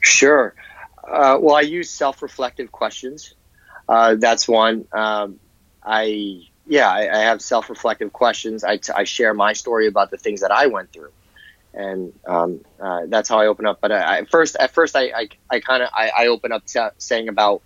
Sure. 0.00 0.54
Uh, 1.10 1.38
well, 1.40 1.56
I 1.56 1.62
use 1.62 1.90
self-reflective 1.90 2.70
questions. 2.70 3.34
Uh, 3.88 4.16
that's 4.16 4.46
one. 4.46 4.86
Um, 4.92 5.40
I 5.82 6.42
yeah, 6.66 6.90
I, 6.90 7.20
I 7.20 7.22
have 7.22 7.40
self-reflective 7.40 8.12
questions. 8.12 8.62
I, 8.62 8.76
t- 8.76 8.92
I 8.94 9.04
share 9.04 9.32
my 9.32 9.54
story 9.54 9.86
about 9.86 10.10
the 10.10 10.18
things 10.18 10.42
that 10.42 10.50
I 10.50 10.66
went 10.66 10.92
through, 10.92 11.10
and 11.72 12.12
um, 12.26 12.60
uh, 12.78 13.06
that's 13.06 13.28
how 13.30 13.38
I 13.38 13.46
open 13.46 13.64
up. 13.64 13.80
But 13.80 13.92
I, 13.92 14.18
I 14.18 14.24
first, 14.24 14.56
at 14.60 14.72
first, 14.72 14.94
I 14.94 15.04
I, 15.04 15.28
I 15.50 15.60
kind 15.60 15.82
of 15.82 15.88
I, 15.94 16.10
I 16.10 16.26
open 16.26 16.52
up 16.52 16.64
saying 16.98 17.28
about 17.28 17.62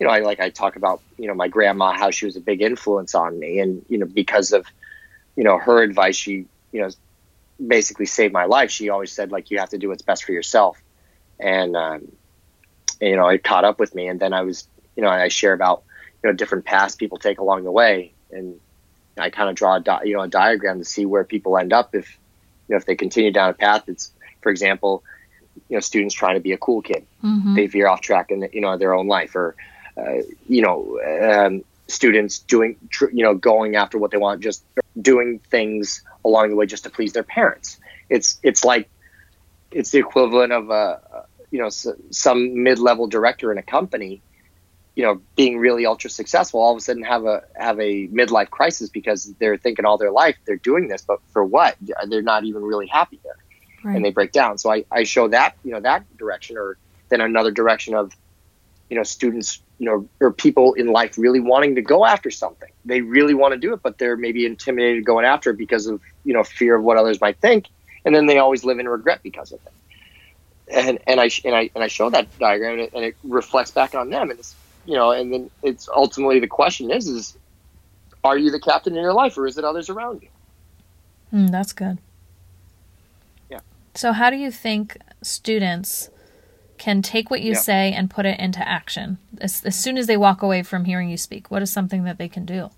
you 0.00 0.06
know, 0.06 0.12
I 0.12 0.20
like 0.20 0.40
I 0.40 0.50
talk 0.50 0.76
about, 0.76 1.00
you 1.18 1.28
know, 1.28 1.34
my 1.34 1.48
grandma, 1.48 1.92
how 1.92 2.10
she 2.10 2.26
was 2.26 2.36
a 2.36 2.40
big 2.40 2.62
influence 2.62 3.14
on 3.14 3.38
me, 3.38 3.60
and 3.60 3.84
you 3.88 3.98
know, 3.98 4.06
because 4.06 4.52
of, 4.52 4.66
you 5.36 5.44
know, 5.44 5.58
her 5.58 5.82
advice, 5.82 6.16
she, 6.16 6.46
you 6.72 6.80
know, 6.80 6.90
basically 7.64 8.06
saved 8.06 8.32
my 8.32 8.46
life. 8.46 8.70
She 8.70 8.88
always 8.88 9.12
said 9.12 9.30
like 9.30 9.50
you 9.50 9.58
have 9.58 9.70
to 9.70 9.78
do 9.78 9.88
what's 9.88 10.02
best 10.02 10.24
for 10.24 10.32
yourself, 10.32 10.82
and, 11.38 11.76
um, 11.76 12.12
you 13.00 13.16
know, 13.16 13.28
it 13.28 13.44
caught 13.44 13.64
up 13.64 13.78
with 13.78 13.94
me. 13.94 14.08
And 14.08 14.20
then 14.20 14.32
I 14.32 14.42
was, 14.42 14.66
you 14.96 15.02
know, 15.02 15.08
I 15.08 15.28
share 15.28 15.52
about, 15.52 15.82
you 16.22 16.30
know, 16.30 16.34
different 16.34 16.64
paths 16.64 16.96
people 16.96 17.18
take 17.18 17.38
along 17.38 17.64
the 17.64 17.72
way, 17.72 18.12
and 18.30 18.60
I 19.18 19.30
kind 19.30 19.48
of 19.48 19.56
draw 19.56 19.76
a 19.76 19.80
di- 19.80 20.04
you 20.04 20.14
know 20.14 20.22
a 20.22 20.28
diagram 20.28 20.78
to 20.78 20.84
see 20.84 21.06
where 21.06 21.24
people 21.24 21.56
end 21.58 21.72
up 21.72 21.94
if, 21.94 22.18
you 22.68 22.74
know, 22.74 22.76
if 22.76 22.86
they 22.86 22.96
continue 22.96 23.30
down 23.30 23.50
a 23.50 23.54
path. 23.54 23.84
It's, 23.88 24.10
for 24.42 24.50
example, 24.50 25.02
you 25.68 25.76
know, 25.76 25.80
students 25.80 26.14
trying 26.14 26.34
to 26.34 26.40
be 26.40 26.52
a 26.52 26.58
cool 26.58 26.82
kid, 26.82 27.06
mm-hmm. 27.22 27.54
they 27.54 27.66
veer 27.66 27.88
off 27.88 28.00
track 28.00 28.30
in 28.30 28.48
you 28.52 28.60
know 28.60 28.76
their 28.76 28.94
own 28.94 29.06
life, 29.06 29.36
or 29.36 29.54
uh, 29.96 30.22
you 30.48 30.62
know, 30.62 31.00
um, 31.22 31.64
students 31.86 32.40
doing, 32.40 32.76
tr- 32.90 33.10
you 33.12 33.22
know, 33.22 33.34
going 33.34 33.76
after 33.76 33.98
what 33.98 34.10
they 34.10 34.16
want, 34.16 34.42
just 34.42 34.64
doing 35.00 35.40
things 35.50 36.02
along 36.24 36.50
the 36.50 36.56
way 36.56 36.66
just 36.66 36.84
to 36.84 36.90
please 36.90 37.12
their 37.12 37.22
parents. 37.22 37.78
It's 38.08 38.38
it's 38.42 38.64
like 38.64 38.88
it's 39.70 39.90
the 39.90 39.98
equivalent 39.98 40.52
of 40.52 40.70
a 40.70 41.26
you 41.54 41.60
know 41.60 41.68
some 42.10 42.64
mid-level 42.64 43.06
director 43.06 43.52
in 43.52 43.58
a 43.58 43.62
company, 43.62 44.20
you 44.96 45.04
know, 45.04 45.22
being 45.36 45.56
really 45.56 45.86
ultra 45.86 46.10
successful. 46.10 46.60
All 46.60 46.72
of 46.72 46.78
a 46.78 46.80
sudden 46.80 47.04
have 47.04 47.24
a 47.26 47.44
have 47.54 47.78
a 47.78 48.08
midlife 48.08 48.50
crisis 48.50 48.90
because 48.90 49.32
they're 49.38 49.56
thinking 49.56 49.84
all 49.84 49.96
their 49.96 50.10
life 50.10 50.36
they're 50.46 50.56
doing 50.56 50.88
this, 50.88 51.02
but 51.02 51.20
for 51.32 51.44
what? 51.44 51.76
They're 52.08 52.22
not 52.22 52.42
even 52.42 52.62
really 52.62 52.88
happy 52.88 53.20
there, 53.22 53.36
right. 53.84 53.94
and 53.94 54.04
they 54.04 54.10
break 54.10 54.32
down. 54.32 54.58
So 54.58 54.72
I 54.72 54.84
I 54.90 55.04
show 55.04 55.28
that 55.28 55.54
you 55.62 55.70
know 55.70 55.78
that 55.78 56.02
direction, 56.16 56.56
or 56.58 56.76
then 57.08 57.20
another 57.20 57.52
direction 57.52 57.94
of 57.94 58.10
you 58.90 58.96
know 58.96 59.04
students 59.04 59.62
you 59.78 59.86
know 59.86 60.08
or 60.20 60.32
people 60.32 60.72
in 60.72 60.88
life 60.88 61.16
really 61.18 61.40
wanting 61.40 61.76
to 61.76 61.82
go 61.82 62.04
after 62.04 62.30
something 62.30 62.70
they 62.84 63.00
really 63.00 63.34
want 63.34 63.52
to 63.52 63.58
do 63.58 63.72
it 63.72 63.80
but 63.82 63.98
they're 63.98 64.16
maybe 64.16 64.44
intimidated 64.46 65.04
going 65.04 65.24
after 65.24 65.50
it 65.50 65.56
because 65.56 65.86
of 65.86 66.00
you 66.24 66.34
know 66.34 66.44
fear 66.44 66.76
of 66.76 66.84
what 66.84 66.96
others 66.96 67.20
might 67.20 67.38
think 67.38 67.66
and 68.04 68.14
then 68.14 68.26
they 68.26 68.38
always 68.38 68.62
live 68.62 68.78
in 68.78 68.86
regret 68.88 69.20
because 69.22 69.50
of 69.52 69.58
it 69.66 69.73
and 70.68 70.98
and 71.06 71.20
I 71.20 71.30
and 71.44 71.54
I 71.54 71.70
and 71.74 71.84
I 71.84 71.88
show 71.88 72.10
that 72.10 72.26
diagram 72.38 72.72
and 72.74 72.80
it, 72.82 72.92
and 72.94 73.04
it 73.04 73.16
reflects 73.24 73.70
back 73.70 73.94
on 73.94 74.10
them 74.10 74.30
and 74.30 74.38
it's 74.38 74.54
you 74.86 74.94
know 74.94 75.10
and 75.12 75.32
then 75.32 75.50
it's 75.62 75.88
ultimately 75.88 76.40
the 76.40 76.46
question 76.46 76.90
is 76.90 77.06
is 77.08 77.36
are 78.22 78.38
you 78.38 78.50
the 78.50 78.60
captain 78.60 78.96
in 78.96 79.02
your 79.02 79.12
life 79.12 79.36
or 79.36 79.46
is 79.46 79.58
it 79.58 79.64
others 79.64 79.88
around 79.90 80.22
you 80.22 80.28
Mm, 81.32 81.50
that's 81.50 81.72
good. 81.72 81.98
Yeah. 83.50 83.58
So, 83.94 84.12
how 84.12 84.30
do 84.30 84.36
you 84.36 84.52
think 84.52 84.96
students 85.20 86.08
can 86.78 87.02
take 87.02 87.28
what 87.28 87.40
you 87.40 87.52
Yeah. 87.54 87.58
say 87.58 87.92
and 87.92 88.08
put 88.08 88.24
it 88.24 88.38
into 88.38 88.66
action 88.68 89.18
as, 89.40 89.64
as 89.64 89.74
soon 89.74 89.98
as 89.98 90.06
they 90.06 90.16
walk 90.16 90.42
away 90.42 90.62
from 90.62 90.84
hearing 90.84 91.08
you 91.08 91.16
speak? 91.16 91.50
What 91.50 91.60
is 91.62 91.72
something 91.72 92.04
that 92.04 92.18
they 92.18 92.28
can 92.28 92.44
do? 92.44 92.70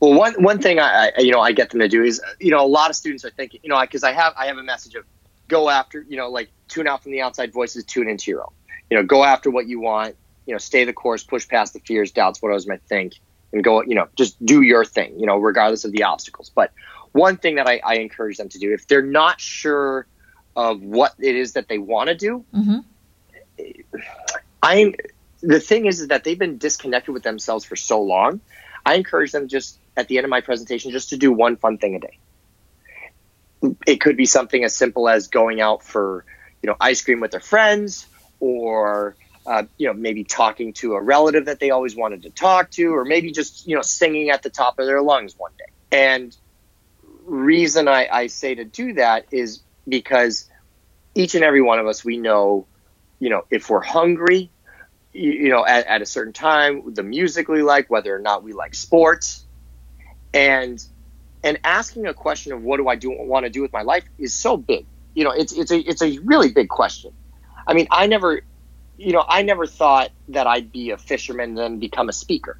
Well, 0.00 0.14
one 0.14 0.34
one 0.42 0.58
thing 0.60 0.80
I, 0.80 1.12
I 1.16 1.20
you 1.20 1.30
know 1.30 1.40
I 1.40 1.52
get 1.52 1.70
them 1.70 1.78
to 1.80 1.88
do 1.88 2.02
is 2.02 2.20
you 2.40 2.50
know 2.50 2.64
a 2.64 2.66
lot 2.66 2.90
of 2.90 2.96
students 2.96 3.24
are 3.24 3.30
thinking 3.30 3.60
you 3.62 3.68
know 3.68 3.80
because 3.80 4.02
I 4.02 4.12
have 4.12 4.34
I 4.36 4.46
have 4.46 4.58
a 4.58 4.62
message 4.64 4.94
of 4.96 5.04
go 5.48 5.68
after 5.68 6.04
you 6.08 6.16
know 6.16 6.28
like 6.30 6.50
tune 6.68 6.86
out 6.86 7.02
from 7.02 7.12
the 7.12 7.22
outside 7.22 7.52
voices, 7.52 7.84
tune 7.84 8.08
into 8.08 8.30
your 8.30 8.42
own. 8.42 8.52
You 8.90 8.96
know, 8.96 9.02
go 9.02 9.24
after 9.24 9.50
what 9.50 9.66
you 9.66 9.80
want. 9.80 10.16
You 10.46 10.54
know, 10.54 10.58
stay 10.58 10.84
the 10.84 10.92
course, 10.92 11.24
push 11.24 11.48
past 11.48 11.72
the 11.72 11.80
fears, 11.80 12.12
doubts, 12.12 12.40
what 12.40 12.52
others 12.52 12.68
might 12.68 12.82
think, 12.82 13.14
and 13.52 13.64
go. 13.64 13.82
You 13.82 13.94
know, 13.94 14.08
just 14.16 14.44
do 14.44 14.62
your 14.62 14.84
thing. 14.84 15.18
You 15.18 15.26
know, 15.26 15.36
regardless 15.36 15.84
of 15.84 15.92
the 15.92 16.04
obstacles. 16.04 16.50
But 16.54 16.72
one 17.12 17.36
thing 17.36 17.56
that 17.56 17.66
I, 17.66 17.80
I 17.84 17.94
encourage 17.96 18.36
them 18.36 18.48
to 18.50 18.58
do 18.58 18.72
if 18.72 18.86
they're 18.86 19.02
not 19.02 19.40
sure 19.40 20.06
of 20.54 20.82
what 20.82 21.14
it 21.18 21.34
is 21.34 21.52
that 21.54 21.68
they 21.68 21.78
want 21.78 22.08
to 22.08 22.14
do, 22.14 22.44
Mm-hmm. 22.54 22.78
I'm 24.62 24.94
the 25.42 25.60
thing 25.60 25.86
is, 25.86 26.00
is 26.00 26.08
that 26.08 26.24
they've 26.24 26.38
been 26.38 26.58
disconnected 26.58 27.12
with 27.12 27.22
themselves 27.22 27.64
for 27.64 27.76
so 27.76 28.02
long. 28.02 28.40
I 28.84 28.94
encourage 28.94 29.32
them 29.32 29.48
just 29.48 29.78
at 29.96 30.08
the 30.08 30.18
end 30.18 30.24
of 30.24 30.30
my 30.30 30.40
presentation 30.40 30.90
just 30.90 31.10
to 31.10 31.16
do 31.16 31.32
one 31.32 31.56
fun 31.56 31.78
thing 31.78 31.94
a 31.94 32.00
day. 32.00 32.18
It 33.86 34.00
could 34.00 34.16
be 34.16 34.26
something 34.26 34.64
as 34.64 34.74
simple 34.74 35.08
as 35.08 35.28
going 35.28 35.60
out 35.60 35.82
for 35.82 36.24
you 36.62 36.68
know 36.68 36.76
ice 36.80 37.02
cream 37.02 37.20
with 37.20 37.30
their 37.30 37.40
friends, 37.40 38.06
or 38.40 39.16
uh, 39.46 39.64
you 39.78 39.86
know 39.86 39.94
maybe 39.94 40.24
talking 40.24 40.72
to 40.74 40.94
a 40.94 41.02
relative 41.02 41.46
that 41.46 41.60
they 41.60 41.70
always 41.70 41.96
wanted 41.96 42.22
to 42.22 42.30
talk 42.30 42.70
to, 42.72 42.94
or 42.94 43.04
maybe 43.04 43.32
just 43.32 43.66
you 43.66 43.76
know 43.76 43.82
singing 43.82 44.30
at 44.30 44.42
the 44.42 44.50
top 44.50 44.78
of 44.78 44.86
their 44.86 45.02
lungs 45.02 45.34
one 45.36 45.52
day. 45.58 45.96
And 45.96 46.36
reason 47.24 47.88
I, 47.88 48.08
I 48.10 48.26
say 48.28 48.54
to 48.54 48.64
do 48.64 48.94
that 48.94 49.26
is 49.32 49.62
because 49.88 50.48
each 51.14 51.34
and 51.34 51.44
every 51.44 51.62
one 51.62 51.78
of 51.78 51.86
us 51.86 52.04
we 52.04 52.18
know 52.18 52.66
you 53.18 53.30
know, 53.30 53.44
if 53.50 53.70
we're 53.70 53.82
hungry, 53.82 54.50
you, 55.12 55.32
you 55.32 55.48
know, 55.48 55.64
at, 55.64 55.86
at 55.86 56.02
a 56.02 56.06
certain 56.06 56.32
time, 56.32 56.94
the 56.94 57.02
music 57.02 57.48
we 57.48 57.62
like, 57.62 57.90
whether 57.90 58.14
or 58.14 58.18
not 58.18 58.42
we 58.42 58.52
like 58.52 58.74
sports, 58.74 59.44
and 60.34 60.84
and 61.46 61.60
asking 61.62 62.06
a 62.06 62.12
question 62.12 62.52
of 62.52 62.62
what 62.64 62.78
do 62.78 62.88
I 62.88 62.96
do 62.96 63.14
want 63.16 63.44
to 63.46 63.50
do 63.50 63.62
with 63.62 63.72
my 63.72 63.82
life 63.82 64.02
is 64.18 64.34
so 64.34 64.56
big. 64.56 64.84
You 65.14 65.22
know, 65.22 65.30
it's 65.30 65.52
it's 65.52 65.70
a 65.70 65.78
it's 65.78 66.02
a 66.02 66.18
really 66.24 66.50
big 66.50 66.68
question. 66.68 67.12
I 67.64 67.72
mean, 67.72 67.86
I 67.88 68.08
never, 68.08 68.42
you 68.96 69.12
know, 69.12 69.24
I 69.26 69.42
never 69.42 69.64
thought 69.64 70.10
that 70.30 70.48
I'd 70.48 70.72
be 70.72 70.90
a 70.90 70.98
fisherman 70.98 71.50
and 71.50 71.58
then 71.58 71.78
become 71.78 72.08
a 72.08 72.12
speaker, 72.12 72.58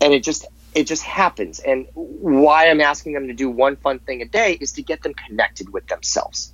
and 0.00 0.12
it 0.12 0.24
just 0.24 0.46
it 0.74 0.88
just 0.88 1.04
happens. 1.04 1.60
And 1.60 1.86
why 1.94 2.70
I'm 2.70 2.80
asking 2.80 3.12
them 3.12 3.28
to 3.28 3.34
do 3.34 3.48
one 3.48 3.76
fun 3.76 4.00
thing 4.00 4.20
a 4.20 4.26
day 4.26 4.58
is 4.60 4.72
to 4.72 4.82
get 4.82 5.04
them 5.04 5.14
connected 5.14 5.72
with 5.72 5.86
themselves, 5.86 6.52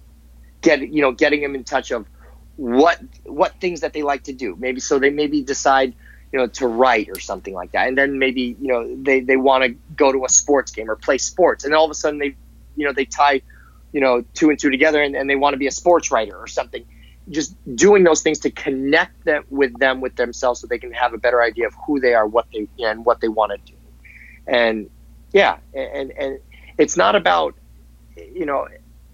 get 0.61 0.87
you 0.87 1.01
know, 1.01 1.13
getting 1.13 1.41
them 1.41 1.55
in 1.55 1.65
touch 1.65 1.93
of 1.93 2.07
what 2.57 3.01
what 3.25 3.59
things 3.59 3.81
that 3.81 3.95
they 3.95 4.03
like 4.03 4.25
to 4.25 4.33
do 4.33 4.57
maybe 4.59 4.81
so 4.81 4.99
they 4.99 5.11
maybe 5.11 5.43
decide 5.43 5.95
you 6.33 6.38
know 6.38 6.47
to 6.47 6.67
write 6.67 7.09
or 7.09 7.19
something 7.19 7.55
like 7.55 7.73
that. 7.73 7.88
And 7.88 7.97
then 7.97 8.19
maybe 8.19 8.57
you 8.61 8.69
know 8.69 8.97
they 9.03 9.21
they 9.21 9.37
want 9.37 9.64
to 9.64 9.71
go 9.97 10.12
to 10.12 10.25
a 10.25 10.29
sports 10.29 10.73
game 10.73 10.91
or 10.91 10.97
play 10.97 11.19
sports. 11.19 11.64
And 11.64 11.75
all 11.75 11.85
of 11.85 11.91
a 11.91 11.95
sudden 11.95 12.19
they 12.19 12.37
you 12.77 12.87
know 12.87 12.93
they 12.93 13.05
tie 13.05 13.43
you 13.93 14.01
know 14.01 14.25
two 14.35 14.51
and 14.51 14.59
two 14.59 14.71
together 14.71 15.03
and, 15.03 15.17
and 15.17 15.29
they 15.29 15.37
want 15.37 15.55
to 15.55 15.59
be 15.59 15.67
a 15.67 15.73
sports 15.73 16.11
writer 16.11 16.37
or 16.37 16.47
something. 16.47 16.85
Just 17.31 17.55
doing 17.77 18.05
those 18.05 18.23
things 18.23 18.38
to 18.41 18.51
connect 18.51 19.25
them 19.25 19.45
with 19.51 19.79
them 19.79 20.01
with 20.01 20.17
themselves 20.17 20.61
so 20.61 20.67
they 20.67 20.79
can 20.79 20.93
have 20.93 21.12
a 21.12 21.19
better 21.19 21.43
idea 21.43 21.67
of 21.67 21.75
who 21.87 22.01
they 22.01 22.14
are 22.14 22.27
what 22.27 22.47
they 22.53 22.69
and 22.79 23.05
what 23.05 23.21
they 23.21 23.29
want 23.29 23.53
to 23.53 23.73
do. 23.73 23.79
And 24.47 24.91
yeah 25.33 25.59
and 25.75 26.11
and 26.12 26.38
it's 26.79 26.97
not 26.97 27.14
about 27.14 27.55
you 28.17 28.47
know 28.47 28.67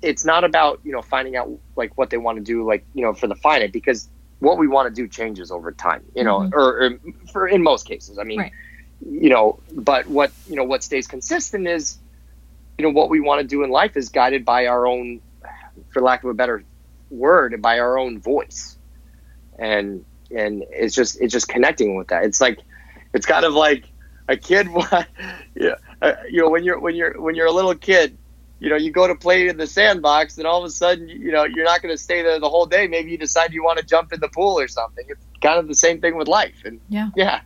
it's 0.03 0.25
not 0.25 0.45
about 0.45 0.81
you 0.85 0.93
know 0.93 1.03
finding 1.03 1.37
out 1.37 1.51
like 1.77 1.97
what 1.97 2.11
they 2.11 2.17
want 2.17 2.37
to 2.37 2.45
do 2.45 2.67
like 2.67 2.85
you 2.95 3.03
know 3.03 3.15
for 3.15 3.27
the 3.27 3.35
finite 3.35 3.73
because 3.73 4.09
what 4.45 4.59
we 4.59 4.69
want 4.69 4.89
to 4.89 4.95
do 5.03 5.09
changes 5.09 5.51
over 5.51 5.73
time 5.73 6.03
you 6.15 6.23
know 6.25 6.39
Mhm. 6.41 6.53
or, 6.53 6.83
or 6.85 6.91
for 7.33 7.49
in 7.49 7.63
most 7.63 7.87
cases 7.87 8.19
i 8.19 8.25
mean 8.25 8.41
Right. 8.41 8.53
you 9.01 9.31
know 9.31 9.59
but 9.75 10.07
what 10.09 10.31
you 10.49 10.57
know 10.57 10.65
what 10.65 10.83
stays 10.83 11.07
consistent 11.07 11.67
is 11.67 11.99
you 12.79 12.85
know 12.85 12.91
what 12.93 13.11
we 13.11 13.21
want 13.21 13.41
to 13.41 13.47
do 13.47 13.63
in 13.65 13.71
life 13.71 13.97
is 13.97 14.09
guided 14.11 14.45
by 14.45 14.67
our 14.67 14.87
own 14.87 15.21
for 15.93 16.01
lack 16.03 16.23
of 16.25 16.31
a 16.31 16.35
better 16.35 16.63
word 17.11 17.61
by 17.63 17.79
our 17.79 17.99
own 17.99 18.21
voice 18.21 18.77
and 19.59 20.05
and 20.31 20.65
it's 20.71 20.95
just 20.95 21.21
it's 21.21 21.33
just 21.33 21.49
connecting 21.49 21.97
with 21.97 22.09
that 22.09 22.25
it's 22.25 22.41
like 22.41 22.59
it's 23.13 23.27
kind 23.27 23.45
of 23.45 23.55
like 23.55 23.91
a 24.29 24.37
kid 24.37 24.67
yeah 25.55 25.75
uh, 26.03 26.13
you 26.31 26.41
know 26.41 26.49
when 26.49 26.65
you're 26.65 26.81
when 26.81 26.95
you're 26.95 27.21
when 27.21 27.35
you're 27.35 27.47
a 27.47 27.53
little 27.53 27.75
kid 27.75 28.19
you 28.65 28.71
know 28.71 28.77
you 28.77 28.91
go 28.91 29.07
to 29.07 29.15
play 29.15 29.49
in 29.49 29.57
the 29.59 29.67
sandbox 29.67 30.39
and 30.39 30.47
all 30.47 30.61
of 30.61 30.65
a 30.65 30.71
sudden 30.71 31.09
you 31.09 31.31
know 31.31 31.45
you're 31.45 31.65
not 31.65 31.83
going 31.83 31.95
to 31.95 32.03
stay 32.03 32.23
there 32.23 32.41
the 32.41 32.49
whole 32.49 32.67
day 32.67 32.87
maybe 32.89 33.11
you 33.11 33.19
decide 33.19 33.53
you 33.53 33.63
want 33.63 33.79
to 33.79 33.85
jump 33.85 34.13
in 34.13 34.21
the 34.21 34.29
pool 34.29 34.59
or 34.59 34.67
something 34.67 35.05
it's 35.09 35.25
kind 35.43 35.59
of 35.59 35.69
the 35.69 35.75
same 35.75 36.01
thing 36.01 36.17
with 36.17 36.29
life 36.29 36.63
and 36.65 36.81
Yeah. 36.89 37.11
yeah 37.15 37.41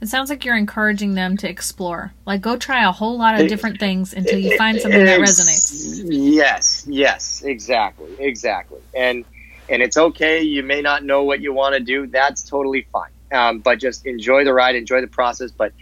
It 0.00 0.08
sounds 0.08 0.30
like 0.30 0.44
you're 0.44 0.56
encouraging 0.56 1.14
them 1.14 1.36
to 1.36 1.48
explore. 1.48 2.12
Like, 2.26 2.40
go 2.40 2.56
try 2.56 2.82
a 2.82 2.90
whole 2.90 3.16
lot 3.16 3.40
of 3.40 3.46
different 3.46 3.78
things 3.78 4.12
until 4.12 4.40
you 4.40 4.56
find 4.56 4.80
something 4.80 5.04
that 5.04 5.20
resonates. 5.20 6.02
Yes, 6.04 6.84
yes, 6.88 7.42
exactly, 7.44 8.10
exactly. 8.18 8.80
And 8.94 9.24
and 9.68 9.80
it's 9.80 9.96
okay. 9.96 10.42
You 10.42 10.64
may 10.64 10.82
not 10.82 11.04
know 11.04 11.22
what 11.22 11.40
you 11.40 11.52
want 11.52 11.76
to 11.76 11.80
do. 11.80 12.08
That's 12.08 12.42
totally 12.42 12.84
fine. 12.92 13.12
Um, 13.30 13.60
but 13.60 13.78
just 13.78 14.04
enjoy 14.04 14.44
the 14.44 14.52
ride, 14.52 14.74
enjoy 14.74 15.02
the 15.02 15.06
process. 15.06 15.52
But 15.52 15.72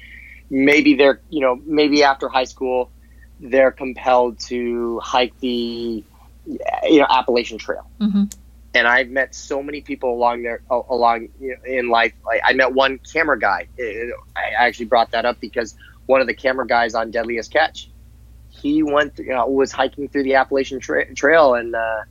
maybe 0.51 0.97
they're, 0.97 1.23
you 1.31 1.41
know, 1.41 1.59
maybe 1.65 2.03
after 2.05 2.29
high 2.29 2.45
school, 2.45 2.91
they're 3.41 3.71
compelled 3.71 4.39
to 4.39 5.01
hike 5.01 5.39
the, 5.41 6.05
you 6.47 6.99
know, 7.01 7.07
Appalachian 7.09 7.59
Trail. 7.59 7.89
hmm 7.99 8.25
And 8.75 8.87
I've 8.87 9.09
met 9.09 9.35
so 9.35 9.63
many 9.63 9.81
people 9.81 10.13
along 10.13 10.43
there, 10.43 10.63
along 10.71 11.29
you 11.41 11.57
know, 11.57 11.65
in 11.65 11.89
life. 11.89 12.13
I 12.45 12.53
met 12.53 12.73
one 12.73 12.99
camera 12.99 13.39
guy. 13.39 13.67
I 14.37 14.51
actually 14.59 14.87
brought 14.87 15.11
that 15.13 15.25
up 15.25 15.41
because 15.41 15.75
one 16.07 16.21
of 16.21 16.27
the 16.27 16.35
camera 16.35 16.67
guys 16.67 16.95
on 16.95 17.11
Deadliest 17.11 17.51
Catch, 17.53 17.89
he 18.51 18.83
went, 18.83 19.19
you 19.19 19.29
know, 19.29 19.47
was 19.47 19.73
hiking 19.73 20.09
through 20.09 20.25
the 20.25 20.35
Appalachian 20.35 20.81
tra- 20.81 21.13
Trail, 21.15 21.55
and 21.55 21.75
uh, 21.75 22.03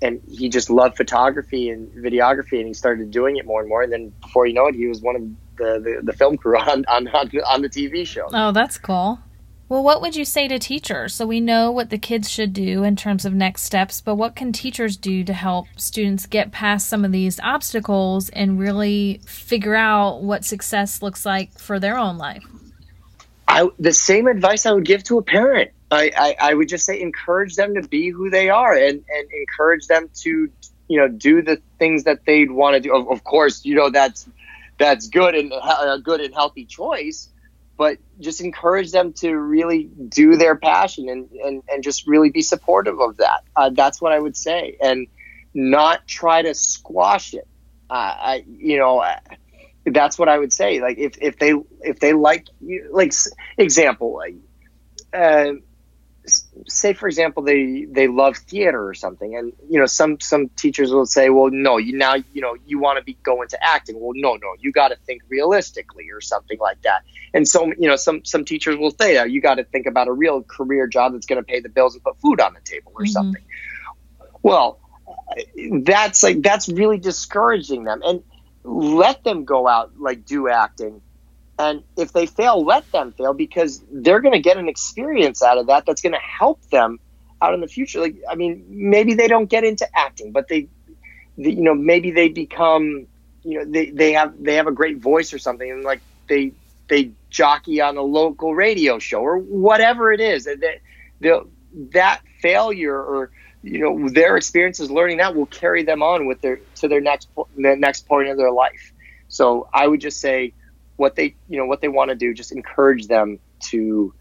and 0.00 0.22
he 0.30 0.48
just 0.48 0.70
loved 0.70 0.96
photography 0.96 1.70
and 1.70 1.90
videography, 1.92 2.58
and 2.58 2.68
he 2.68 2.74
started 2.74 3.10
doing 3.10 3.36
it 3.36 3.44
more 3.46 3.60
and 3.60 3.68
more. 3.68 3.82
And 3.82 3.92
then 3.92 4.12
before 4.20 4.46
you 4.46 4.54
know 4.54 4.66
it, 4.66 4.74
he 4.74 4.86
was 4.86 5.00
one 5.00 5.16
of 5.16 5.22
the 5.56 5.80
the, 5.80 6.00
the 6.04 6.12
film 6.12 6.36
crew 6.36 6.56
on, 6.56 6.84
on 6.88 7.08
on 7.08 7.30
on 7.46 7.62
the 7.62 7.68
TV 7.68 8.06
show. 8.06 8.28
Oh, 8.32 8.52
that's 8.52 8.78
cool. 8.78 9.18
Well, 9.68 9.82
what 9.82 10.00
would 10.00 10.16
you 10.16 10.24
say 10.24 10.48
to 10.48 10.58
teachers? 10.58 11.14
So 11.14 11.26
we 11.26 11.40
know 11.40 11.70
what 11.70 11.90
the 11.90 11.98
kids 11.98 12.30
should 12.30 12.54
do 12.54 12.84
in 12.84 12.96
terms 12.96 13.26
of 13.26 13.34
next 13.34 13.62
steps, 13.62 14.00
but 14.00 14.14
what 14.14 14.34
can 14.34 14.50
teachers 14.50 14.96
do 14.96 15.24
to 15.24 15.32
help 15.34 15.66
students 15.76 16.24
get 16.24 16.52
past 16.52 16.88
some 16.88 17.04
of 17.04 17.12
these 17.12 17.38
obstacles 17.40 18.30
and 18.30 18.58
really 18.58 19.20
figure 19.26 19.74
out 19.74 20.22
what 20.22 20.44
success 20.44 21.02
looks 21.02 21.26
like 21.26 21.58
for 21.58 21.78
their 21.78 21.98
own 21.98 22.16
life? 22.16 22.44
I 23.46 23.68
the 23.78 23.92
same 23.92 24.26
advice 24.26 24.64
I 24.66 24.72
would 24.72 24.84
give 24.84 25.04
to 25.04 25.18
a 25.18 25.22
parent. 25.22 25.70
I, 25.90 26.12
I, 26.16 26.36
I 26.50 26.54
would 26.54 26.68
just 26.68 26.84
say 26.84 27.00
encourage 27.00 27.56
them 27.56 27.74
to 27.74 27.86
be 27.86 28.10
who 28.10 28.30
they 28.30 28.50
are 28.50 28.74
and, 28.74 29.02
and 29.08 29.32
encourage 29.32 29.86
them 29.86 30.10
to 30.16 30.50
you 30.88 30.98
know 30.98 31.08
do 31.08 31.42
the 31.42 31.60
things 31.78 32.04
that 32.04 32.24
they'd 32.26 32.50
want 32.50 32.74
to 32.74 32.80
do. 32.80 32.94
Of, 32.94 33.08
of 33.08 33.24
course, 33.24 33.64
you 33.64 33.74
know 33.74 33.90
that's 33.90 34.28
that's 34.78 35.08
good 35.08 35.34
and 35.34 35.52
a 35.52 35.98
good 35.98 36.20
and 36.20 36.32
healthy 36.34 36.64
choice, 36.64 37.28
but 37.78 37.96
just 38.20 38.42
encourage 38.42 38.92
them 38.92 39.14
to 39.14 39.34
really 39.34 39.84
do 39.84 40.36
their 40.36 40.56
passion 40.56 41.08
and 41.08 41.30
and, 41.30 41.62
and 41.68 41.82
just 41.82 42.06
really 42.06 42.30
be 42.30 42.42
supportive 42.42 43.00
of 43.00 43.16
that. 43.16 43.44
Uh, 43.56 43.70
that's 43.70 44.02
what 44.02 44.12
I 44.12 44.18
would 44.18 44.36
say, 44.36 44.76
and 44.82 45.06
not 45.54 46.06
try 46.06 46.42
to 46.42 46.54
squash 46.54 47.32
it. 47.32 47.48
Uh, 47.88 47.94
I 47.94 48.44
you 48.46 48.78
know. 48.78 49.02
That's 49.90 50.18
what 50.18 50.28
I 50.28 50.36
would 50.38 50.52
say. 50.52 50.82
Like 50.82 50.98
if, 50.98 51.16
if 51.18 51.38
they 51.38 51.54
if 51.80 51.98
they 51.98 52.12
like 52.12 52.46
like 52.90 53.14
example, 53.56 54.20
uh, 55.14 55.52
say 56.66 56.92
for 56.92 57.08
example 57.08 57.42
they 57.42 57.86
they 57.90 58.08
love 58.08 58.36
theater 58.36 58.86
or 58.86 58.94
something, 58.94 59.36
and 59.36 59.52
you 59.68 59.78
know 59.78 59.86
some 59.86 60.20
some 60.20 60.48
teachers 60.56 60.92
will 60.92 61.06
say, 61.06 61.30
well, 61.30 61.50
no, 61.50 61.76
you 61.76 61.96
now 61.96 62.14
you 62.32 62.40
know 62.40 62.56
you 62.66 62.78
want 62.78 62.98
to 62.98 63.04
be 63.04 63.18
going 63.24 63.48
to 63.48 63.58
acting. 63.64 63.98
Well, 63.98 64.12
no, 64.14 64.34
no, 64.34 64.54
you 64.58 64.72
got 64.72 64.88
to 64.88 64.96
think 65.06 65.22
realistically 65.28 66.10
or 66.12 66.20
something 66.20 66.58
like 66.60 66.80
that. 66.82 67.02
And 67.34 67.46
so 67.46 67.66
you 67.78 67.88
know 67.88 67.96
some 67.96 68.24
some 68.24 68.44
teachers 68.44 68.76
will 68.76 68.92
say 68.92 69.14
that 69.14 69.30
you 69.30 69.40
got 69.40 69.56
to 69.56 69.64
think 69.64 69.86
about 69.86 70.08
a 70.08 70.12
real 70.12 70.42
career 70.42 70.86
job 70.86 71.12
that's 71.12 71.26
going 71.26 71.40
to 71.40 71.46
pay 71.46 71.60
the 71.60 71.68
bills 71.68 71.94
and 71.94 72.02
put 72.02 72.20
food 72.20 72.40
on 72.40 72.54
the 72.54 72.60
table 72.60 72.92
or 72.94 73.04
Mhm. 73.04 73.08
something. 73.08 73.42
Well, 74.42 74.80
that's 75.82 76.22
like 76.22 76.42
that's 76.42 76.68
really 76.68 76.98
discouraging 76.98 77.84
them 77.84 78.02
and 78.04 78.22
let 78.64 79.24
them 79.24 79.44
go 79.44 79.66
out 79.66 79.92
like 79.98 80.24
do 80.24 80.48
acting 80.48 81.00
and 81.58 81.82
if 81.96 82.12
they 82.12 82.26
fail 82.26 82.64
let 82.64 82.90
them 82.92 83.12
fail 83.12 83.34
because 83.34 83.82
they're 83.90 84.20
going 84.20 84.32
to 84.34 84.40
get 84.40 84.56
an 84.56 84.68
experience 84.68 85.42
out 85.42 85.58
of 85.58 85.66
that 85.66 85.84
that's 85.86 86.00
going 86.00 86.12
to 86.12 86.18
help 86.18 86.62
them 86.70 86.98
out 87.40 87.54
in 87.54 87.60
the 87.60 87.68
future, 87.68 88.00
like 88.00 88.16
I 88.30 88.34
mean, 88.34 88.64
maybe 88.68 89.14
they 89.14 89.28
don't 89.28 89.48
get 89.48 89.64
into 89.64 89.86
acting, 89.96 90.32
but 90.32 90.48
they, 90.48 90.68
you 91.36 91.62
know, 91.62 91.74
maybe 91.74 92.10
they 92.10 92.28
become, 92.28 93.06
you 93.44 93.58
know, 93.58 93.64
they, 93.70 93.90
they 93.90 94.12
have 94.12 94.42
they 94.42 94.54
have 94.54 94.66
a 94.66 94.72
great 94.72 94.98
voice 94.98 95.32
or 95.32 95.38
something, 95.38 95.70
and 95.70 95.84
like 95.84 96.00
they 96.28 96.52
they 96.88 97.12
jockey 97.30 97.80
on 97.80 97.96
a 97.96 98.02
local 98.02 98.54
radio 98.54 98.98
show 98.98 99.20
or 99.20 99.38
whatever 99.38 100.12
it 100.12 100.20
is. 100.20 100.44
That 100.44 100.80
that 101.92 102.22
failure 102.40 102.96
or 102.96 103.30
you 103.62 103.80
know 103.80 104.08
their 104.08 104.36
experiences 104.36 104.90
learning 104.90 105.18
that 105.18 105.34
will 105.34 105.46
carry 105.46 105.82
them 105.82 106.02
on 106.02 106.26
with 106.26 106.40
their 106.40 106.60
to 106.76 106.88
their 106.88 107.00
next 107.00 107.28
the 107.56 107.76
next 107.76 108.06
point 108.06 108.28
of 108.28 108.36
their 108.36 108.52
life. 108.52 108.92
So 109.28 109.68
I 109.72 109.86
would 109.86 110.00
just 110.00 110.20
say 110.20 110.54
what 110.98 111.16
they 111.16 111.34
you 111.48 111.56
know 111.56 111.64
what 111.64 111.80
they 111.80 111.88
want 111.88 112.10
to 112.10 112.14
do, 112.14 112.34
just 112.34 112.52
encourage 112.52 113.06
them 113.06 113.38
to 113.70 114.12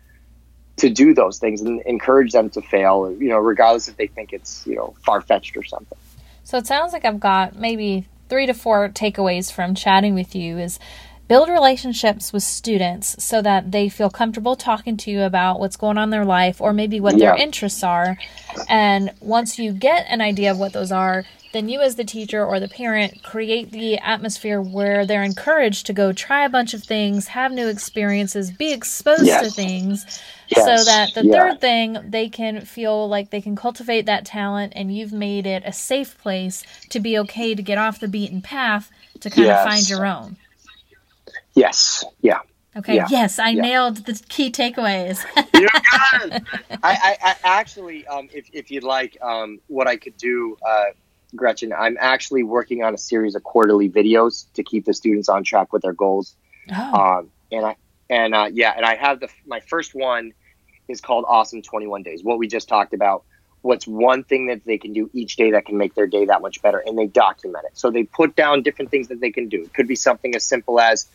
to 0.78 0.90
do 0.90 1.14
those 1.14 1.40
things 1.40 1.62
and 1.62 1.82
encourage 1.82 2.32
them 2.32 2.50
to 2.52 2.62
fail, 2.62 3.12
you 3.20 3.30
know, 3.30 3.40
regardless 3.40 3.88
if 3.88 3.98
they 3.98 4.08
think 4.08 4.32
it's, 4.32 4.66
you 4.68 4.76
know, 4.76 4.96
far 5.04 5.22
fetched 5.22 5.58
or 5.58 5.64
something. 5.64 5.98
So 6.44 6.58
it 6.58 6.68
sounds 6.68 6.94
like 6.94 7.04
I've 7.04 7.20
got 7.20 7.56
maybe 7.56 8.06
three 8.30 8.46
to 8.46 8.54
four 8.54 8.88
takeaways 8.90 9.52
from 9.52 9.74
chatting 9.74 10.14
with 10.14 10.36
you 10.36 10.58
is 10.60 10.80
build 11.28 11.50
relationships 11.50 12.32
with 12.32 12.44
students 12.44 13.22
so 13.22 13.42
that 13.42 13.72
they 13.72 13.90
feel 13.90 14.10
comfortable 14.10 14.56
talking 14.56 14.96
to 14.98 15.12
you 15.12 15.24
about 15.24 15.60
what's 15.60 15.76
going 15.76 15.98
on 15.98 16.06
in 16.06 16.10
their 16.12 16.24
life 16.24 16.62
or 16.62 16.72
maybe 16.74 17.00
what 17.00 17.18
yeah. 17.18 17.32
their 17.32 17.36
interests 17.36 17.84
are. 17.84 18.18
And 18.70 19.12
once 19.20 19.58
you 19.60 19.74
get 19.74 20.06
an 20.10 20.22
idea 20.22 20.52
of 20.52 20.60
what 20.60 20.74
those 20.74 20.92
are, 20.92 21.26
then 21.58 21.70
you 21.70 21.82
as 21.82 21.96
the 21.96 22.04
teacher 22.04 22.46
or 22.46 22.60
the 22.60 22.68
parent 22.68 23.24
create 23.24 23.72
the 23.72 23.98
atmosphere 23.98 24.62
where 24.62 25.08
they're 25.08 25.24
encouraged 25.24 25.88
to 25.88 25.94
go 25.94 26.14
try 26.14 26.46
a 26.46 26.50
bunch 26.50 26.76
of 26.76 26.84
things, 26.84 27.30
have 27.30 27.52
new 27.52 27.68
experiences, 27.68 28.52
be 28.52 28.72
exposed 28.72 29.26
yes. 29.26 29.44
to 29.44 29.52
things 29.52 30.22
yes. 30.50 30.64
so 30.64 30.86
that 30.86 31.16
the 31.16 31.26
yeah. 31.26 31.34
third 31.34 31.60
thing 31.60 31.98
they 32.08 32.30
can 32.30 32.62
feel 32.62 33.10
like 33.10 33.32
they 33.32 33.42
can 33.42 33.56
cultivate 33.56 34.06
that 34.06 34.24
talent 34.24 34.72
and 34.76 34.96
you've 34.96 35.12
made 35.12 35.48
it 35.48 35.64
a 35.66 35.74
safe 35.74 36.16
place 36.20 36.64
to 36.90 37.00
be 37.00 37.18
okay 37.18 37.56
to 37.56 37.64
get 37.64 37.80
off 37.80 38.00
the 38.00 38.08
beaten 38.08 38.40
path 38.40 38.92
to 39.20 39.32
kind 39.32 39.48
yes. 39.48 39.60
of 39.60 39.68
find 39.68 39.90
your 39.90 40.06
own. 40.06 40.38
Yes. 41.56 42.06
Yeah. 42.22 42.42
Okay. 42.76 42.98
Yeah. 42.98 43.08
Yes, 43.10 43.40
I 43.40 43.50
yeah. 43.50 43.62
nailed 43.64 44.06
the 44.06 44.14
key 44.30 44.52
takeaways. 44.52 45.26
you 45.56 45.68
I, 45.74 46.40
I, 46.84 47.18
I, 47.24 47.36
actually, 47.44 48.06
um, 48.06 48.30
if, 48.32 48.48
if 48.54 48.70
you'd 48.70 48.84
like, 48.84 49.18
um, 49.24 49.60
what 49.66 49.88
I 49.88 49.98
could 49.98 50.16
do, 50.18 50.56
uh, 50.64 50.92
Gretchen, 51.36 51.74
I'm 51.74 51.98
actually 52.00 52.44
working 52.44 52.84
on 52.84 52.94
a 52.94 52.98
series 52.98 53.36
of 53.36 53.44
quarterly 53.44 53.90
videos 53.90 54.46
to 54.54 54.64
keep 54.64 54.86
the 54.86 54.94
students 54.94 55.30
on 55.30 55.44
track 55.44 55.74
with 55.74 55.82
their 55.82 55.94
goals. 55.94 56.36
Oh. 56.74 56.94
Um, 56.94 57.32
and 57.52 57.66
I 57.66 57.76
and 58.10 58.34
uh, 58.34 58.50
yeah, 58.52 58.74
and 58.76 58.86
I 58.86 58.96
have 58.96 59.20
the 59.20 59.30
my 59.46 59.60
first 59.60 59.94
one 59.94 60.34
is 60.88 61.02
called 61.02 61.26
Awesome 61.28 61.62
21 61.62 62.04
Days. 62.04 62.24
What 62.24 62.38
we 62.38 62.48
just 62.48 62.68
talked 62.68 62.94
about. 62.94 63.24
What's 63.62 63.88
one 63.88 64.24
thing 64.24 64.48
that 64.48 64.64
they 64.66 64.78
can 64.78 64.94
do 64.94 65.10
each 65.14 65.36
day 65.36 65.52
that 65.52 65.66
can 65.66 65.78
make 65.78 65.96
their 65.96 66.08
day 66.08 66.26
that 66.26 66.42
much 66.42 66.62
better, 66.62 66.78
and 66.78 66.98
they 66.98 67.08
document 67.08 67.66
it. 67.66 67.78
So 67.78 67.92
they 67.92 68.04
put 68.04 68.36
down 68.36 68.62
different 68.62 68.92
things 68.92 69.10
that 69.10 69.20
they 69.20 69.32
can 69.32 69.50
do. 69.50 69.64
It 69.64 69.74
could 69.74 69.88
be 69.88 69.96
something 69.96 70.36
as 70.36 70.44
simple 70.44 70.80
as 70.80 71.08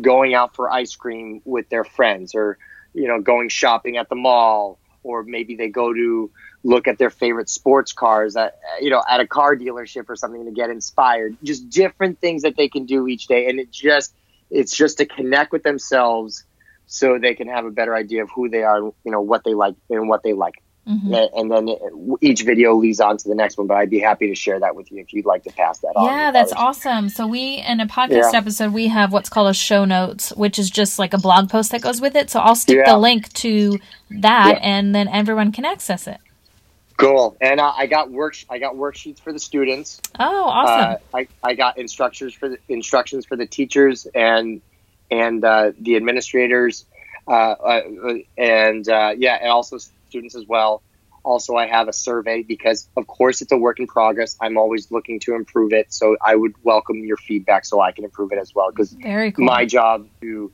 going 0.00 0.34
out 0.34 0.54
for 0.54 0.70
ice 0.70 0.94
cream 0.94 1.40
with 1.44 1.68
their 1.70 1.84
friends, 1.84 2.34
or 2.34 2.58
you 2.92 3.08
know, 3.08 3.20
going 3.20 3.48
shopping 3.48 3.96
at 3.96 4.08
the 4.08 4.14
mall, 4.14 4.78
or 5.06 5.22
maybe 5.22 5.54
they 5.54 5.68
go 5.68 5.92
to 5.92 6.30
look 6.64 6.88
at 6.88 6.98
their 6.98 7.10
favorite 7.10 7.48
sports 7.48 7.92
cars 7.92 8.34
at 8.36 8.58
you 8.80 8.90
know 8.90 9.02
at 9.08 9.20
a 9.20 9.26
car 9.26 9.56
dealership 9.56 10.08
or 10.08 10.16
something 10.16 10.44
to 10.44 10.50
get 10.50 10.68
inspired. 10.68 11.36
Just 11.42 11.70
different 11.70 12.20
things 12.20 12.42
that 12.42 12.56
they 12.56 12.68
can 12.68 12.84
do 12.84 13.06
each 13.06 13.26
day. 13.28 13.48
And 13.48 13.60
it 13.60 13.70
just 13.70 14.12
it's 14.50 14.76
just 14.76 14.98
to 14.98 15.06
connect 15.06 15.52
with 15.52 15.62
themselves 15.62 16.44
so 16.86 17.18
they 17.18 17.34
can 17.34 17.48
have 17.48 17.64
a 17.64 17.70
better 17.70 17.94
idea 17.94 18.22
of 18.22 18.30
who 18.34 18.48
they 18.48 18.62
are 18.62 18.80
you 18.80 19.12
know 19.12 19.20
what 19.20 19.44
they 19.44 19.54
like 19.54 19.74
and 19.90 20.08
what 20.08 20.22
they 20.22 20.32
like 20.32 20.54
mm-hmm. 20.86 21.14
and 21.14 21.50
then 21.50 21.68
each 22.20 22.42
video 22.42 22.74
leads 22.74 23.00
on 23.00 23.16
to 23.16 23.28
the 23.28 23.34
next 23.34 23.58
one 23.58 23.66
but 23.66 23.76
i'd 23.76 23.90
be 23.90 23.98
happy 23.98 24.28
to 24.28 24.34
share 24.34 24.60
that 24.60 24.74
with 24.74 24.90
you 24.90 24.98
if 24.98 25.12
you'd 25.12 25.26
like 25.26 25.42
to 25.42 25.50
pass 25.52 25.78
that 25.80 25.92
on 25.96 26.06
yeah 26.06 26.30
that's 26.30 26.52
awesome 26.52 27.08
so 27.08 27.26
we 27.26 27.56
in 27.66 27.80
a 27.80 27.86
podcast 27.86 28.32
yeah. 28.32 28.38
episode 28.38 28.72
we 28.72 28.88
have 28.88 29.12
what's 29.12 29.28
called 29.28 29.48
a 29.48 29.54
show 29.54 29.84
notes 29.84 30.30
which 30.36 30.58
is 30.58 30.70
just 30.70 30.98
like 30.98 31.12
a 31.12 31.18
blog 31.18 31.50
post 31.50 31.72
that 31.72 31.80
goes 31.80 32.00
with 32.00 32.14
it 32.14 32.30
so 32.30 32.40
i'll 32.40 32.56
stick 32.56 32.76
yeah. 32.76 32.92
the 32.92 32.98
link 32.98 33.32
to 33.32 33.78
that 34.10 34.56
yeah. 34.56 34.68
and 34.68 34.94
then 34.94 35.08
everyone 35.08 35.52
can 35.52 35.64
access 35.64 36.06
it 36.06 36.18
Cool. 36.96 37.36
And 37.40 37.60
uh, 37.60 37.72
I 37.76 37.86
got 37.86 38.10
work. 38.10 38.36
I 38.48 38.58
got 38.58 38.74
worksheets 38.74 39.20
for 39.20 39.32
the 39.32 39.38
students. 39.38 40.00
Oh, 40.18 40.44
awesome! 40.44 40.98
Uh, 41.12 41.18
I, 41.18 41.28
I 41.42 41.54
got 41.54 41.76
instructions 41.76 42.32
for 42.32 42.48
the 42.48 42.58
instructions 42.68 43.26
for 43.26 43.36
the 43.36 43.46
teachers 43.46 44.06
and 44.14 44.62
and 45.10 45.44
uh, 45.44 45.72
the 45.78 45.96
administrators, 45.96 46.86
uh, 47.28 47.30
uh, 47.30 47.82
and 48.38 48.88
uh, 48.88 49.14
yeah, 49.16 49.34
and 49.34 49.50
also 49.50 49.78
students 50.08 50.34
as 50.34 50.46
well. 50.46 50.82
Also, 51.22 51.56
I 51.56 51.66
have 51.66 51.88
a 51.88 51.92
survey 51.92 52.44
because, 52.44 52.88
of 52.96 53.06
course, 53.08 53.42
it's 53.42 53.50
a 53.50 53.56
work 53.56 53.80
in 53.80 53.88
progress. 53.88 54.36
I'm 54.40 54.56
always 54.56 54.92
looking 54.92 55.18
to 55.20 55.34
improve 55.34 55.72
it, 55.72 55.92
so 55.92 56.16
I 56.24 56.36
would 56.36 56.54
welcome 56.62 57.04
your 57.04 57.16
feedback 57.16 57.64
so 57.64 57.80
I 57.80 57.90
can 57.90 58.04
improve 58.04 58.30
it 58.30 58.38
as 58.38 58.54
well. 58.54 58.70
Because 58.70 58.96
cool. 59.32 59.44
my 59.44 59.64
job 59.66 60.06
to, 60.20 60.52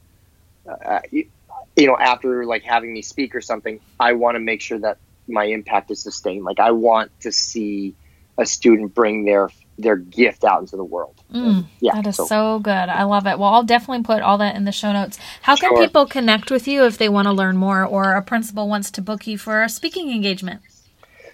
uh, 0.66 1.00
you 1.10 1.86
know, 1.86 1.96
after 1.98 2.46
like 2.46 2.62
having 2.62 2.92
me 2.92 3.02
speak 3.02 3.34
or 3.34 3.42
something, 3.42 3.80
I 4.00 4.14
want 4.14 4.36
to 4.36 4.40
make 4.40 4.62
sure 4.62 4.78
that 4.78 4.96
my 5.28 5.44
impact 5.44 5.90
is 5.90 6.02
sustained. 6.02 6.44
Like 6.44 6.58
I 6.58 6.70
want 6.70 7.10
to 7.20 7.32
see 7.32 7.94
a 8.38 8.46
student 8.46 8.94
bring 8.94 9.24
their 9.24 9.50
their 9.78 9.96
gift 9.96 10.44
out 10.44 10.60
into 10.60 10.76
the 10.76 10.84
world. 10.84 11.22
Mm, 11.32 11.64
yeah, 11.80 11.94
that 11.94 12.06
is 12.06 12.16
so. 12.16 12.26
so. 12.26 12.58
good. 12.58 12.70
I 12.70 13.04
love 13.04 13.26
it. 13.26 13.38
Well, 13.38 13.48
I'll 13.48 13.62
definitely 13.62 14.04
put 14.04 14.22
all 14.22 14.36
that 14.38 14.54
in 14.54 14.64
the 14.64 14.72
show 14.72 14.92
notes. 14.92 15.18
How 15.42 15.56
can 15.56 15.70
sure. 15.70 15.82
people 15.82 16.06
connect 16.06 16.50
with 16.50 16.68
you 16.68 16.84
if 16.84 16.98
they 16.98 17.08
want 17.08 17.26
to 17.26 17.32
learn 17.32 17.56
more, 17.56 17.82
or 17.84 18.12
a 18.12 18.22
principal 18.22 18.68
wants 18.68 18.90
to 18.92 19.02
book 19.02 19.26
you 19.26 19.38
for 19.38 19.62
a 19.62 19.68
speaking 19.68 20.12
engagement? 20.12 20.60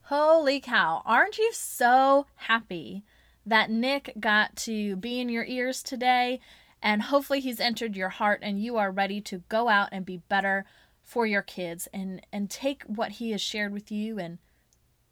Holy 0.03 0.61
cow. 0.61 1.03
Aren't 1.05 1.37
you 1.39 1.51
so 1.53 2.27
happy 2.37 3.03
that 3.45 3.71
Nick 3.71 4.15
got 4.19 4.57
to 4.57 4.97
be 4.97 5.21
in 5.21 5.29
your 5.29 5.45
ears 5.45 5.83
today? 5.83 6.41
And 6.83 7.03
hopefully, 7.03 7.41
he's 7.41 7.61
entered 7.61 7.97
your 7.97 8.09
heart 8.09 8.41
and 8.43 8.61
you 8.63 8.77
are 8.77 8.91
ready 8.91 9.21
to 9.23 9.43
go 9.49 9.69
out 9.69 9.91
and 9.93 10.07
be 10.07 10.23
better 10.29 10.65
for 11.03 11.27
your 11.27 11.43
kids 11.43 11.89
and, 11.93 12.25
and 12.33 12.49
take 12.49 12.83
what 12.85 13.13
he 13.13 13.33
has 13.33 13.41
shared 13.41 13.73
with 13.73 13.93
you 13.93 14.19
and 14.19 14.39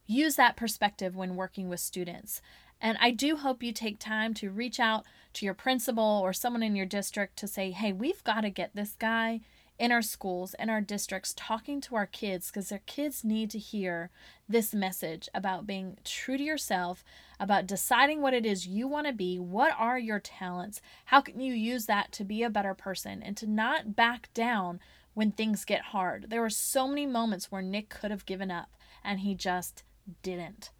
use 0.06 0.36
that 0.36 0.56
perspective 0.56 1.14
when 1.14 1.36
working 1.36 1.68
with 1.68 1.80
students. 1.80 2.40
And 2.80 2.96
I 3.00 3.10
do 3.10 3.36
hope 3.36 3.62
you 3.62 3.72
take 3.72 3.98
time 3.98 4.34
to 4.34 4.50
reach 4.50 4.80
out 4.80 5.04
to 5.34 5.44
your 5.44 5.54
principal 5.54 6.20
or 6.22 6.32
someone 6.32 6.62
in 6.62 6.76
your 6.76 6.86
district 6.86 7.36
to 7.38 7.46
say, 7.46 7.70
hey, 7.70 7.92
we've 7.92 8.24
got 8.24 8.40
to 8.42 8.50
get 8.50 8.74
this 8.74 8.96
guy 8.98 9.40
in 9.78 9.92
our 9.92 10.02
schools 10.02 10.52
and 10.54 10.70
our 10.70 10.82
districts 10.82 11.32
talking 11.34 11.80
to 11.80 11.96
our 11.96 12.04
kids 12.04 12.48
because 12.48 12.68
their 12.68 12.82
kids 12.84 13.24
need 13.24 13.50
to 13.50 13.58
hear 13.58 14.10
this 14.46 14.74
message 14.74 15.26
about 15.34 15.66
being 15.66 15.96
true 16.04 16.36
to 16.36 16.42
yourself, 16.42 17.02
about 17.38 17.66
deciding 17.66 18.20
what 18.20 18.34
it 18.34 18.44
is 18.44 18.66
you 18.66 18.86
want 18.86 19.06
to 19.06 19.12
be, 19.12 19.38
what 19.38 19.74
are 19.78 19.98
your 19.98 20.20
talents, 20.20 20.82
how 21.06 21.22
can 21.22 21.40
you 21.40 21.54
use 21.54 21.86
that 21.86 22.12
to 22.12 22.24
be 22.24 22.42
a 22.42 22.50
better 22.50 22.74
person, 22.74 23.22
and 23.22 23.38
to 23.38 23.46
not 23.46 23.96
back 23.96 24.28
down 24.34 24.80
when 25.14 25.32
things 25.32 25.64
get 25.64 25.80
hard. 25.80 26.26
There 26.28 26.42
were 26.42 26.50
so 26.50 26.86
many 26.86 27.06
moments 27.06 27.50
where 27.50 27.62
Nick 27.62 27.88
could 27.88 28.10
have 28.10 28.26
given 28.26 28.50
up 28.50 28.76
and 29.02 29.20
he 29.20 29.34
just 29.34 29.82
didn't. 30.22 30.70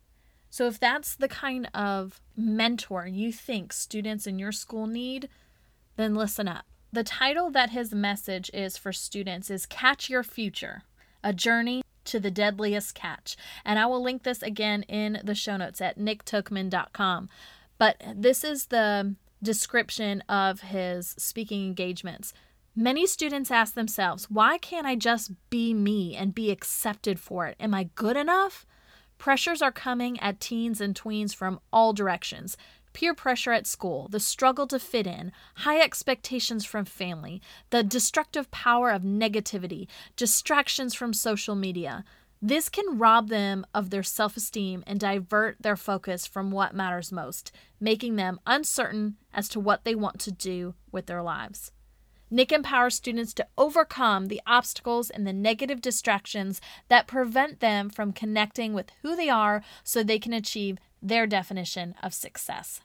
So, 0.51 0.67
if 0.67 0.79
that's 0.79 1.15
the 1.15 1.29
kind 1.29 1.69
of 1.75 2.21
mentor 2.37 3.07
you 3.07 3.33
think 3.33 3.73
students 3.73 4.27
in 4.27 4.39
your 4.39 4.53
school 4.53 4.87
need, 4.87 5.29
then 5.97 6.15
listen 6.15 6.49
up. 6.49 6.65
The 6.93 7.05
title 7.05 7.51
that 7.51 7.71
his 7.71 7.95
message 7.95 8.51
is 8.53 8.77
for 8.77 8.93
students 8.93 9.49
is 9.51 9.65
Catch 9.65 10.11
Your 10.11 10.25
Future 10.25 10.83
A 11.23 11.33
Journey 11.33 11.83
to 12.07 12.19
the 12.19 12.31
Deadliest 12.31 12.95
Catch. 12.95 13.37
And 13.65 13.79
I 13.79 13.87
will 13.87 14.03
link 14.03 14.25
this 14.25 14.43
again 14.43 14.83
in 14.85 15.21
the 15.23 15.35
show 15.37 15.57
notes 15.57 15.81
at 15.81 15.99
nicktokman.com. 15.99 17.29
But 17.79 18.03
this 18.15 18.43
is 18.43 18.67
the 18.67 19.15
description 19.43 20.23
of 20.29 20.63
his 20.63 21.15
speaking 21.17 21.65
engagements 21.65 22.35
Many 22.77 23.07
students 23.07 23.51
ask 23.51 23.75
themselves, 23.75 24.31
why 24.31 24.57
can't 24.59 24.87
I 24.87 24.95
just 24.95 25.33
be 25.51 25.75
me 25.75 26.15
and 26.15 26.35
be 26.35 26.51
accepted 26.51 27.19
for 27.19 27.47
it? 27.47 27.57
Am 27.59 27.75
I 27.75 27.91
good 27.95 28.17
enough? 28.17 28.65
Pressures 29.21 29.61
are 29.61 29.71
coming 29.71 30.19
at 30.21 30.41
teens 30.41 30.81
and 30.81 30.95
tweens 30.95 31.35
from 31.35 31.61
all 31.71 31.93
directions 31.93 32.57
peer 32.95 33.15
pressure 33.15 33.53
at 33.53 33.67
school, 33.67 34.09
the 34.09 34.19
struggle 34.19 34.67
to 34.67 34.79
fit 34.79 35.07
in, 35.07 35.31
high 35.57 35.79
expectations 35.79 36.65
from 36.65 36.87
family, 36.87 37.41
the 37.69 37.83
destructive 37.85 38.51
power 38.51 38.91
of 38.91 39.03
negativity, 39.03 39.87
distractions 40.17 40.95
from 40.95 41.13
social 41.13 41.55
media. 41.55 42.03
This 42.41 42.71
can 42.71 42.99
rob 42.99 43.29
them 43.29 43.67
of 43.75 43.91
their 43.91 44.03
self 44.03 44.39
esteem 44.39 44.83
and 44.87 44.99
divert 44.99 45.59
their 45.61 45.77
focus 45.77 46.27
from 46.27 46.51
what 46.51 46.75
matters 46.75 47.13
most, 47.13 47.53
making 47.79 48.17
them 48.17 48.41
uncertain 48.47 49.19
as 49.35 49.51
to 49.51 49.61
what 49.61 49.85
they 49.85 49.95
want 49.95 50.19
to 50.21 50.33
do 50.33 50.75
with 50.91 51.05
their 51.05 51.23
lives. 51.23 51.73
Nick 52.31 52.53
empowers 52.53 52.95
students 52.95 53.35
to 53.35 53.47
overcome 53.59 54.27
the 54.27 54.41
obstacles 54.47 55.11
and 55.11 55.27
the 55.27 55.33
negative 55.33 55.81
distractions 55.81 56.61
that 56.89 57.09
prevent 57.09 57.59
them 57.59 57.91
from 57.91 58.13
connecting 58.13 58.73
with 58.73 58.93
who 59.03 59.17
they 59.17 59.29
are 59.29 59.63
so 59.83 60.03
they 60.03 60.19
can 60.19 60.33
achieve 60.33 60.79
their 61.03 61.27
definition 61.27 61.95
of 62.03 62.15
success. 62.15 62.81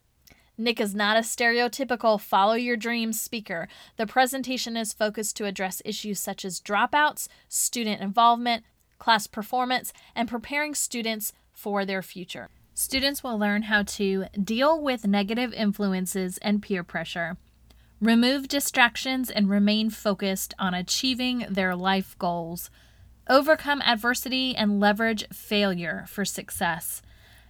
Nick 0.57 0.79
is 0.79 0.95
not 0.95 1.17
a 1.17 1.19
stereotypical 1.19 2.19
follow 2.19 2.53
your 2.53 2.77
dreams 2.77 3.21
speaker. 3.21 3.67
The 3.97 4.07
presentation 4.07 4.77
is 4.77 4.93
focused 4.93 5.35
to 5.37 5.45
address 5.45 5.81
issues 5.85 6.19
such 6.19 6.43
as 6.43 6.61
dropouts, 6.61 7.27
student 7.47 8.01
involvement, 8.01 8.63
class 8.97 9.27
performance, 9.27 9.93
and 10.15 10.29
preparing 10.29 10.73
students 10.73 11.33
for 11.51 11.85
their 11.85 12.01
future. 12.01 12.49
Students 12.73 13.23
will 13.23 13.37
learn 13.37 13.63
how 13.63 13.83
to 13.83 14.25
deal 14.41 14.81
with 14.81 15.05
negative 15.05 15.53
influences 15.53 16.37
and 16.39 16.61
peer 16.61 16.83
pressure 16.83 17.37
remove 18.05 18.47
distractions, 18.47 19.29
and 19.29 19.49
remain 19.49 19.89
focused 19.89 20.53
on 20.59 20.73
achieving 20.73 21.45
their 21.49 21.75
life 21.75 22.15
goals, 22.19 22.69
overcome 23.27 23.81
adversity 23.81 24.55
and 24.55 24.79
leverage 24.79 25.27
failure 25.33 26.05
for 26.07 26.23
success, 26.23 27.01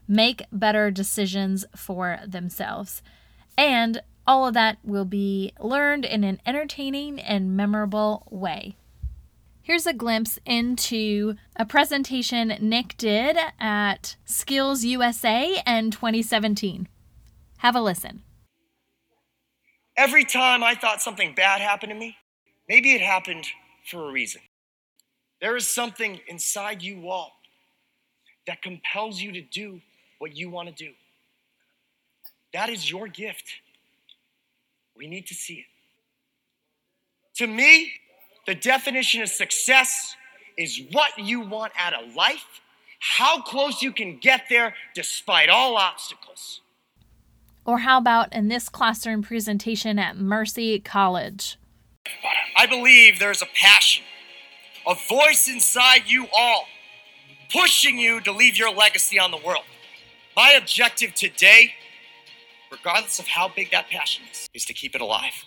make 0.08 0.46
better 0.52 0.90
decisions 0.92 1.66
for 1.76 2.20
themselves. 2.26 3.02
And 3.58 4.02
all 4.28 4.48
of 4.48 4.54
that 4.54 4.78
will 4.84 5.06
be 5.06 5.54
learned 5.60 6.06
in 6.06 6.24
an 6.24 6.40
entertaining 6.46 7.20
and 7.20 7.56
memorable 7.56 8.28
way. 8.32 8.76
Here's 9.62 9.88
a 9.88 9.94
glimpse 9.94 10.38
into 10.46 11.36
a 11.56 11.66
presentation 11.66 12.56
Nick 12.60 12.96
did 12.98 13.36
at 13.60 14.16
Skills 14.24 14.84
USA 14.84 15.62
in 15.66 15.90
2017. 15.90 16.88
Have 17.58 17.76
a 17.76 17.82
listen. 17.82 18.22
Every 19.98 20.26
time 20.26 20.64
I 20.64 20.76
thought 20.76 21.02
something 21.02 21.34
bad 21.36 21.62
happened 21.62 21.92
to 21.92 21.98
me, 21.98 22.18
maybe 22.68 22.94
it 22.94 23.02
happened 23.02 23.46
for 23.90 24.10
a 24.10 24.12
reason. 24.12 24.42
There 25.42 25.56
is 25.56 25.68
something 25.68 26.20
inside 26.28 26.82
you 26.82 27.10
all 27.10 27.34
that 28.48 28.62
compels 28.62 29.22
you 29.22 29.32
to 29.34 29.42
do 29.42 29.82
what 30.20 30.36
you 30.36 30.50
want 30.50 30.70
to 30.70 30.76
do. 30.76 30.92
That 32.54 32.70
is 32.70 32.90
your 32.90 33.08
gift. 33.08 33.46
We 34.98 35.08
need 35.08 35.28
to 35.28 35.34
see 35.34 35.56
it. 35.56 35.66
To 37.36 37.48
me, 37.48 37.92
the 38.48 38.56
definition 38.56 39.22
of 39.22 39.30
success 39.30 40.16
is 40.58 40.82
what 40.92 41.18
you 41.18 41.42
want 41.42 41.74
out 41.78 41.94
of 41.94 42.16
life, 42.16 42.62
how 43.00 43.42
close 43.42 43.82
you 43.82 43.92
can 43.92 44.18
get 44.20 44.44
there 44.50 44.74
despite 44.94 45.50
all 45.50 45.76
obstacles. 45.76 46.62
Or 47.66 47.80
how 47.80 47.98
about 47.98 48.32
in 48.32 48.48
this 48.48 48.70
classroom 48.70 49.24
presentation 49.24 49.98
at 49.98 50.18
Mercy 50.18 50.80
College? 50.80 51.58
I 52.56 52.68
believe 52.68 53.18
there's 53.18 53.42
a 53.42 53.48
passion, 53.60 54.04
a 54.88 54.94
voice 55.10 55.48
inside 55.48 56.04
you 56.06 56.28
all, 56.32 56.66
pushing 57.52 57.98
you 57.98 58.22
to 58.22 58.32
leave 58.32 58.58
your 58.58 58.72
legacy 58.72 59.20
on 59.20 59.32
the 59.32 59.40
world. 59.44 59.64
My 60.36 60.52
objective 60.52 61.16
today, 61.16 61.74
regardless 62.72 63.18
of 63.18 63.28
how 63.28 63.50
big 63.50 63.72
that 63.72 63.90
passion 63.90 64.26
is, 64.32 64.48
is 64.54 64.66
to 64.66 64.74
keep 64.74 64.94
it 64.94 65.02
alive. 65.02 65.46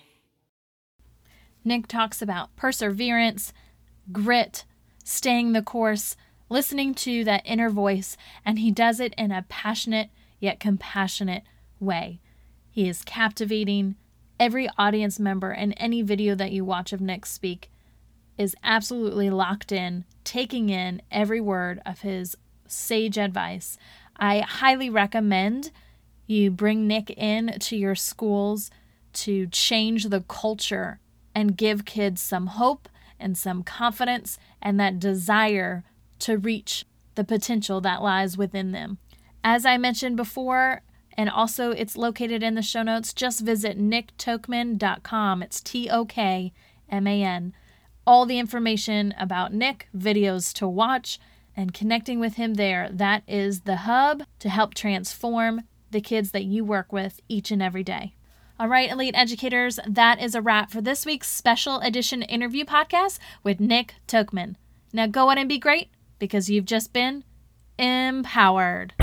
Nick 1.64 1.86
talks 1.86 2.20
about 2.20 2.54
perseverance, 2.56 3.52
grit, 4.10 4.64
staying 5.04 5.52
the 5.52 5.62
course, 5.62 6.16
listening 6.48 6.94
to 6.94 7.22
that 7.24 7.42
inner 7.44 7.70
voice, 7.70 8.16
and 8.44 8.58
he 8.58 8.72
does 8.72 8.98
it 8.98 9.14
in 9.16 9.30
a 9.30 9.44
passionate 9.48 10.10
yet 10.40 10.58
compassionate 10.58 11.42
way. 11.81 12.20
He 12.70 12.89
is 12.89 13.03
captivating. 13.03 13.97
Every 14.39 14.68
audience 14.79 15.18
member 15.18 15.53
in 15.53 15.72
any 15.74 16.03
video 16.03 16.35
that 16.37 16.53
you 16.53 16.64
watch 16.64 16.93
of 16.93 17.01
Nick 17.01 17.26
speak 17.26 17.70
is 18.37 18.55
absolutely 18.62 19.31
locked 19.31 19.72
in, 19.72 20.05
taking 20.22 20.70
in 20.70 21.03
every 21.11 21.41
word 21.41 21.81
of 21.85 22.03
his 22.03 22.37
sage 22.68 23.18
advice. 23.18 23.76
I 24.16 24.41
highly 24.41 24.91
recommend 24.91 25.72
you 26.26 26.51
bring 26.51 26.87
Nick 26.87 27.11
in 27.11 27.57
to 27.59 27.76
your 27.76 27.95
schools 27.95 28.70
to 29.14 29.47
change 29.49 30.05
the 30.05 30.20
culture 30.29 31.01
and 31.35 31.57
give 31.57 31.85
kids 31.85 32.20
some 32.20 32.47
hope 32.47 32.89
and 33.18 33.37
some 33.37 33.62
confidence 33.62 34.39
and 34.62 34.79
that 34.79 35.01
desire 35.01 35.85
to 36.20 36.37
reach 36.37 36.85
the 37.14 37.24
potential 37.24 37.81
that 37.81 38.03
lies 38.03 38.37
within 38.37 38.72
them. 38.72 38.99
As 39.43 39.64
I 39.64 39.79
mentioned 39.79 40.16
before, 40.16 40.83
and 41.18 41.28
also 41.28 41.72
it's 41.72 41.96
located 41.96 42.44
in 42.44 42.54
the 42.54 42.62
show 42.62 42.84
notes. 42.84 43.12
Just 43.12 43.40
visit 43.40 43.76
nicktokman.com. 43.76 45.42
It's 45.42 45.60
T 45.60 45.90
O 45.90 46.04
K 46.04 46.52
M 46.88 47.06
A 47.08 47.22
N. 47.22 47.52
All 48.06 48.24
the 48.24 48.38
information 48.38 49.12
about 49.18 49.52
Nick, 49.52 49.88
videos 49.94 50.54
to 50.54 50.68
watch, 50.68 51.18
and 51.56 51.74
connecting 51.74 52.20
with 52.20 52.34
him 52.34 52.54
there. 52.54 52.88
That 52.90 53.24
is 53.26 53.62
the 53.62 53.78
hub 53.78 54.22
to 54.38 54.48
help 54.48 54.72
transform 54.72 55.62
the 55.90 56.00
kids 56.00 56.30
that 56.30 56.44
you 56.44 56.64
work 56.64 56.92
with 56.92 57.20
each 57.28 57.50
and 57.50 57.60
every 57.60 57.82
day. 57.82 58.14
All 58.60 58.68
right, 58.68 58.90
elite 58.90 59.14
educators, 59.16 59.78
that 59.86 60.22
is 60.22 60.34
a 60.34 60.42
wrap 60.42 60.70
for 60.70 60.80
this 60.80 61.04
week's 61.04 61.28
special 61.28 61.80
edition 61.80 62.22
interview 62.22 62.64
podcast 62.64 63.18
with 63.42 63.60
Nick 63.60 63.94
Tokman. 64.06 64.54
Now 64.92 65.06
go 65.06 65.30
out 65.30 65.38
and 65.38 65.48
be 65.48 65.58
great 65.58 65.90
because 66.18 66.48
you've 66.48 66.64
just 66.64 66.92
been 66.92 67.24
empowered. 67.78 68.94